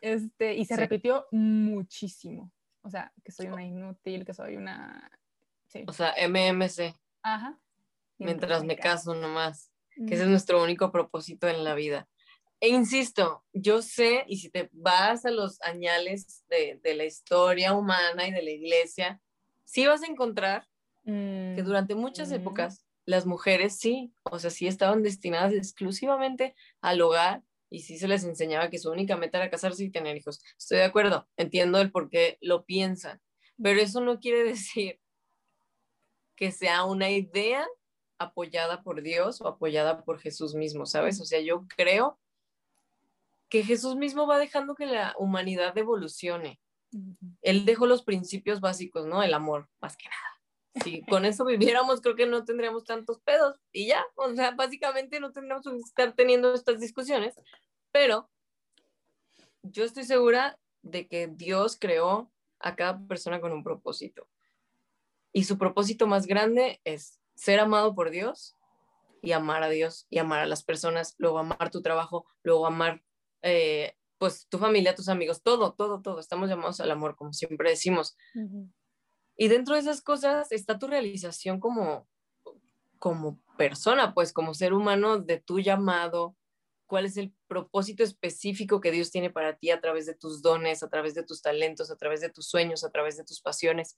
este, 0.00 0.54
y 0.54 0.64
se 0.64 0.76
repitió 0.76 1.26
muchísimo. 1.30 2.50
O 2.82 2.90
sea, 2.90 3.12
que 3.24 3.32
soy 3.32 3.46
una 3.48 3.64
inútil, 3.64 4.24
que 4.24 4.32
soy 4.32 4.56
una... 4.56 5.10
O 5.86 5.92
sea, 5.92 6.14
MMC. 6.26 6.94
Ajá. 7.22 7.58
Mientras, 8.16 8.64
me 8.64 8.76
caso 8.76 9.14
nomás. 9.14 9.70
Que 10.06 10.14
ese 10.14 10.22
es 10.22 10.28
nuestro 10.28 10.62
único 10.62 10.92
propósito 10.92 11.48
en 11.48 11.64
la 11.64 11.74
vida. 11.74 12.08
E 12.60 12.68
insisto, 12.68 13.44
yo 13.52 13.82
sé, 13.82 14.24
y 14.26 14.38
si 14.38 14.50
te 14.50 14.68
vas 14.72 15.24
a 15.24 15.30
los 15.30 15.60
añales 15.62 16.44
de, 16.48 16.78
de 16.82 16.94
la 16.94 17.04
historia 17.04 17.72
humana 17.72 18.26
y 18.26 18.32
de 18.32 18.42
la 18.42 18.50
iglesia, 18.50 19.20
sí 19.64 19.86
vas 19.86 20.02
a 20.02 20.06
encontrar 20.06 20.66
que 21.04 21.62
durante 21.64 21.94
muchas 21.94 22.30
épocas 22.32 22.84
las 23.06 23.24
mujeres 23.24 23.78
sí, 23.78 24.12
o 24.24 24.38
sea, 24.38 24.50
sí 24.50 24.66
estaban 24.66 25.02
destinadas 25.02 25.54
exclusivamente 25.54 26.54
al 26.82 27.00
hogar 27.00 27.42
y 27.70 27.80
sí 27.80 27.98
se 27.98 28.08
les 28.08 28.24
enseñaba 28.24 28.68
que 28.68 28.78
su 28.78 28.90
única 28.90 29.16
meta 29.16 29.38
era 29.38 29.50
casarse 29.50 29.84
y 29.84 29.90
tener 29.90 30.16
hijos. 30.18 30.42
Estoy 30.58 30.78
de 30.78 30.84
acuerdo, 30.84 31.26
entiendo 31.38 31.80
el 31.80 31.90
por 31.90 32.10
qué 32.10 32.36
lo 32.42 32.66
piensan, 32.66 33.22
pero 33.62 33.80
eso 33.80 34.02
no 34.02 34.20
quiere 34.20 34.44
decir 34.44 35.00
que 36.36 36.52
sea 36.52 36.84
una 36.84 37.10
idea 37.10 37.66
apoyada 38.18 38.82
por 38.82 39.02
Dios 39.02 39.40
o 39.40 39.48
apoyada 39.48 40.04
por 40.04 40.18
Jesús 40.18 40.54
mismo, 40.54 40.86
¿sabes? 40.86 41.20
O 41.20 41.24
sea, 41.24 41.40
yo 41.40 41.66
creo 41.76 42.18
que 43.48 43.62
Jesús 43.62 43.96
mismo 43.96 44.26
va 44.26 44.38
dejando 44.38 44.74
que 44.74 44.86
la 44.86 45.14
humanidad 45.18 45.76
evolucione. 45.78 46.60
Él 47.42 47.64
dejó 47.64 47.86
los 47.86 48.02
principios 48.02 48.60
básicos, 48.60 49.06
¿no? 49.06 49.22
El 49.22 49.34
amor, 49.34 49.68
más 49.80 49.96
que 49.96 50.08
nada 50.08 50.38
si 50.82 51.02
con 51.08 51.24
eso 51.24 51.44
viviéramos, 51.44 52.00
creo 52.00 52.16
que 52.16 52.26
no 52.26 52.44
tendríamos 52.44 52.84
tantos 52.84 53.20
pedos 53.20 53.56
y 53.72 53.86
ya, 53.86 54.04
o 54.14 54.32
sea, 54.34 54.52
básicamente 54.52 55.20
no 55.20 55.32
tendríamos 55.32 55.64
que 55.64 55.76
estar 55.76 56.14
teniendo 56.14 56.54
estas 56.54 56.80
discusiones, 56.80 57.34
pero 57.92 58.30
yo 59.62 59.84
estoy 59.84 60.04
segura 60.04 60.58
de 60.82 61.08
que 61.08 61.28
Dios 61.28 61.76
creó 61.78 62.30
a 62.60 62.76
cada 62.76 62.98
persona 63.06 63.40
con 63.40 63.52
un 63.52 63.62
propósito. 63.62 64.28
Y 65.32 65.44
su 65.44 65.58
propósito 65.58 66.06
más 66.06 66.26
grande 66.26 66.80
es 66.84 67.20
ser 67.38 67.60
amado 67.60 67.94
por 67.94 68.10
Dios 68.10 68.56
y 69.22 69.32
amar 69.32 69.62
a 69.62 69.68
Dios 69.68 70.06
y 70.10 70.18
amar 70.18 70.40
a 70.40 70.46
las 70.46 70.64
personas, 70.64 71.14
luego 71.18 71.38
amar 71.38 71.70
tu 71.70 71.82
trabajo, 71.82 72.26
luego 72.42 72.66
amar 72.66 73.02
eh, 73.42 73.94
pues 74.18 74.48
tu 74.48 74.58
familia, 74.58 74.96
tus 74.96 75.08
amigos, 75.08 75.42
todo, 75.42 75.72
todo, 75.72 76.02
todo. 76.02 76.18
Estamos 76.18 76.48
llamados 76.48 76.80
al 76.80 76.90
amor, 76.90 77.14
como 77.14 77.32
siempre 77.32 77.70
decimos. 77.70 78.16
Y 79.36 79.46
dentro 79.46 79.74
de 79.74 79.80
esas 79.80 80.02
cosas 80.02 80.50
está 80.50 80.80
tu 80.80 80.88
realización 80.88 81.60
como, 81.60 82.08
como 82.98 83.40
persona, 83.56 84.14
pues 84.14 84.32
como 84.32 84.54
ser 84.54 84.72
humano 84.72 85.18
de 85.18 85.38
tu 85.38 85.60
llamado, 85.60 86.36
cuál 86.86 87.04
es 87.04 87.16
el 87.16 87.32
propósito 87.46 88.02
específico 88.02 88.80
que 88.80 88.90
Dios 88.90 89.12
tiene 89.12 89.30
para 89.30 89.56
ti 89.56 89.70
a 89.70 89.80
través 89.80 90.06
de 90.06 90.14
tus 90.14 90.42
dones, 90.42 90.82
a 90.82 90.88
través 90.88 91.14
de 91.14 91.22
tus 91.22 91.40
talentos, 91.40 91.92
a 91.92 91.96
través 91.96 92.20
de 92.20 92.30
tus 92.30 92.48
sueños, 92.48 92.82
a 92.82 92.90
través 92.90 93.16
de 93.16 93.24
tus 93.24 93.40
pasiones. 93.40 93.96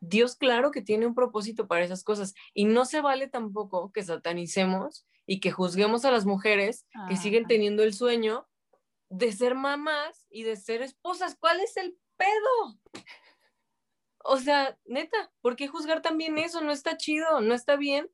Dios 0.00 0.34
claro 0.36 0.70
que 0.70 0.82
tiene 0.82 1.06
un 1.06 1.14
propósito 1.14 1.66
para 1.68 1.84
esas 1.84 2.02
cosas 2.02 2.34
y 2.54 2.64
no 2.64 2.84
se 2.84 3.00
vale 3.00 3.28
tampoco 3.28 3.92
que 3.92 4.02
satanicemos 4.02 5.06
y 5.26 5.40
que 5.40 5.52
juzguemos 5.52 6.04
a 6.04 6.10
las 6.10 6.26
mujeres 6.26 6.86
que 7.08 7.16
siguen 7.16 7.46
teniendo 7.46 7.82
el 7.82 7.94
sueño 7.94 8.48
de 9.10 9.32
ser 9.32 9.54
mamás 9.54 10.26
y 10.30 10.42
de 10.44 10.56
ser 10.56 10.82
esposas. 10.82 11.36
¿Cuál 11.38 11.60
es 11.60 11.76
el 11.76 11.98
pedo? 12.16 13.04
O 14.18 14.38
sea, 14.38 14.78
neta, 14.84 15.32
¿por 15.40 15.56
qué 15.56 15.68
juzgar 15.68 16.02
también 16.02 16.38
eso? 16.38 16.60
No 16.60 16.72
está 16.72 16.96
chido, 16.96 17.40
no 17.40 17.54
está 17.54 17.76
bien 17.76 18.10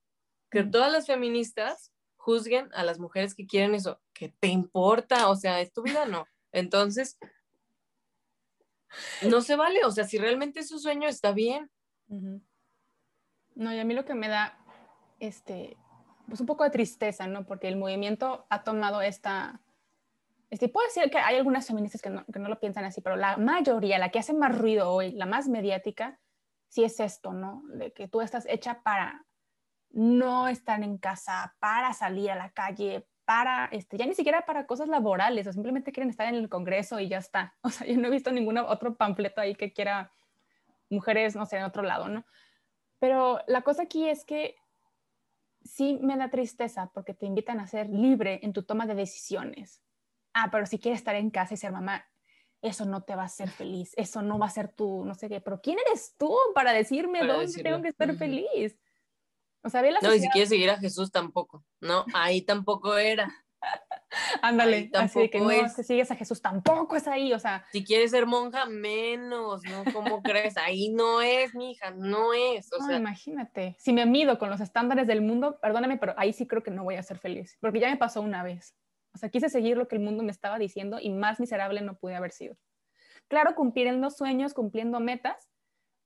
que 0.51 0.62
todas 0.62 0.92
las 0.92 1.07
feministas 1.07 1.92
juzguen 2.16 2.70
a 2.72 2.85
las 2.85 2.99
mujeres 2.99 3.35
que 3.35 3.46
quieren 3.46 3.75
eso. 3.75 4.01
¿Qué 4.12 4.35
te 4.40 4.49
importa? 4.49 5.29
O 5.29 5.37
sea, 5.37 5.61
es 5.61 5.72
tu 5.72 5.83
vida, 5.83 6.07
no. 6.07 6.27
Entonces, 6.53 7.18
no 9.22 9.41
se 9.43 9.57
vale. 9.57 9.84
O 9.84 9.91
sea, 9.91 10.05
si 10.05 10.18
realmente 10.18 10.61
es 10.61 10.68
su 10.68 10.78
sueño, 10.78 11.09
está 11.09 11.32
bien. 11.32 11.70
No, 12.09 13.72
y 13.72 13.78
a 13.78 13.84
mí 13.84 13.94
lo 13.94 14.04
que 14.04 14.14
me 14.14 14.28
da, 14.28 14.59
este, 15.18 15.76
pues 16.28 16.40
un 16.40 16.46
poco 16.46 16.64
de 16.64 16.70
tristeza, 16.70 17.26
¿no? 17.26 17.46
Porque 17.46 17.68
el 17.68 17.76
movimiento 17.76 18.46
ha 18.50 18.62
tomado 18.64 19.02
esta, 19.02 19.61
este, 20.50 20.68
puedo 20.68 20.86
decir 20.86 21.11
que 21.11 21.18
hay 21.18 21.36
algunas 21.36 21.66
feministas 21.66 22.02
que 22.02 22.11
no, 22.11 22.24
que 22.26 22.38
no, 22.38 22.48
lo 22.48 22.61
piensan 22.61 22.84
así, 22.84 23.00
pero 23.00 23.16
la 23.16 23.36
mayoría, 23.36 23.98
la 23.98 24.11
que 24.11 24.18
hace 24.18 24.32
más 24.32 24.57
ruido 24.57 24.90
hoy, 24.90 25.12
la 25.12 25.26
más 25.26 25.48
mediática, 25.48 26.20
sí 26.68 26.84
es 26.84 27.00
esto, 27.00 27.32
¿no? 27.32 27.62
De 27.68 27.92
que 27.92 28.09
tú 28.09 28.20
estás 28.20 28.46
hecha 28.48 28.82
para 28.82 29.24
no 29.90 30.48
estar 30.48 30.82
en 30.82 30.98
casa, 30.98 31.57
para 31.59 31.92
salir 31.94 32.30
a 32.30 32.36
la 32.36 32.50
calle, 32.50 33.07
para, 33.24 33.66
este, 33.72 33.96
ya 33.96 34.07
ni 34.07 34.14
siquiera 34.14 34.46
para 34.46 34.66
cosas 34.66 34.88
laborales, 34.88 35.46
o 35.46 35.52
simplemente 35.52 35.90
quieren 35.90 36.11
estar 36.11 36.28
en 36.28 36.36
el 36.36 36.48
Congreso 36.48 37.00
y 37.00 37.09
ya 37.09 37.18
está. 37.18 37.54
O 37.62 37.70
sea, 37.70 37.86
yo 37.86 37.98
no 37.98 38.09
he 38.09 38.11
visto 38.11 38.30
ningún 38.30 38.59
otro 38.59 38.96
panfleto 38.96 39.40
ahí 39.40 39.54
que 39.54 39.72
quiera 39.72 40.12
mujeres, 40.89 41.37
no 41.37 41.47
sé, 41.47 41.57
en 41.59 41.64
otro 41.64 41.82
lado, 41.82 42.09
¿no? 42.09 42.24
Pero 42.99 43.41
la 43.47 43.62
cosa 43.62 43.82
aquí 43.82 44.09
es 44.09 44.24
que 44.24 44.57
sí 45.64 45.99
me 46.01 46.16
da 46.16 46.30
tristeza 46.30 46.91
porque 46.95 47.14
te 47.14 47.26
invitan 47.26 47.61
a 47.61 47.66
ser 47.66 47.89
libre 47.89 48.41
en 48.43 48.53
tu 48.53 48.62
toma 48.62 48.87
de 48.87 48.95
decisiones. 48.95 49.82
Ah, 50.32 50.49
pero 50.51 50.66
si 50.66 50.78
quieres 50.78 51.01
estar 51.01 51.14
en 51.14 51.30
casa 51.30 51.55
y 51.55 51.57
ser 51.57 51.72
mamá, 51.72 52.07
eso 52.62 52.84
no 52.84 53.03
te 53.03 53.14
va 53.14 53.22
a 53.22 53.26
hacer 53.26 53.49
feliz, 53.49 53.93
eso 53.97 54.22
no 54.22 54.39
va 54.39 54.47
a 54.47 54.51
ser 54.51 54.68
tú, 54.68 55.05
no 55.05 55.14
sé 55.14 55.28
qué, 55.28 55.41
pero 55.41 55.61
¿quién 55.61 55.78
eres 55.87 56.14
tú 56.16 56.37
para 56.55 56.72
decirme 56.72 57.26
dónde 57.26 57.62
tengo 57.62 57.82
que 57.82 57.89
estar 57.89 58.14
feliz? 58.16 58.76
O 59.62 59.68
sea, 59.68 59.82
la 59.82 60.01
No, 60.01 60.14
y 60.14 60.20
si 60.20 60.28
quieres 60.30 60.49
seguir 60.49 60.70
a 60.70 60.78
Jesús 60.78 61.11
tampoco, 61.11 61.64
no, 61.80 62.05
ahí 62.14 62.43
tampoco 62.43 62.97
era. 62.97 63.32
Ándale, 64.43 64.91
así 64.95 65.21
de 65.21 65.31
que 65.31 65.41
no, 65.41 65.69
si 65.69 65.83
sigues 65.83 66.11
a 66.11 66.17
Jesús 66.17 66.41
tampoco 66.41 66.97
es 66.97 67.07
ahí, 67.07 67.33
o 67.33 67.39
sea. 67.39 67.64
Si 67.73 67.85
quieres 67.85 68.11
ser 68.11 68.27
monja, 68.27 68.67
menos, 68.67 69.62
¿no? 69.64 69.93
¿Cómo 69.93 70.23
crees? 70.23 70.57
Ahí 70.57 70.89
no 70.91 71.21
es, 71.21 71.55
mi 71.55 71.73
hija, 71.73 71.91
no 71.91 72.33
es. 72.33 72.71
O 72.73 72.79
no, 72.87 72.97
imagínate, 72.97 73.77
si 73.79 73.93
me 73.93 74.07
mido 74.07 74.39
con 74.39 74.51
los 74.51 74.61
estándares 74.61 75.07
del 75.07 75.23
mundo, 75.23 75.59
perdóname, 75.61 75.99
pero 75.99 76.14
ahí 76.17 76.33
sí 76.33 76.47
creo 76.47 76.62
que 76.62 76.71
no 76.71 76.85
voy 76.85 76.97
a 76.97 77.03
ser 77.03 77.19
feliz, 77.19 77.57
porque 77.61 77.81
ya 77.81 77.91
me 77.91 77.97
pasó 77.97 78.21
una 78.21 78.43
vez. 78.43 78.75
O 79.14 79.19
sea, 79.19 79.31
quise 79.31 79.49
seguir 79.49 79.79
lo 79.79 79.89
que 79.89 79.97
el 79.97 80.03
mundo 80.03 80.23
me 80.23 80.31
estaba 80.31 80.59
diciendo 80.59 80.99
y 81.01 81.11
más 81.11 81.41
miserable 81.41 81.81
no 81.81 81.97
pude 81.97 82.17
haber 82.17 82.33
sido. 82.33 82.57
Claro, 83.29 83.55
cumpliendo 83.55 84.11
sueños, 84.11 84.53
cumpliendo 84.55 85.01
metas, 85.01 85.49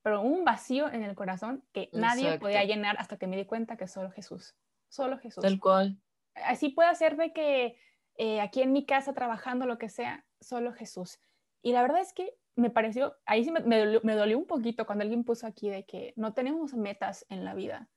pero 0.01 0.21
un 0.21 0.43
vacío 0.43 0.89
en 0.89 1.03
el 1.03 1.15
corazón 1.15 1.63
que 1.73 1.89
nadie 1.93 2.39
podía 2.39 2.63
llenar 2.63 2.95
hasta 2.99 3.17
que 3.17 3.27
me 3.27 3.37
di 3.37 3.45
cuenta 3.45 3.77
que 3.77 3.87
solo 3.87 4.11
Jesús, 4.11 4.55
solo 4.89 5.17
Jesús. 5.19 5.43
Tal 5.43 5.59
cual. 5.59 5.99
Así 6.35 6.69
puede 6.69 6.95
ser 6.95 7.17
de 7.17 7.33
que 7.33 7.75
eh, 8.17 8.41
aquí 8.41 8.61
en 8.61 8.71
mi 8.71 8.85
casa 8.85 9.13
trabajando, 9.13 9.65
lo 9.65 9.77
que 9.77 9.89
sea, 9.89 10.25
solo 10.39 10.73
Jesús. 10.73 11.19
Y 11.61 11.73
la 11.73 11.81
verdad 11.81 12.01
es 12.01 12.13
que 12.13 12.33
me 12.55 12.69
pareció, 12.69 13.15
ahí 13.25 13.43
sí 13.43 13.51
me, 13.51 13.61
me, 13.61 14.15
dolió, 14.15 14.37
un 14.37 14.45
poquito 14.45 14.85
cuando 14.85 15.03
alguien 15.03 15.23
puso 15.23 15.47
aquí 15.47 15.69
de 15.69 15.85
que 15.85 16.13
no 16.15 16.33
tenemos 16.33 16.73
metas 16.73 17.25
en 17.29 17.45
la 17.45 17.53
vida. 17.53 17.89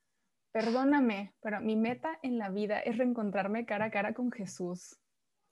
Perdóname, 0.52 1.34
pero 1.40 1.60
mi 1.60 1.74
meta 1.76 2.18
en 2.22 2.38
la 2.38 2.48
vida 2.48 2.78
es 2.78 2.96
reencontrarme 2.96 3.66
cara 3.66 3.86
a 3.86 3.90
cara 3.90 4.14
con 4.14 4.30
Jesús. 4.30 5.00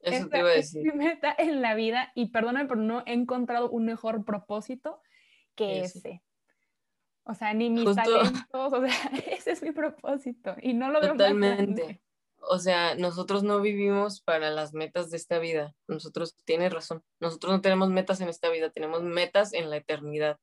Eso 0.00 0.28
te 0.28 0.38
iba 0.38 0.48
a 0.48 0.52
decir. 0.52 0.86
Es 0.86 0.94
mi 0.94 1.04
meta 1.04 1.34
en 1.36 1.60
la 1.60 1.74
vida 1.74 2.12
y 2.14 2.30
perdóname, 2.30 2.68
pero 2.68 2.80
no 2.80 3.02
he 3.06 3.12
encontrado 3.12 3.70
un 3.70 3.84
mejor 3.84 4.24
propósito 4.24 5.00
que 5.54 5.80
ese. 5.80 6.22
O 7.24 7.34
sea, 7.34 7.54
ni 7.54 7.70
mis 7.70 7.94
talentos, 7.94 8.72
o 8.72 8.86
sea, 8.86 9.10
ese 9.30 9.52
es 9.52 9.62
mi 9.62 9.72
propósito 9.72 10.56
y 10.60 10.74
no 10.74 10.90
lo 10.90 11.00
veo 11.00 11.12
Totalmente. 11.12 12.02
O 12.44 12.58
sea, 12.58 12.96
nosotros 12.96 13.44
no 13.44 13.60
vivimos 13.60 14.20
para 14.20 14.50
las 14.50 14.74
metas 14.74 15.10
de 15.10 15.16
esta 15.16 15.38
vida. 15.38 15.74
Nosotros, 15.86 16.36
tienes 16.44 16.72
razón, 16.72 17.04
nosotros 17.20 17.52
no 17.52 17.60
tenemos 17.60 17.88
metas 17.90 18.20
en 18.20 18.28
esta 18.28 18.50
vida, 18.50 18.70
tenemos 18.70 19.02
metas 19.02 19.52
en 19.52 19.70
la 19.70 19.76
eternidad, 19.76 20.38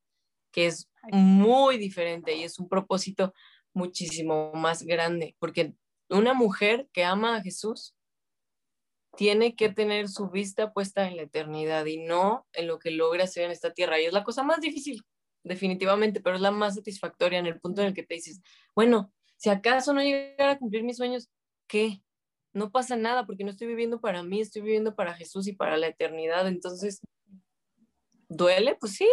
que 0.51 0.65
es 0.67 0.89
muy 1.11 1.77
diferente 1.77 2.35
y 2.35 2.43
es 2.43 2.57
un 2.57 2.69
propósito 2.69 3.33
muchísimo 3.73 4.51
más 4.53 4.83
grande, 4.83 5.35
porque 5.39 5.73
una 6.09 6.33
mujer 6.33 6.87
que 6.93 7.03
ama 7.03 7.35
a 7.35 7.41
Jesús 7.41 7.95
tiene 9.17 9.55
que 9.55 9.69
tener 9.69 10.07
su 10.07 10.29
vista 10.29 10.71
puesta 10.71 11.07
en 11.07 11.17
la 11.17 11.23
eternidad 11.23 11.85
y 11.85 11.97
no 11.97 12.47
en 12.53 12.67
lo 12.67 12.79
que 12.79 12.91
logra 12.91 13.25
hacer 13.25 13.43
en 13.43 13.51
esta 13.51 13.73
tierra. 13.73 13.99
Y 13.99 14.05
es 14.05 14.13
la 14.13 14.23
cosa 14.23 14.43
más 14.43 14.61
difícil, 14.61 15.03
definitivamente, 15.43 16.21
pero 16.21 16.35
es 16.35 16.41
la 16.41 16.51
más 16.51 16.75
satisfactoria 16.75 17.39
en 17.39 17.45
el 17.45 17.59
punto 17.59 17.81
en 17.81 17.87
el 17.87 17.93
que 17.93 18.03
te 18.03 18.15
dices, 18.15 18.41
bueno, 18.75 19.11
si 19.35 19.49
acaso 19.49 19.93
no 19.93 20.01
llegara 20.01 20.53
a 20.53 20.57
cumplir 20.57 20.83
mis 20.83 20.97
sueños, 20.97 21.29
¿qué? 21.69 22.03
No 22.51 22.71
pasa 22.71 22.97
nada 22.97 23.25
porque 23.25 23.45
no 23.45 23.51
estoy 23.51 23.67
viviendo 23.67 24.01
para 24.01 24.23
mí, 24.23 24.41
estoy 24.41 24.63
viviendo 24.63 24.95
para 24.95 25.13
Jesús 25.13 25.47
y 25.47 25.53
para 25.53 25.77
la 25.77 25.87
eternidad. 25.87 26.47
Entonces, 26.47 26.99
¿duele? 28.27 28.75
Pues 28.75 28.93
sí. 28.95 29.07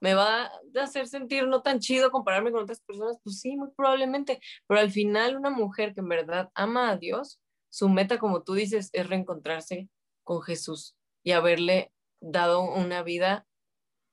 ¿Me 0.00 0.14
va 0.14 0.46
a 0.46 0.50
hacer 0.82 1.06
sentir 1.06 1.46
no 1.46 1.62
tan 1.62 1.78
chido 1.78 2.10
compararme 2.10 2.50
con 2.50 2.62
otras 2.62 2.80
personas? 2.80 3.18
Pues 3.22 3.40
sí, 3.40 3.56
muy 3.56 3.68
probablemente. 3.76 4.40
Pero 4.66 4.80
al 4.80 4.90
final, 4.90 5.36
una 5.36 5.50
mujer 5.50 5.94
que 5.94 6.00
en 6.00 6.08
verdad 6.08 6.50
ama 6.54 6.90
a 6.90 6.96
Dios, 6.96 7.40
su 7.68 7.88
meta, 7.88 8.18
como 8.18 8.42
tú 8.42 8.54
dices, 8.54 8.90
es 8.92 9.06
reencontrarse 9.06 9.88
con 10.24 10.42
Jesús 10.42 10.96
y 11.22 11.32
haberle 11.32 11.92
dado 12.20 12.62
una 12.62 13.02
vida 13.02 13.46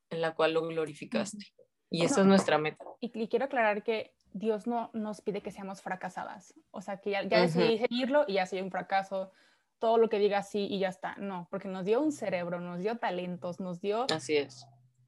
en 0.09 0.21
la 0.21 0.35
cual 0.35 0.53
lo 0.53 0.67
glorificaste. 0.67 1.45
Y 1.89 2.03
esa 2.03 2.21
es 2.21 2.27
nuestra 2.27 2.57
meta. 2.57 2.83
Y, 2.99 3.27
quiero 3.27 3.45
aclarar 3.45 3.83
que 3.83 4.13
Dios 4.33 4.67
no 4.67 4.89
nos 4.93 5.21
pide 5.21 5.41
que 5.41 5.51
seamos 5.51 5.81
fracasadas. 5.81 6.53
O 6.71 6.81
sea, 6.81 6.97
que 6.97 7.11
ya, 7.11 7.23
ya 7.23 7.41
decidí 7.41 7.77
seguirlo 7.77 8.25
y 8.27 8.33
ya 8.33 8.45
soy 8.45 8.61
un 8.61 8.71
fracaso. 8.71 9.31
Todo 9.79 9.97
lo 9.97 10.09
que 10.09 10.19
diga 10.19 10.43
sí 10.43 10.67
y 10.69 10.79
ya 10.79 10.89
está. 10.89 11.15
No, 11.17 11.47
porque 11.49 11.67
nos 11.67 11.85
dio 11.85 12.01
un 12.01 12.11
cerebro, 12.11 12.59
nos 12.59 12.79
dio 12.79 12.97
talentos, 12.97 13.59
nos 13.59 13.81
dio... 13.81 14.05
Así 14.13 14.37
es. 14.37 14.65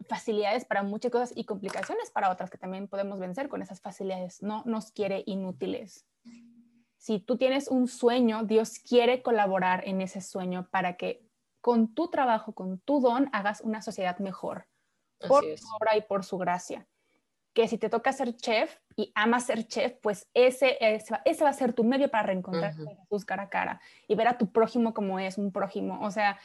Facilidades 0.07 0.65
para 0.65 0.83
muchas 0.83 1.11
cosas 1.11 1.33
y 1.35 1.45
complicaciones 1.45 2.11
para 2.11 2.29
otras 2.29 2.49
que 2.49 2.57
también 2.57 2.87
podemos 2.87 3.19
vencer 3.19 3.49
con 3.49 3.61
esas 3.61 3.81
facilidades. 3.81 4.43
No 4.43 4.63
nos 4.65 4.91
quiere 4.91 5.23
inútiles 5.25 6.05
si 7.05 7.19
tú 7.19 7.37
tienes 7.37 7.67
un 7.67 7.87
sueño, 7.87 8.45
Dios 8.45 8.79
quiere 8.79 9.21
colaborar 9.21 9.87
en 9.87 10.01
ese 10.01 10.21
sueño 10.21 10.67
para 10.71 10.97
que 10.97 11.23
con 11.61 11.93
tu 11.93 12.09
trabajo, 12.09 12.55
con 12.55 12.79
tu 12.79 12.99
don, 12.99 13.29
hagas 13.31 13.61
una 13.61 13.83
sociedad 13.83 14.17
mejor 14.17 14.65
por 15.27 15.43
su 15.55 15.67
obra 15.75 15.95
y 15.97 16.01
por 16.01 16.25
su 16.25 16.39
gracia. 16.39 16.87
Que 17.53 17.67
si 17.67 17.77
te 17.77 17.91
toca 17.91 18.11
ser 18.11 18.35
chef 18.35 18.75
y 18.95 19.11
amas 19.13 19.45
ser 19.45 19.67
chef, 19.67 19.93
pues 20.01 20.29
ese, 20.33 20.77
ese, 20.79 21.43
va 21.43 21.49
a 21.49 21.53
ser 21.53 21.73
tu 21.73 21.83
medio 21.83 22.09
para 22.09 22.23
reencontrarte 22.23 22.83
con 22.83 22.95
Jesús 22.95 23.25
cara 23.25 23.43
a 23.43 23.49
cara 23.49 23.81
y 24.07 24.15
ver 24.15 24.27
a 24.27 24.37
tu 24.37 24.51
prójimo 24.51 24.93
como 24.93 25.19
es 25.19 25.37
un 25.37 25.51
prójimo. 25.51 25.99
O 26.01 26.11
sea, 26.11 26.37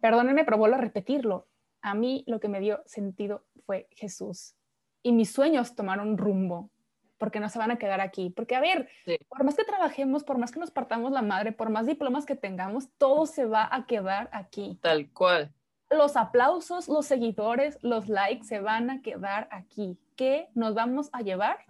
perdónenme, 0.00 0.44
pero 0.44 0.58
vuelvo 0.58 0.76
a 0.76 0.80
repetirlo. 0.80 1.46
A 1.80 1.94
mí 1.94 2.24
lo 2.26 2.38
que 2.40 2.48
me 2.48 2.60
dio 2.60 2.82
sentido 2.86 3.44
fue 3.64 3.88
Jesús. 3.92 4.54
Y 5.02 5.12
mis 5.12 5.32
sueños 5.32 5.74
tomaron 5.74 6.18
rumbo 6.18 6.70
porque 7.18 7.40
no 7.40 7.48
se 7.48 7.58
van 7.58 7.70
a 7.70 7.78
quedar 7.78 8.00
aquí. 8.00 8.28
Porque, 8.28 8.54
a 8.54 8.60
ver, 8.60 8.88
por 9.28 9.44
más 9.44 9.56
que 9.56 9.64
trabajemos, 9.64 10.24
por 10.24 10.36
más 10.36 10.52
que 10.52 10.60
nos 10.60 10.70
partamos 10.70 11.12
la 11.12 11.22
madre, 11.22 11.52
por 11.52 11.70
más 11.70 11.86
diplomas 11.86 12.26
que 12.26 12.36
tengamos, 12.36 12.90
todo 12.98 13.24
se 13.24 13.46
va 13.46 13.68
a 13.70 13.86
quedar 13.86 14.28
aquí. 14.32 14.78
Tal 14.82 15.10
cual. 15.10 15.50
Los 15.94 16.16
aplausos, 16.16 16.88
los 16.88 17.06
seguidores, 17.06 17.78
los 17.82 18.08
likes 18.08 18.44
se 18.44 18.60
van 18.60 18.90
a 18.90 19.00
quedar 19.00 19.48
aquí. 19.52 19.96
¿Qué 20.16 20.48
nos 20.54 20.74
vamos 20.74 21.08
a 21.12 21.22
llevar? 21.22 21.64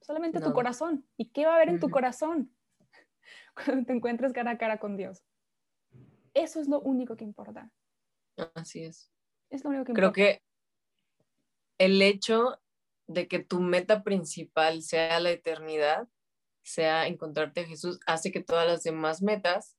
Solamente 0.00 0.40
tu 0.40 0.52
corazón. 0.52 1.06
¿Y 1.16 1.26
qué 1.26 1.44
va 1.44 1.52
a 1.52 1.56
haber 1.56 1.68
en 1.68 1.80
tu 1.80 1.90
corazón 1.90 2.50
cuando 3.54 3.84
te 3.86 3.92
encuentres 3.92 4.32
cara 4.32 4.52
a 4.52 4.58
cara 4.58 4.78
con 4.78 4.96
Dios? 4.96 5.22
Eso 6.32 6.60
es 6.60 6.68
lo 6.68 6.80
único 6.80 7.14
que 7.16 7.24
importa. 7.24 7.70
Así 8.54 8.82
es. 8.82 9.12
Es 9.50 9.64
lo 9.64 9.70
único 9.70 9.84
que 9.84 9.92
Creo 9.92 10.08
importa. 10.08 10.14
Creo 10.14 10.38
que 10.38 10.42
el 11.78 12.00
hecho 12.00 12.58
de 13.06 13.28
que 13.28 13.38
tu 13.40 13.60
meta 13.60 14.02
principal 14.02 14.82
sea 14.82 15.20
la 15.20 15.30
eternidad, 15.30 16.08
sea 16.62 17.06
encontrarte 17.06 17.60
a 17.60 17.66
Jesús, 17.66 18.00
hace 18.06 18.32
que 18.32 18.42
todas 18.42 18.66
las 18.66 18.82
demás 18.82 19.20
metas 19.20 19.76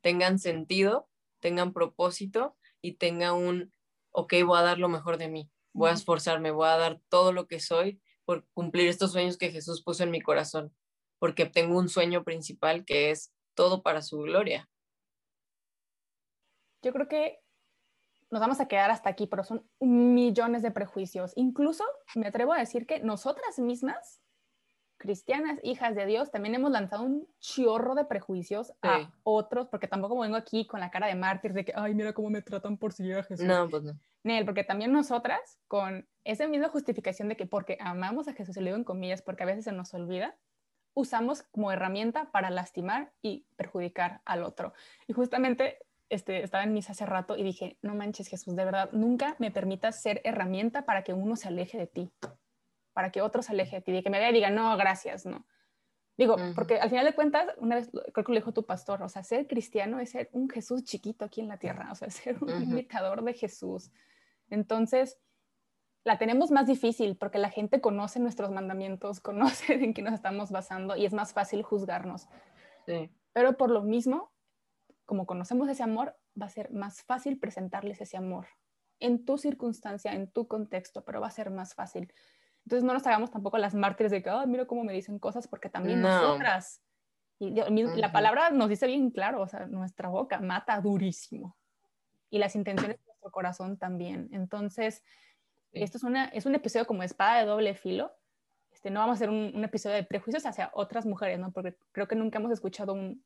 tengan 0.00 0.38
sentido, 0.38 1.08
tengan 1.40 1.72
propósito 1.72 2.56
y 2.80 2.94
tenga 2.94 3.32
un, 3.32 3.72
ok, 4.10 4.34
voy 4.44 4.58
a 4.58 4.62
dar 4.62 4.78
lo 4.78 4.88
mejor 4.88 5.18
de 5.18 5.28
mí, 5.28 5.50
voy 5.72 5.90
a 5.90 5.94
esforzarme, 5.94 6.50
voy 6.50 6.68
a 6.68 6.76
dar 6.76 7.00
todo 7.08 7.32
lo 7.32 7.46
que 7.46 7.60
soy 7.60 8.00
por 8.24 8.46
cumplir 8.54 8.88
estos 8.88 9.12
sueños 9.12 9.38
que 9.38 9.50
Jesús 9.50 9.82
puso 9.82 10.02
en 10.02 10.10
mi 10.10 10.20
corazón, 10.20 10.74
porque 11.18 11.46
tengo 11.46 11.78
un 11.78 11.88
sueño 11.88 12.24
principal 12.24 12.84
que 12.84 13.10
es 13.10 13.32
todo 13.54 13.82
para 13.82 14.02
su 14.02 14.18
gloria. 14.18 14.68
Yo 16.82 16.92
creo 16.92 17.08
que 17.08 17.40
nos 18.30 18.40
vamos 18.40 18.60
a 18.60 18.68
quedar 18.68 18.90
hasta 18.90 19.08
aquí, 19.08 19.26
pero 19.26 19.44
son 19.44 19.68
millones 19.80 20.62
de 20.62 20.70
prejuicios. 20.70 21.32
Incluso 21.36 21.84
me 22.14 22.26
atrevo 22.26 22.52
a 22.52 22.58
decir 22.58 22.86
que 22.86 23.00
nosotras 23.00 23.58
mismas, 23.58 24.20
cristianas, 24.96 25.58
hijas 25.62 25.94
de 25.94 26.06
Dios, 26.06 26.30
también 26.30 26.54
hemos 26.54 26.70
lanzado 26.70 27.02
un 27.02 27.26
chorro 27.38 27.94
de 27.94 28.04
prejuicios 28.04 28.72
a 28.82 29.12
otros, 29.22 29.68
porque 29.68 29.88
tampoco 29.88 30.18
vengo 30.18 30.36
aquí 30.36 30.66
con 30.66 30.80
la 30.80 30.90
cara 30.90 31.06
de 31.06 31.14
mártir 31.14 31.52
de 31.52 31.64
que, 31.64 31.72
ay, 31.74 31.94
mira 31.94 32.12
cómo 32.12 32.30
me 32.30 32.42
tratan 32.42 32.76
por 32.76 32.92
seguir 32.92 33.16
a 33.16 33.22
Jesús. 33.22 33.46
No, 33.46 33.68
pues 33.68 33.82
no. 33.82 33.92
Nel, 34.24 34.44
porque 34.44 34.64
también 34.64 34.92
nosotras, 34.92 35.60
con 35.68 36.08
esa 36.24 36.48
misma 36.48 36.68
justificación 36.68 37.28
de 37.28 37.36
que 37.36 37.46
porque 37.46 37.78
amamos 37.80 38.26
a 38.26 38.32
Jesús, 38.32 38.56
y 38.56 38.60
lo 38.60 38.66
digo 38.66 38.76
en 38.76 38.84
comillas, 38.84 39.22
porque 39.22 39.44
a 39.44 39.46
veces 39.46 39.64
se 39.64 39.72
nos 39.72 39.94
olvida, 39.94 40.36
usamos 40.94 41.42
como 41.42 41.70
herramienta 41.70 42.30
para 42.32 42.50
lastimar 42.50 43.12
y 43.22 43.46
perjudicar 43.56 44.22
al 44.24 44.42
otro. 44.42 44.72
Y 45.06 45.12
justamente 45.12 45.78
este, 46.08 46.42
estaba 46.42 46.64
en 46.64 46.72
misa 46.72 46.92
hace 46.92 47.06
rato 47.06 47.36
y 47.36 47.42
dije, 47.42 47.78
no 47.82 47.94
manches 47.94 48.28
Jesús, 48.28 48.56
de 48.56 48.64
verdad, 48.64 48.90
nunca 48.92 49.36
me 49.38 49.50
permitas 49.50 50.00
ser 50.00 50.20
herramienta 50.24 50.86
para 50.86 51.02
que 51.02 51.12
uno 51.12 51.36
se 51.36 51.48
aleje 51.48 51.78
de 51.78 51.86
ti, 51.86 52.10
para 52.96 53.12
que 53.12 53.20
otro 53.20 53.42
se 53.42 53.52
aleje 53.52 53.76
de 53.76 53.82
ti, 53.82 53.92
de 53.92 54.02
que 54.02 54.08
me 54.08 54.18
vea 54.18 54.30
y 54.30 54.32
diga, 54.32 54.48
no, 54.48 54.74
gracias, 54.78 55.26
no. 55.26 55.44
Digo, 56.16 56.36
porque 56.54 56.80
al 56.80 56.88
final 56.88 57.04
de 57.04 57.14
cuentas, 57.14 57.46
una 57.58 57.74
vez 57.74 57.90
creo 57.90 58.24
que 58.24 58.32
lo 58.32 58.38
dijo 58.38 58.54
tu 58.54 58.64
pastor, 58.64 59.02
o 59.02 59.08
sea, 59.10 59.22
ser 59.22 59.46
cristiano 59.46 60.00
es 60.00 60.12
ser 60.12 60.30
un 60.32 60.48
Jesús 60.48 60.82
chiquito 60.82 61.26
aquí 61.26 61.42
en 61.42 61.48
la 61.48 61.58
tierra, 61.58 61.92
o 61.92 61.94
sea, 61.94 62.08
ser 62.10 62.42
un 62.42 62.62
imitador 62.62 63.22
de 63.22 63.34
Jesús. 63.34 63.90
Entonces, 64.48 65.18
la 66.04 66.16
tenemos 66.16 66.50
más 66.50 66.66
difícil 66.66 67.18
porque 67.18 67.36
la 67.36 67.50
gente 67.50 67.82
conoce 67.82 68.18
nuestros 68.18 68.50
mandamientos, 68.50 69.20
conoce 69.20 69.74
en 69.74 69.92
qué 69.92 70.00
nos 70.00 70.14
estamos 70.14 70.50
basando 70.50 70.96
y 70.96 71.04
es 71.04 71.12
más 71.12 71.34
fácil 71.34 71.62
juzgarnos. 71.62 72.30
Sí. 72.86 73.10
Pero 73.34 73.58
por 73.58 73.70
lo 73.70 73.82
mismo, 73.82 74.32
como 75.04 75.26
conocemos 75.26 75.68
ese 75.68 75.82
amor, 75.82 76.16
va 76.40 76.46
a 76.46 76.48
ser 76.48 76.72
más 76.72 77.02
fácil 77.02 77.38
presentarles 77.38 78.00
ese 78.00 78.16
amor 78.16 78.46
en 79.00 79.26
tu 79.26 79.36
circunstancia, 79.36 80.14
en 80.14 80.30
tu 80.30 80.48
contexto, 80.48 81.04
pero 81.04 81.20
va 81.20 81.26
a 81.26 81.30
ser 81.30 81.50
más 81.50 81.74
fácil. 81.74 82.10
Entonces 82.66 82.82
no 82.82 82.92
nos 82.92 83.06
hagamos 83.06 83.30
tampoco 83.30 83.58
las 83.58 83.74
mártires 83.76 84.10
de 84.10 84.24
que, 84.24 84.30
oh, 84.30 84.44
mira 84.46 84.66
cómo 84.66 84.82
me 84.82 84.92
dicen 84.92 85.20
cosas, 85.20 85.46
porque 85.46 85.68
también 85.68 86.02
nosotras, 86.02 86.82
y 87.38 87.50
la 87.50 88.12
palabra 88.12 88.50
nos 88.50 88.68
dice 88.68 88.88
bien 88.88 89.10
claro, 89.10 89.42
o 89.42 89.46
sea, 89.46 89.66
nuestra 89.66 90.08
boca 90.08 90.40
mata 90.40 90.80
durísimo. 90.80 91.56
Y 92.28 92.38
las 92.38 92.56
intenciones 92.56 92.96
de 92.96 93.04
nuestro 93.06 93.30
corazón 93.30 93.76
también. 93.76 94.28
Entonces, 94.32 95.04
esto 95.70 95.98
es, 95.98 96.02
una, 96.02 96.24
es 96.26 96.44
un 96.44 96.56
episodio 96.56 96.86
como 96.86 97.04
espada 97.04 97.38
de 97.38 97.46
doble 97.46 97.74
filo. 97.74 98.12
Este, 98.72 98.90
no 98.90 98.98
vamos 98.98 99.14
a 99.14 99.16
hacer 99.16 99.30
un, 99.30 99.62
episodio 99.62 99.94
de 99.94 100.02
prejuicios 100.02 100.44
hacia 100.44 100.70
otras 100.72 101.06
mujeres, 101.06 101.38
¿no? 101.38 101.52
Porque 101.52 101.76
creo 101.92 102.08
que 102.08 102.16
nunca 102.16 102.38
hemos 102.38 102.50
escuchado 102.50 102.94
un, 102.94 103.24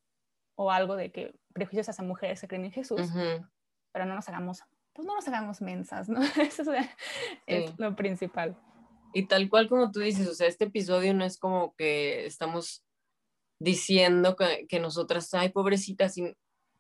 o 0.55 0.71
algo 0.71 0.97
de 0.97 1.13
que 1.13 1.35
prejuicios 1.55 1.89
hacia 1.89 2.05
mujeres 2.05 2.41
se 2.41 2.47
creen 2.47 2.67
en 2.67 2.73
Jesús, 2.73 3.11
pero 3.91 4.05
no 4.05 4.15
nos 4.15 4.29
hagamos, 4.29 4.63
pues 4.93 5.07
no 5.07 5.15
nos 5.15 5.27
hagamos 5.27 5.63
mensas, 5.63 6.09
¿no? 6.09 6.21
Eso 6.43 6.73
es, 7.47 7.79
lo 7.79 7.97
principal. 7.97 8.57
Y 9.13 9.27
tal 9.27 9.49
cual 9.49 9.69
como 9.69 9.91
tú 9.91 10.01
dices, 10.01 10.29
o 10.29 10.35
sea, 10.35 10.47
este 10.47 10.67
episodio 10.67 11.15
no 11.15 11.25
es 11.25 11.39
como 11.39 11.75
que 11.75 12.27
estamos 12.27 12.85
diciendo 13.59 14.37
que, 14.37 14.67
que 14.69 14.81
nosotras, 14.81 15.33
ay, 15.35 15.51
pobrecitas, 15.51 16.17
y, 16.17 16.37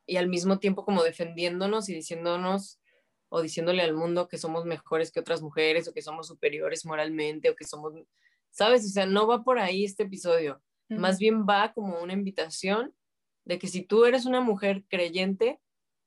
y, 0.06 0.16
al 0.16 0.28
mismo 0.28 0.58
tiempo 0.58 0.84
como 0.84 1.02
defendiéndonos 1.02 1.88
y 1.88 1.94
diciéndonos 1.94 2.80
o 3.28 3.42
diciéndole 3.42 3.82
al 3.82 3.94
mundo 3.94 4.28
que 4.28 4.38
somos 4.38 4.64
mejores 4.64 5.12
que 5.12 5.20
otras 5.20 5.42
mujeres 5.42 5.86
o 5.86 5.92
que 5.92 6.02
somos 6.02 6.26
superiores 6.26 6.84
moralmente 6.84 7.50
o 7.50 7.54
que 7.54 7.64
somos, 7.64 7.94
¿sabes? 8.50 8.84
O 8.84 8.88
sea, 8.88 9.06
no 9.06 9.26
va 9.26 9.44
por 9.44 9.58
ahí 9.58 9.84
este 9.84 10.04
episodio. 10.04 10.60
Más 10.88 11.20
bien 11.20 11.46
va 11.46 11.72
como 11.72 12.02
una 12.02 12.14
invitación 12.14 12.92
de 13.44 13.60
que 13.60 13.68
si 13.68 13.82
tú 13.82 14.04
eres 14.06 14.26
una 14.26 14.40
mujer 14.40 14.84
creyente, 14.88 15.60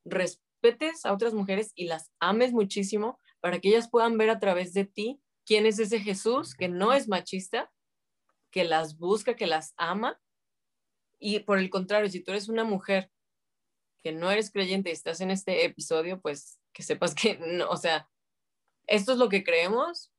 respetes 0.04 1.06
a 1.06 1.12
otras 1.14 1.32
mujeres 1.32 1.72
y 1.74 1.86
las 1.86 2.12
ames 2.20 2.52
muchísimo 2.52 3.18
para 3.40 3.60
que 3.60 3.68
ellas 3.68 3.88
puedan 3.88 4.18
ver 4.18 4.28
a 4.28 4.38
través 4.38 4.74
de 4.74 4.84
ti 4.84 5.20
quién 5.46 5.66
es 5.66 5.78
ese 5.78 6.00
Jesús 6.00 6.54
que 6.54 6.68
no 6.68 6.92
es 6.92 7.08
machista, 7.08 7.70
que 8.50 8.64
las 8.64 8.98
busca, 8.98 9.36
que 9.36 9.46
las 9.46 9.74
ama. 9.76 10.20
Y 11.18 11.40
por 11.40 11.58
el 11.58 11.70
contrario, 11.70 12.08
si 12.10 12.20
tú 12.20 12.32
eres 12.32 12.48
una 12.48 12.64
mujer 12.64 13.10
que 14.02 14.12
no 14.12 14.30
eres 14.30 14.50
creyente 14.50 14.90
y 14.90 14.92
estás 14.92 15.20
en 15.20 15.30
este 15.30 15.64
episodio, 15.64 16.20
pues 16.20 16.60
que 16.72 16.82
sepas 16.82 17.14
que, 17.14 17.38
no, 17.38 17.68
o 17.70 17.76
sea, 17.76 18.08
esto 18.86 19.12
es 19.12 19.18
lo 19.18 19.28
que 19.28 19.44
creemos, 19.44 20.12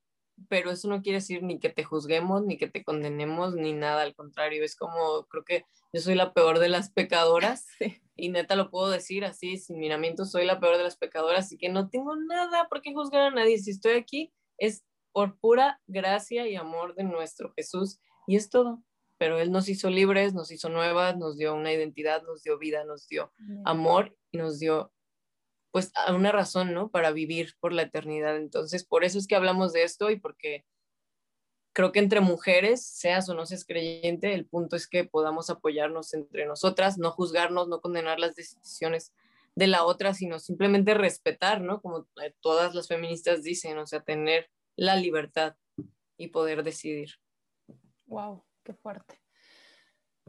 pero 0.50 0.72
eso 0.72 0.88
no 0.90 1.02
quiere 1.02 1.20
decir 1.20 1.44
ni 1.44 1.60
que 1.60 1.70
te 1.70 1.84
juzguemos, 1.84 2.44
ni 2.44 2.58
que 2.58 2.68
te 2.68 2.84
condenemos, 2.84 3.56
ni 3.56 3.74
nada, 3.74 4.02
al 4.02 4.16
contrario, 4.16 4.64
es 4.64 4.76
como, 4.76 5.26
creo 5.28 5.44
que 5.44 5.66
yo 5.94 6.02
soy 6.02 6.16
la 6.16 6.34
peor 6.34 6.60
de 6.60 6.70
las 6.70 6.92
pecadoras, 6.92 7.68
y 8.16 8.30
neta 8.30 8.56
lo 8.56 8.70
puedo 8.72 8.90
decir 8.90 9.24
así, 9.24 9.58
sin 9.58 9.78
miramiento, 9.78 10.26
soy 10.26 10.46
la 10.46 10.60
peor 10.60 10.78
de 10.78 10.84
las 10.84 10.98
pecadoras, 10.98 11.46
así 11.46 11.58
que 11.58 11.70
no 11.70 11.90
tengo 11.90 12.16
nada 12.16 12.68
por 12.68 12.82
qué 12.82 12.94
juzgar 12.94 13.22
a 13.22 13.32
nadie, 13.32 13.60
si 13.60 13.72
estoy 13.72 13.94
aquí 13.94 14.34
es 14.58 14.84
por 15.16 15.40
pura 15.40 15.80
gracia 15.88 16.46
y 16.46 16.58
amor 16.58 16.94
de 16.96 17.06
nuestro 17.06 17.54
Jesús, 17.56 18.02
y 18.28 18.36
es 18.36 18.50
todo. 18.50 18.84
Pero 19.18 19.40
Él 19.40 19.50
nos 19.50 19.70
hizo 19.70 19.90
libres, 19.90 20.34
nos 20.34 20.52
hizo 20.52 20.68
nuevas, 20.68 21.16
nos 21.16 21.38
dio 21.38 21.56
una 21.56 21.72
identidad, 21.72 22.22
nos 22.24 22.44
dio 22.44 22.60
vida, 22.60 22.84
nos 22.84 23.08
dio 23.08 23.32
amor 23.64 24.14
y 24.34 24.40
nos 24.40 24.60
dio 24.60 24.92
pues 25.72 25.94
una 26.14 26.34
razón, 26.34 26.74
¿no? 26.74 26.90
Para 26.90 27.12
vivir 27.12 27.54
por 27.62 27.72
la 27.72 27.84
eternidad. 27.84 28.36
Entonces, 28.36 28.84
por 28.84 29.06
eso 29.06 29.18
es 29.18 29.26
que 29.26 29.38
hablamos 29.38 29.72
de 29.72 29.84
esto 29.84 30.12
y 30.12 30.20
porque 30.20 30.66
creo 31.72 31.94
que 31.94 32.00
entre 32.00 32.20
mujeres, 32.20 32.86
seas 32.86 33.30
o 33.30 33.36
no 33.36 33.46
seas 33.46 33.64
creyente, 33.66 34.34
el 34.34 34.46
punto 34.46 34.76
es 34.76 34.86
que 34.86 35.06
podamos 35.06 35.50
apoyarnos 35.50 36.14
entre 36.14 36.46
nosotras, 36.46 36.98
no 36.98 37.12
juzgarnos, 37.12 37.70
no 37.70 37.80
condenar 37.80 38.20
las 38.20 38.36
decisiones 38.36 39.14
de 39.56 39.68
la 39.68 39.86
otra, 39.86 40.14
sino 40.14 40.40
simplemente 40.40 40.94
respetar, 40.94 41.62
¿no? 41.62 41.82
Como 41.82 42.06
eh, 42.22 42.36
todas 42.42 42.76
las 42.76 42.90
feministas 42.90 43.44
dicen, 43.44 43.78
o 43.78 43.88
sea, 43.88 44.02
tener 44.02 44.50
la 44.76 44.96
libertad 44.96 45.56
y 46.18 46.28
poder 46.28 46.64
decidir. 46.64 47.12
Wow, 48.06 48.46
qué 48.64 48.74
fuerte. 48.74 49.20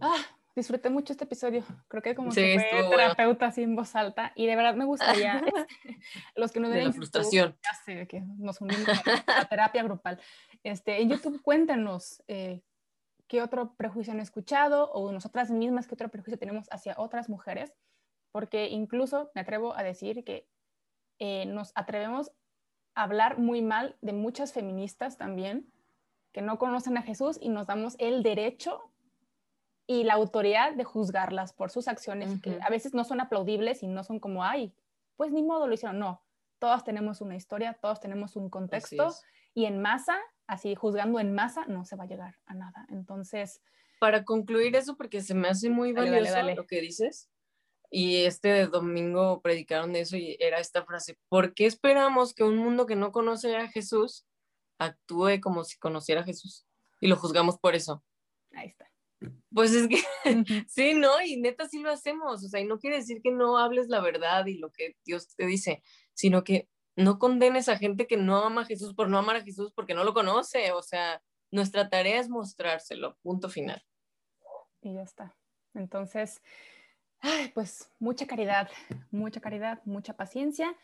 Ah, 0.01 0.22
disfruté 0.55 0.90
mucho 0.90 1.12
este 1.12 1.24
episodio. 1.24 1.64
Creo 1.88 2.03
que 2.03 2.14
como 2.14 2.30
que 2.30 2.59
fue 2.70 2.88
terapeuta 2.88 3.47
así 3.47 3.62
en 3.62 3.76
voz 3.76 3.94
alta 3.94 4.32
y 4.34 4.47
de 4.47 4.57
verdad 4.57 4.74
me 4.74 4.84
gustaría 4.84 5.42
los 6.36 6.53
que 6.53 6.61
nos 6.61 6.70
ven 6.72 6.84
la 6.84 6.92
frustración. 6.92 7.57
Ya 7.86 8.07
que 8.07 8.20
nos 8.20 8.61
unimos 8.61 8.88
a 8.88 9.24
la 9.26 9.49
terapia 9.51 9.82
grupal. 9.82 10.20
Este, 10.62 11.01
en 11.01 11.11
YouTube 11.11 11.40
cuéntenos 11.42 12.22
eh, 12.28 12.62
qué 13.28 13.42
otro 13.42 13.74
prejuicio 13.76 14.12
han 14.12 14.20
escuchado 14.20 14.90
o 14.92 15.12
nosotras 15.12 15.51
mismas 15.51 15.86
qué 15.86 15.94
otro 15.94 16.09
prejuicio 16.09 16.38
tenemos 16.38 16.66
hacia 16.70 16.94
otras 16.99 17.28
mujeres, 17.28 17.72
porque 18.32 18.68
incluso 18.68 19.30
me 19.34 19.42
atrevo 19.42 19.76
a 19.76 19.82
decir 19.82 20.24
que 20.24 20.49
eh, 21.18 21.47
nos 21.47 21.72
atrevemos 21.74 22.28
a 22.28 22.32
hablar 22.97 23.38
muy 23.38 23.62
mal 23.62 23.94
de 24.01 24.12
muchas 24.12 24.53
feministas 24.53 25.16
también 25.18 25.70
que 26.32 26.42
no 26.42 26.59
conocen 26.59 26.97
a 26.97 27.03
Jesús 27.03 27.38
y 27.40 27.51
nos 27.51 27.66
damos 27.66 27.94
el 27.99 28.22
derecho 28.22 28.90
y 29.86 30.03
la 30.05 30.14
autoridad 30.14 30.74
de 30.74 30.84
juzgarlas 30.84 31.53
por 31.53 31.70
sus 31.70 31.86
acciones, 31.88 32.40
que 32.42 32.59
a 32.61 32.68
veces 32.70 32.92
no 32.94 33.05
son 33.05 33.20
aplaudibles 33.20 33.82
y 33.82 33.86
no 33.86 34.03
son 34.03 34.18
como, 34.18 34.42
ay, 34.42 34.74
pues 35.16 35.30
ni 35.30 35.42
modo 35.42 35.68
lo 35.68 35.74
hicieron. 35.74 35.99
No, 35.99 36.22
todas 36.59 36.84
tenemos 36.84 37.20
una 37.20 37.36
historia, 37.36 37.78
todos 37.80 38.01
tenemos 38.01 38.34
un 38.34 38.51
contexto 38.51 39.14
y 39.55 39.66
en 39.66 39.80
masa, 39.80 40.18
así 40.47 40.74
juzgando 40.74 41.20
en 41.20 41.34
masa, 41.34 41.66
no 41.66 41.84
se 41.84 41.97
va 41.97 42.05
a 42.05 42.09
llegar 42.09 42.36
a 42.47 42.55
nada. 42.55 42.86
Entonces... 42.90 43.62
Para 44.01 44.24
concluir 44.24 44.74
eso, 44.74 44.97
porque 44.97 45.20
se 45.20 45.34
me 45.34 45.49
hace 45.49 45.70
muy 45.70 45.92
valioso 45.92 46.42
lo 46.55 46.66
que 46.66 46.80
dices, 46.80 47.30
y 47.91 48.24
este 48.24 48.66
domingo 48.66 49.41
predicaron 49.41 49.93
de 49.93 50.01
eso 50.01 50.16
y 50.16 50.37
era 50.41 50.59
esta 50.59 50.84
frase, 50.84 51.18
¿por 51.28 51.55
qué 51.55 51.66
esperamos 51.66 52.34
que 52.34 52.45
un 52.45 52.57
mundo 52.57 52.87
que 52.87 52.97
no 52.97 53.12
conoce 53.12 53.57
a 53.57 53.68
Jesús 53.68 54.26
actúe 54.78 55.41
como 55.43 55.64
si 55.64 55.78
conociera 55.78 56.22
a 56.22 56.24
Jesús? 56.24 56.66
Y 57.01 57.09
lo 57.09 57.16
juzgamos 57.16 57.59
por 57.59 57.74
eso. 57.74 58.03
Ahí 58.53 58.68
está. 58.68 58.91
Pues 59.53 59.72
es 59.72 59.89
que 59.89 59.99
sí, 60.68 60.95
¿no? 60.95 61.20
Y 61.22 61.39
neta 61.39 61.68
sí 61.68 61.80
lo 61.80 61.91
hacemos, 61.91 62.45
o 62.45 62.49
sea, 62.49 62.61
y 62.61 62.64
no 62.64 62.78
quiere 62.78 62.97
decir 62.97 63.20
que 63.22 63.30
no 63.30 63.59
hables 63.59 63.89
la 63.89 64.01
verdad 64.01 64.47
y 64.47 64.59
lo 64.59 64.70
que 64.70 64.97
Dios 65.05 65.34
te 65.34 65.47
dice, 65.47 65.82
sino 66.14 66.45
que 66.45 66.68
no 66.97 67.18
condenes 67.18 67.68
a 67.68 67.78
gente 67.78 68.07
que 68.07 68.16
no 68.16 68.39
ama 68.39 68.62
a 68.62 68.66
Jesús 68.66 68.95
por 68.95 69.09
no 69.09 69.18
amar 69.18 69.37
a 69.37 69.43
Jesús 69.43 69.72
porque 69.74 69.95
no 69.95 70.05
lo 70.05 70.14
conoce, 70.14 70.72
o 70.72 70.82
sea, 70.82 71.22
nuestra 71.51 71.89
tarea 71.89 72.20
es 72.20 72.28
mostrárselo, 72.28 73.16
punto 73.22 73.49
final. 73.49 73.82
Y 74.80 74.95
ya 74.95 75.03
está. 75.03 75.37
Entonces, 75.74 76.43
pues 77.55 77.91
mucha 77.99 78.27
caridad, 78.27 78.69
mucha 79.11 79.41
caridad, 79.41 79.81
mucha 79.85 80.14
paciencia 80.17 80.77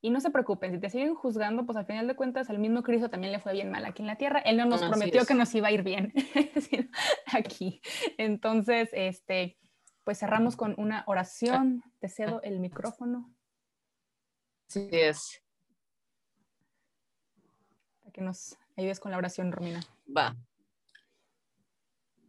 y 0.00 0.10
no 0.10 0.20
se 0.20 0.30
preocupen, 0.30 0.72
si 0.72 0.78
te 0.78 0.90
siguen 0.90 1.14
juzgando, 1.14 1.66
pues 1.66 1.76
al 1.76 1.86
final 1.86 2.06
de 2.06 2.14
cuentas 2.14 2.48
al 2.50 2.58
mismo 2.58 2.82
Cristo 2.84 3.10
también 3.10 3.32
le 3.32 3.40
fue 3.40 3.52
bien 3.52 3.70
mal 3.70 3.84
aquí 3.84 4.02
en 4.02 4.06
la 4.06 4.16
tierra. 4.16 4.38
Él 4.40 4.56
no 4.56 4.64
nos 4.64 4.82
prometió 4.82 5.26
que 5.26 5.34
nos 5.34 5.52
iba 5.54 5.68
a 5.68 5.72
ir 5.72 5.82
bien 5.82 6.12
aquí. 7.32 7.80
Entonces, 8.16 8.90
este, 8.92 9.58
pues 10.04 10.18
cerramos 10.18 10.54
con 10.54 10.74
una 10.78 11.02
oración. 11.08 11.82
Te 11.98 12.08
cedo 12.08 12.40
el 12.42 12.60
micrófono. 12.60 13.34
Sí 14.68 14.88
es. 14.92 15.42
Para 18.00 18.12
que 18.12 18.20
nos 18.20 18.56
ayudes 18.76 19.00
con 19.00 19.10
la 19.10 19.18
oración, 19.18 19.50
Romina. 19.50 19.80
Va. 20.16 20.36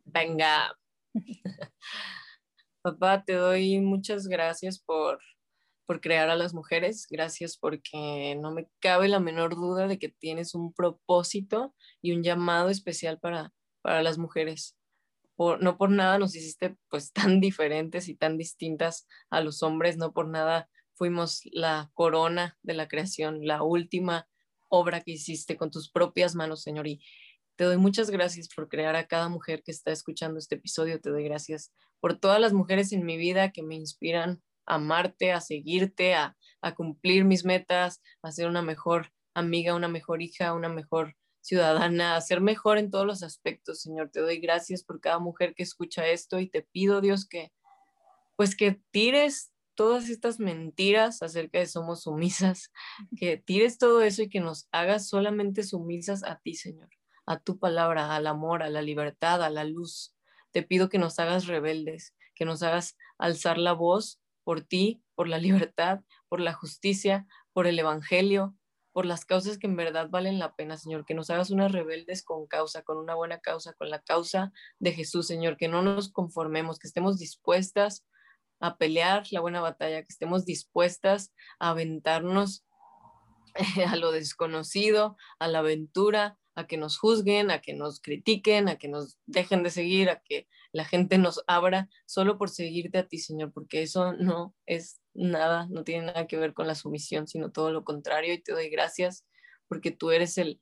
Venga. 0.06 0.76
Papá, 2.82 3.24
te 3.24 3.34
doy 3.34 3.80
muchas 3.80 4.28
gracias 4.28 4.80
por 4.80 5.20
por 5.90 6.02
crear 6.02 6.30
a 6.30 6.36
las 6.36 6.54
mujeres. 6.54 7.08
Gracias 7.10 7.58
porque 7.58 8.38
no 8.40 8.52
me 8.52 8.70
cabe 8.80 9.08
la 9.08 9.20
menor 9.20 9.56
duda 9.56 9.88
de 9.88 9.98
que 9.98 10.10
tienes 10.10 10.54
un 10.54 10.72
propósito 10.72 11.74
y 12.00 12.12
un 12.12 12.22
llamado 12.22 12.70
especial 12.70 13.20
para, 13.20 13.56
para 13.82 14.04
las 14.04 14.20
mujeres. 14.20 14.78
Por, 15.36 15.64
no 15.64 15.80
por 15.80 15.90
nada 15.90 16.20
nos 16.20 16.36
hiciste 16.36 16.78
pues 16.92 17.12
tan 17.14 17.42
diferentes 17.42 18.08
y 18.08 18.16
tan 18.16 18.38
distintas 18.38 19.08
a 19.32 19.42
los 19.42 19.64
hombres, 19.64 19.98
no 19.98 20.14
por 20.14 20.28
nada 20.28 20.70
fuimos 20.94 21.42
la 21.46 21.90
corona 21.96 22.56
de 22.62 22.76
la 22.76 22.88
creación, 22.88 23.48
la 23.48 23.64
última 23.64 24.28
obra 24.68 25.02
que 25.02 25.14
hiciste 25.14 25.58
con 25.58 25.72
tus 25.72 25.90
propias 25.90 26.36
manos, 26.36 26.62
Señor. 26.62 26.86
Te 27.60 27.66
doy 27.66 27.76
muchas 27.76 28.10
gracias 28.10 28.48
por 28.48 28.70
crear 28.70 28.96
a 28.96 29.06
cada 29.06 29.28
mujer 29.28 29.64
que 29.64 29.72
está 29.72 29.92
escuchando 29.92 30.40
este 30.40 30.56
episodio. 30.56 31.02
Te 31.02 31.10
doy 31.10 31.26
gracias 31.26 31.74
por 32.00 32.18
todas 32.18 32.40
las 32.40 32.54
mujeres 32.54 32.94
en 32.94 33.06
mi 33.06 33.18
vida 33.18 33.52
que 33.52 33.64
me 33.64 33.76
inspiran 33.76 34.42
amarte, 34.66 35.34
a 35.34 35.42
seguirte, 35.42 36.16
a, 36.16 36.38
cumplir 36.78 37.26
mis 37.26 37.44
metas, 37.44 38.02
a 38.22 38.32
ser 38.32 38.48
una 38.48 38.62
mejor 38.62 39.12
amiga, 39.34 39.76
una 39.76 39.90
mejor 39.90 40.22
hija, 40.22 40.54
una 40.54 40.70
mejor 40.70 41.18
ciudadana, 41.42 42.16
a 42.16 42.22
ser 42.22 42.40
mejor 42.40 42.78
en 42.78 42.92
todos 42.92 43.06
los 43.06 43.24
aspectos, 43.24 43.82
Señor. 43.82 44.10
Te 44.10 44.22
doy 44.22 44.40
gracias 44.40 44.86
por 44.86 45.02
cada 45.02 45.20
mujer 45.20 45.54
que 45.54 45.64
escucha 45.64 46.08
esto 46.08 46.40
y 46.40 46.48
te 46.48 46.62
pido, 46.62 47.02
Dios, 47.02 47.28
que 47.28 47.52
pues 48.38 48.56
que 48.56 48.80
tires 48.92 49.52
todas 49.76 50.08
estas 50.08 50.40
mentiras 50.40 51.22
acerca 51.22 51.60
de 51.60 51.66
somos 51.66 52.04
sumisas, 52.04 52.72
que 53.18 53.36
tires 53.36 53.78
todo 53.78 54.02
eso 54.02 54.22
y 54.22 54.30
que 54.30 54.40
nos 54.40 54.70
hagas 54.72 55.10
solamente 55.10 55.64
sumisas 55.64 56.24
a 56.24 56.40
ti, 56.40 56.56
Señor, 56.56 56.88
a 57.30 57.38
tu 57.38 57.60
palabra, 57.60 58.16
al 58.16 58.26
amor, 58.26 58.64
a 58.64 58.70
la 58.70 58.82
libertad, 58.82 59.44
a 59.44 59.52
la 59.52 59.64
luz. 59.64 60.16
Te 60.52 60.64
pido 60.64 60.90
que 60.90 60.98
nos 60.98 61.20
hagas 61.20 61.46
rebeldes, 61.46 62.16
que 62.34 62.44
nos 62.44 62.64
hagas 62.64 62.98
alzar 63.20 63.60
la 63.60 63.74
voz 63.74 64.20
por 64.44 64.62
ti, 64.62 65.04
por 65.14 65.28
la 65.28 65.38
libertad, 65.78 66.00
por 66.28 66.40
la 66.40 66.54
justicia, 66.54 67.28
por 67.54 67.68
el 67.68 67.78
Evangelio, 67.78 68.56
por 68.94 69.06
las 69.06 69.26
causas 69.26 69.60
que 69.60 69.68
en 69.68 69.76
verdad 69.76 70.10
valen 70.10 70.40
la 70.40 70.56
pena, 70.56 70.76
Señor, 70.76 71.06
que 71.06 71.14
nos 71.14 71.30
hagas 71.30 71.52
unas 71.52 71.72
rebeldes 71.72 72.24
con 72.24 72.48
causa, 72.48 72.82
con 72.82 72.98
una 72.98 73.14
buena 73.14 73.38
causa, 73.38 73.74
con 73.74 73.92
la 73.92 74.02
causa 74.02 74.52
de 74.80 74.92
Jesús, 74.92 75.28
Señor, 75.28 75.56
que 75.56 75.68
no 75.68 75.84
nos 75.84 76.12
conformemos, 76.12 76.80
que 76.80 76.88
estemos 76.88 77.20
dispuestas 77.20 78.08
a 78.60 78.78
pelear 78.78 79.28
la 79.30 79.40
buena 79.40 79.62
batalla, 79.62 80.02
que 80.02 80.10
estemos 80.10 80.46
dispuestas 80.46 81.32
a 81.60 81.70
aventarnos 81.70 82.66
a 83.88 83.96
lo 83.98 84.12
desconocido, 84.12 85.16
a 85.38 85.48
la 85.48 85.60
aventura, 85.60 86.39
a 86.56 86.68
que 86.68 86.78
nos 86.78 86.98
juzguen, 86.98 87.52
a 87.52 87.62
que 87.62 87.74
nos 87.74 88.02
critiquen, 88.02 88.68
a 88.68 88.78
que 88.78 88.88
nos 88.88 89.18
dejen 89.26 89.64
de 89.64 89.70
seguir, 89.70 90.10
a 90.10 90.22
que 90.22 90.48
la 90.72 90.86
gente 90.86 91.18
nos 91.18 91.44
abra 91.48 91.90
solo 92.06 92.38
por 92.38 92.50
seguirte 92.50 92.98
a 92.98 93.08
ti, 93.08 93.18
Señor, 93.18 93.52
porque 93.54 93.82
eso 93.82 94.14
no 94.14 94.54
es 94.66 95.02
nada, 95.14 95.68
no 95.70 95.84
tiene 95.84 96.08
nada 96.08 96.28
que 96.28 96.38
ver 96.38 96.54
con 96.54 96.68
la 96.68 96.76
sumisión, 96.76 97.28
sino 97.28 97.52
todo 97.52 97.72
lo 97.72 97.84
contrario. 97.84 98.34
Y 98.34 98.42
te 98.42 98.52
doy 98.52 98.70
gracias 98.70 99.26
porque 99.68 99.92
tú 99.92 100.12
eres 100.12 100.38
el, 100.38 100.60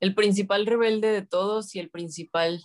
el 0.00 0.14
principal 0.14 0.66
rebelde 0.66 1.10
de 1.10 1.22
todos 1.22 1.74
y 1.74 1.80
el 1.80 1.90
principal 1.90 2.64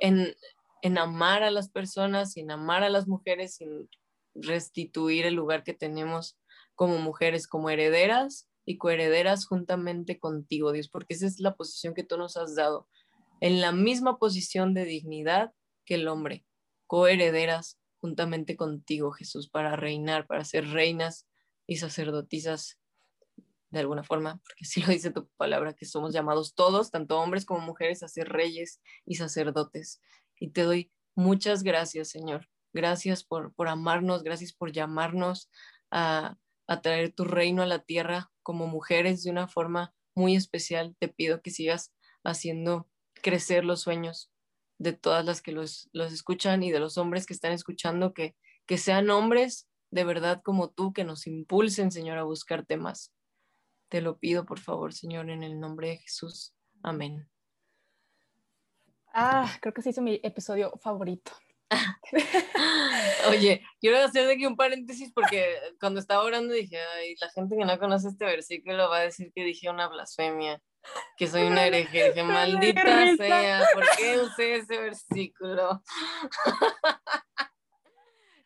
en, 0.00 0.34
en 0.82 0.98
amar 0.98 1.42
a 1.42 1.50
las 1.50 1.70
personas, 1.70 2.36
en 2.36 2.50
amar 2.50 2.82
a 2.84 2.90
las 2.90 3.08
mujeres, 3.08 3.60
en 3.60 3.88
restituir 4.34 5.26
el 5.26 5.34
lugar 5.34 5.64
que 5.64 5.74
tenemos 5.74 6.38
como 6.74 6.98
mujeres, 6.98 7.46
como 7.46 7.70
herederas 7.70 8.48
y 8.66 8.78
coherederas 8.78 9.46
juntamente 9.46 10.18
contigo, 10.18 10.72
Dios, 10.72 10.88
porque 10.88 11.14
esa 11.14 11.26
es 11.26 11.40
la 11.40 11.54
posición 11.54 11.94
que 11.94 12.04
tú 12.04 12.16
nos 12.16 12.36
has 12.36 12.54
dado, 12.54 12.88
en 13.40 13.60
la 13.60 13.72
misma 13.72 14.18
posición 14.18 14.74
de 14.74 14.84
dignidad 14.84 15.52
que 15.84 15.96
el 15.96 16.08
hombre, 16.08 16.44
coherederas 16.86 17.78
juntamente 18.00 18.56
contigo, 18.56 19.12
Jesús, 19.12 19.48
para 19.48 19.76
reinar, 19.76 20.26
para 20.26 20.44
ser 20.44 20.68
reinas 20.68 21.26
y 21.66 21.76
sacerdotisas 21.76 22.78
de 23.70 23.80
alguna 23.80 24.04
forma, 24.04 24.40
porque 24.44 24.62
así 24.62 24.80
lo 24.80 24.88
dice 24.88 25.10
tu 25.10 25.28
palabra, 25.36 25.74
que 25.74 25.84
somos 25.84 26.12
llamados 26.12 26.54
todos, 26.54 26.90
tanto 26.90 27.18
hombres 27.18 27.44
como 27.44 27.60
mujeres, 27.60 28.02
a 28.02 28.08
ser 28.08 28.28
reyes 28.28 28.80
y 29.04 29.16
sacerdotes. 29.16 30.00
Y 30.38 30.50
te 30.50 30.62
doy 30.62 30.92
muchas 31.14 31.62
gracias, 31.62 32.08
Señor. 32.08 32.48
Gracias 32.72 33.24
por, 33.24 33.52
por 33.54 33.68
amarnos, 33.68 34.22
gracias 34.22 34.52
por 34.52 34.72
llamarnos 34.72 35.50
a, 35.90 36.36
a 36.66 36.80
traer 36.80 37.12
tu 37.12 37.24
reino 37.24 37.62
a 37.62 37.66
la 37.66 37.80
tierra 37.80 38.30
como 38.44 38.68
mujeres 38.68 39.24
de 39.24 39.32
una 39.32 39.48
forma 39.48 39.92
muy 40.14 40.36
especial. 40.36 40.94
Te 41.00 41.08
pido 41.08 41.42
que 41.42 41.50
sigas 41.50 41.92
haciendo 42.22 42.88
crecer 43.14 43.64
los 43.64 43.80
sueños 43.80 44.30
de 44.78 44.92
todas 44.92 45.24
las 45.24 45.42
que 45.42 45.50
los, 45.50 45.90
escuchan 45.92 46.62
y 46.62 46.70
de 46.70 46.78
los 46.78 46.96
hombres 46.98 47.26
que 47.26 47.32
están 47.32 47.50
escuchando, 47.50 48.14
que, 48.14 48.36
que 48.66 48.78
sean 48.78 49.10
hombres 49.10 49.68
de 49.90 50.04
verdad 50.04 50.42
como 50.42 50.70
tú, 50.70 50.92
que 50.92 51.04
nos 51.04 51.26
impulsen, 51.26 51.90
Señor, 51.90 52.18
a 52.18 52.24
buscarte 52.24 52.76
más. 52.76 53.12
Te 53.88 54.00
lo 54.00 54.18
pido, 54.18 54.44
por 54.44 54.58
favor, 54.58 54.92
Señor, 54.92 55.30
en 55.30 55.42
el 55.42 55.58
nombre 55.60 55.88
de 55.88 55.96
Jesús. 55.98 56.54
Amén. 56.82 57.28
Ah, 59.12 59.56
creo 59.60 59.72
que 59.72 59.82
se 59.82 59.90
hizo 59.90 60.02
mi 60.02 60.20
episodio 60.22 60.72
favorito. 60.78 61.32
Oye, 63.28 63.62
quiero 63.80 63.98
hacer 63.98 64.26
de 64.26 64.34
aquí 64.34 64.46
un 64.46 64.56
paréntesis 64.56 65.12
porque 65.12 65.58
cuando 65.80 66.00
estaba 66.00 66.22
orando 66.22 66.52
dije, 66.54 66.78
ay, 66.96 67.14
la 67.20 67.30
gente 67.30 67.56
que 67.56 67.64
no 67.64 67.78
conoce 67.78 68.08
este 68.08 68.24
versículo 68.24 68.88
va 68.88 68.98
a 68.98 69.02
decir 69.02 69.32
que 69.34 69.44
dije 69.44 69.70
una 69.70 69.88
blasfemia, 69.88 70.60
que 71.16 71.26
soy 71.26 71.42
una 71.42 71.66
hereje. 71.66 72.08
Dije, 72.14 72.22
maldita 72.22 73.16
sea, 73.16 73.66
¿por 73.72 73.84
qué 73.96 74.18
usé 74.18 74.56
ese 74.56 74.78
versículo? 74.78 75.82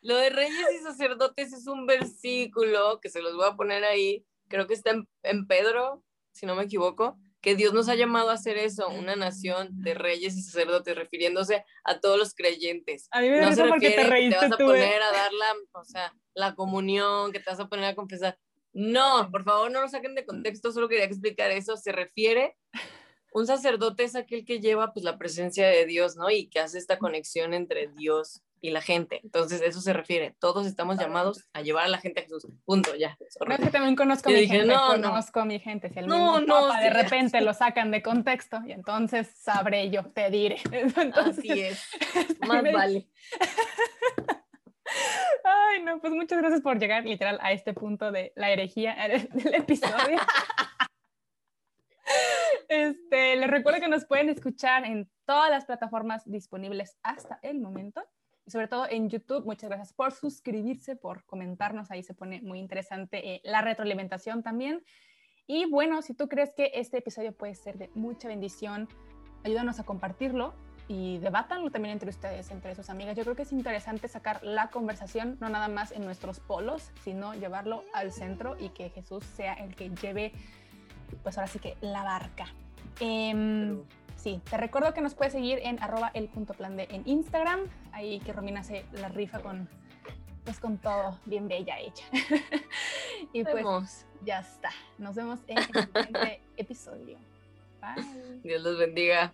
Lo 0.00 0.16
de 0.16 0.30
reyes 0.30 0.66
y 0.74 0.82
sacerdotes 0.82 1.52
es 1.52 1.66
un 1.66 1.86
versículo 1.86 3.00
que 3.00 3.10
se 3.10 3.20
los 3.20 3.34
voy 3.34 3.46
a 3.46 3.56
poner 3.56 3.84
ahí, 3.84 4.24
creo 4.48 4.66
que 4.66 4.74
está 4.74 4.92
en 5.22 5.46
Pedro, 5.46 6.04
si 6.32 6.46
no 6.46 6.54
me 6.54 6.62
equivoco, 6.62 7.18
que 7.40 7.54
Dios 7.54 7.72
nos 7.72 7.88
ha 7.88 7.94
llamado 7.94 8.30
a 8.30 8.34
hacer 8.34 8.56
eso, 8.56 8.88
una 8.88 9.14
nación 9.14 9.68
de 9.70 9.94
reyes 9.94 10.36
y 10.36 10.42
sacerdotes, 10.42 10.96
refiriéndose 10.96 11.64
a 11.84 12.00
todos 12.00 12.18
los 12.18 12.34
creyentes. 12.34 13.08
A 13.12 13.20
mí 13.20 13.30
me 13.30 13.40
no 13.40 13.54
se 13.54 13.64
porque 13.64 13.90
te 13.90 14.04
reíste 14.04 14.34
que 14.34 14.40
te 14.40 14.50
vas 14.50 14.60
a 14.60 14.64
poner 14.64 15.02
a 15.02 15.12
dar 15.12 15.32
la, 15.32 15.80
o 15.80 15.84
sea, 15.84 16.12
la 16.34 16.54
comunión, 16.54 17.32
que 17.32 17.40
te 17.40 17.50
vas 17.50 17.60
a 17.60 17.68
poner 17.68 17.84
a 17.86 17.94
confesar. 17.94 18.38
No, 18.72 19.28
por 19.30 19.44
favor, 19.44 19.70
no 19.70 19.80
lo 19.80 19.88
saquen 19.88 20.14
de 20.14 20.26
contexto, 20.26 20.72
solo 20.72 20.88
quería 20.88 21.04
explicar 21.04 21.50
eso. 21.50 21.76
Se 21.76 21.92
refiere, 21.92 22.56
un 23.32 23.46
sacerdote 23.46 24.04
es 24.04 24.16
aquel 24.16 24.44
que 24.44 24.60
lleva 24.60 24.92
pues 24.92 25.04
la 25.04 25.18
presencia 25.18 25.68
de 25.68 25.86
Dios, 25.86 26.16
¿no? 26.16 26.30
Y 26.30 26.48
que 26.48 26.60
hace 26.60 26.78
esta 26.78 26.98
conexión 26.98 27.54
entre 27.54 27.88
Dios 27.88 28.42
y 28.60 28.70
la 28.70 28.80
gente. 28.80 29.20
Entonces, 29.22 29.60
eso 29.62 29.80
se 29.80 29.92
refiere. 29.92 30.34
Todos 30.38 30.66
estamos 30.66 30.98
llamados 30.98 31.48
a 31.52 31.62
llevar 31.62 31.84
a 31.84 31.88
la 31.88 31.98
gente 31.98 32.20
a 32.20 32.22
Jesús. 32.24 32.46
Punto, 32.64 32.94
ya. 32.94 33.16
No 33.46 33.54
es 33.54 33.60
que 33.60 33.70
también 33.70 33.96
conozco 33.96 34.30
a 34.30 34.32
mi 34.32 34.46
gente, 34.46 34.66
no, 34.66 34.88
conozco 34.88 35.40
a 35.40 35.44
mi 35.44 35.58
gente. 35.58 35.90
Si 35.90 35.98
el 35.98 36.06
no, 36.06 36.40
no, 36.40 36.72
de 36.74 36.90
repente 36.90 37.40
lo 37.40 37.54
sacan 37.54 37.90
de 37.90 38.02
contexto 38.02 38.60
y 38.66 38.72
entonces 38.72 39.28
sabré 39.36 39.90
yo, 39.90 40.04
te 40.04 40.30
diré. 40.30 40.56
Así 41.14 41.60
es. 41.60 41.82
Más 42.46 42.62
vale. 42.62 43.08
Ay, 45.44 45.82
no, 45.82 46.00
pues 46.00 46.12
muchas 46.12 46.38
gracias 46.38 46.62
por 46.62 46.78
llegar 46.78 47.04
literal 47.04 47.38
a 47.42 47.52
este 47.52 47.74
punto 47.74 48.10
de 48.10 48.32
la 48.36 48.50
herejía 48.50 48.96
del 49.08 49.54
episodio. 49.54 50.18
Este, 52.68 53.36
les 53.36 53.50
recuerdo 53.50 53.80
que 53.80 53.88
nos 53.88 54.06
pueden 54.06 54.28
escuchar 54.28 54.84
en 54.84 55.10
todas 55.26 55.50
las 55.50 55.64
plataformas 55.66 56.22
disponibles 56.24 56.96
hasta 57.02 57.38
el 57.42 57.60
momento 57.60 58.02
sobre 58.48 58.68
todo 58.68 58.86
en 58.88 59.08
YouTube. 59.08 59.44
Muchas 59.44 59.68
gracias 59.68 59.92
por 59.92 60.12
suscribirse, 60.12 60.96
por 60.96 61.24
comentarnos, 61.24 61.90
ahí 61.90 62.02
se 62.02 62.14
pone 62.14 62.40
muy 62.42 62.58
interesante 62.58 63.34
eh, 63.34 63.40
la 63.44 63.62
retroalimentación 63.62 64.42
también. 64.42 64.82
Y 65.46 65.66
bueno, 65.66 66.02
si 66.02 66.14
tú 66.14 66.28
crees 66.28 66.52
que 66.52 66.72
este 66.74 66.98
episodio 66.98 67.32
puede 67.32 67.54
ser 67.54 67.78
de 67.78 67.90
mucha 67.94 68.28
bendición, 68.28 68.88
ayúdanos 69.44 69.80
a 69.80 69.84
compartirlo 69.84 70.54
y 70.88 71.18
debátanlo 71.18 71.70
también 71.70 71.92
entre 71.92 72.10
ustedes, 72.10 72.50
entre 72.50 72.74
sus 72.74 72.90
amigas. 72.90 73.16
Yo 73.16 73.22
creo 73.24 73.36
que 73.36 73.42
es 73.42 73.52
interesante 73.52 74.08
sacar 74.08 74.42
la 74.42 74.68
conversación, 74.68 75.36
no 75.40 75.48
nada 75.48 75.68
más 75.68 75.92
en 75.92 76.04
nuestros 76.04 76.40
polos, 76.40 76.90
sino 77.02 77.34
llevarlo 77.34 77.84
al 77.92 78.12
centro 78.12 78.56
y 78.58 78.70
que 78.70 78.90
Jesús 78.90 79.24
sea 79.24 79.54
el 79.54 79.74
que 79.74 79.90
lleve, 79.90 80.32
pues 81.22 81.38
ahora 81.38 81.48
sí 81.48 81.58
que 81.58 81.76
la 81.80 82.02
barca. 82.02 82.46
Eh, 83.00 83.76
Sí, 84.18 84.40
te 84.50 84.56
recuerdo 84.56 84.92
que 84.92 85.00
nos 85.00 85.14
puedes 85.14 85.32
seguir 85.32 85.60
en 85.62 85.80
arroba 85.80 86.10
el 86.12 86.28
punto 86.28 86.52
plan 86.52 86.76
de 86.76 86.88
en 86.90 87.02
Instagram, 87.06 87.60
ahí 87.92 88.18
que 88.20 88.32
Romina 88.32 88.60
hace 88.60 88.84
la 88.92 89.08
rifa 89.08 89.38
con, 89.38 89.68
pues 90.44 90.58
con 90.58 90.76
todo 90.78 91.16
bien 91.24 91.46
bella 91.46 91.78
hecha. 91.78 92.04
y 93.32 93.44
pues 93.44 94.06
ya 94.24 94.40
está. 94.40 94.70
Nos 94.98 95.14
vemos 95.14 95.38
en 95.46 95.58
el 95.58 95.64
siguiente 95.64 96.40
episodio. 96.56 97.16
Bye. 97.80 98.40
Dios 98.42 98.60
los 98.62 98.76
bendiga. 98.76 99.32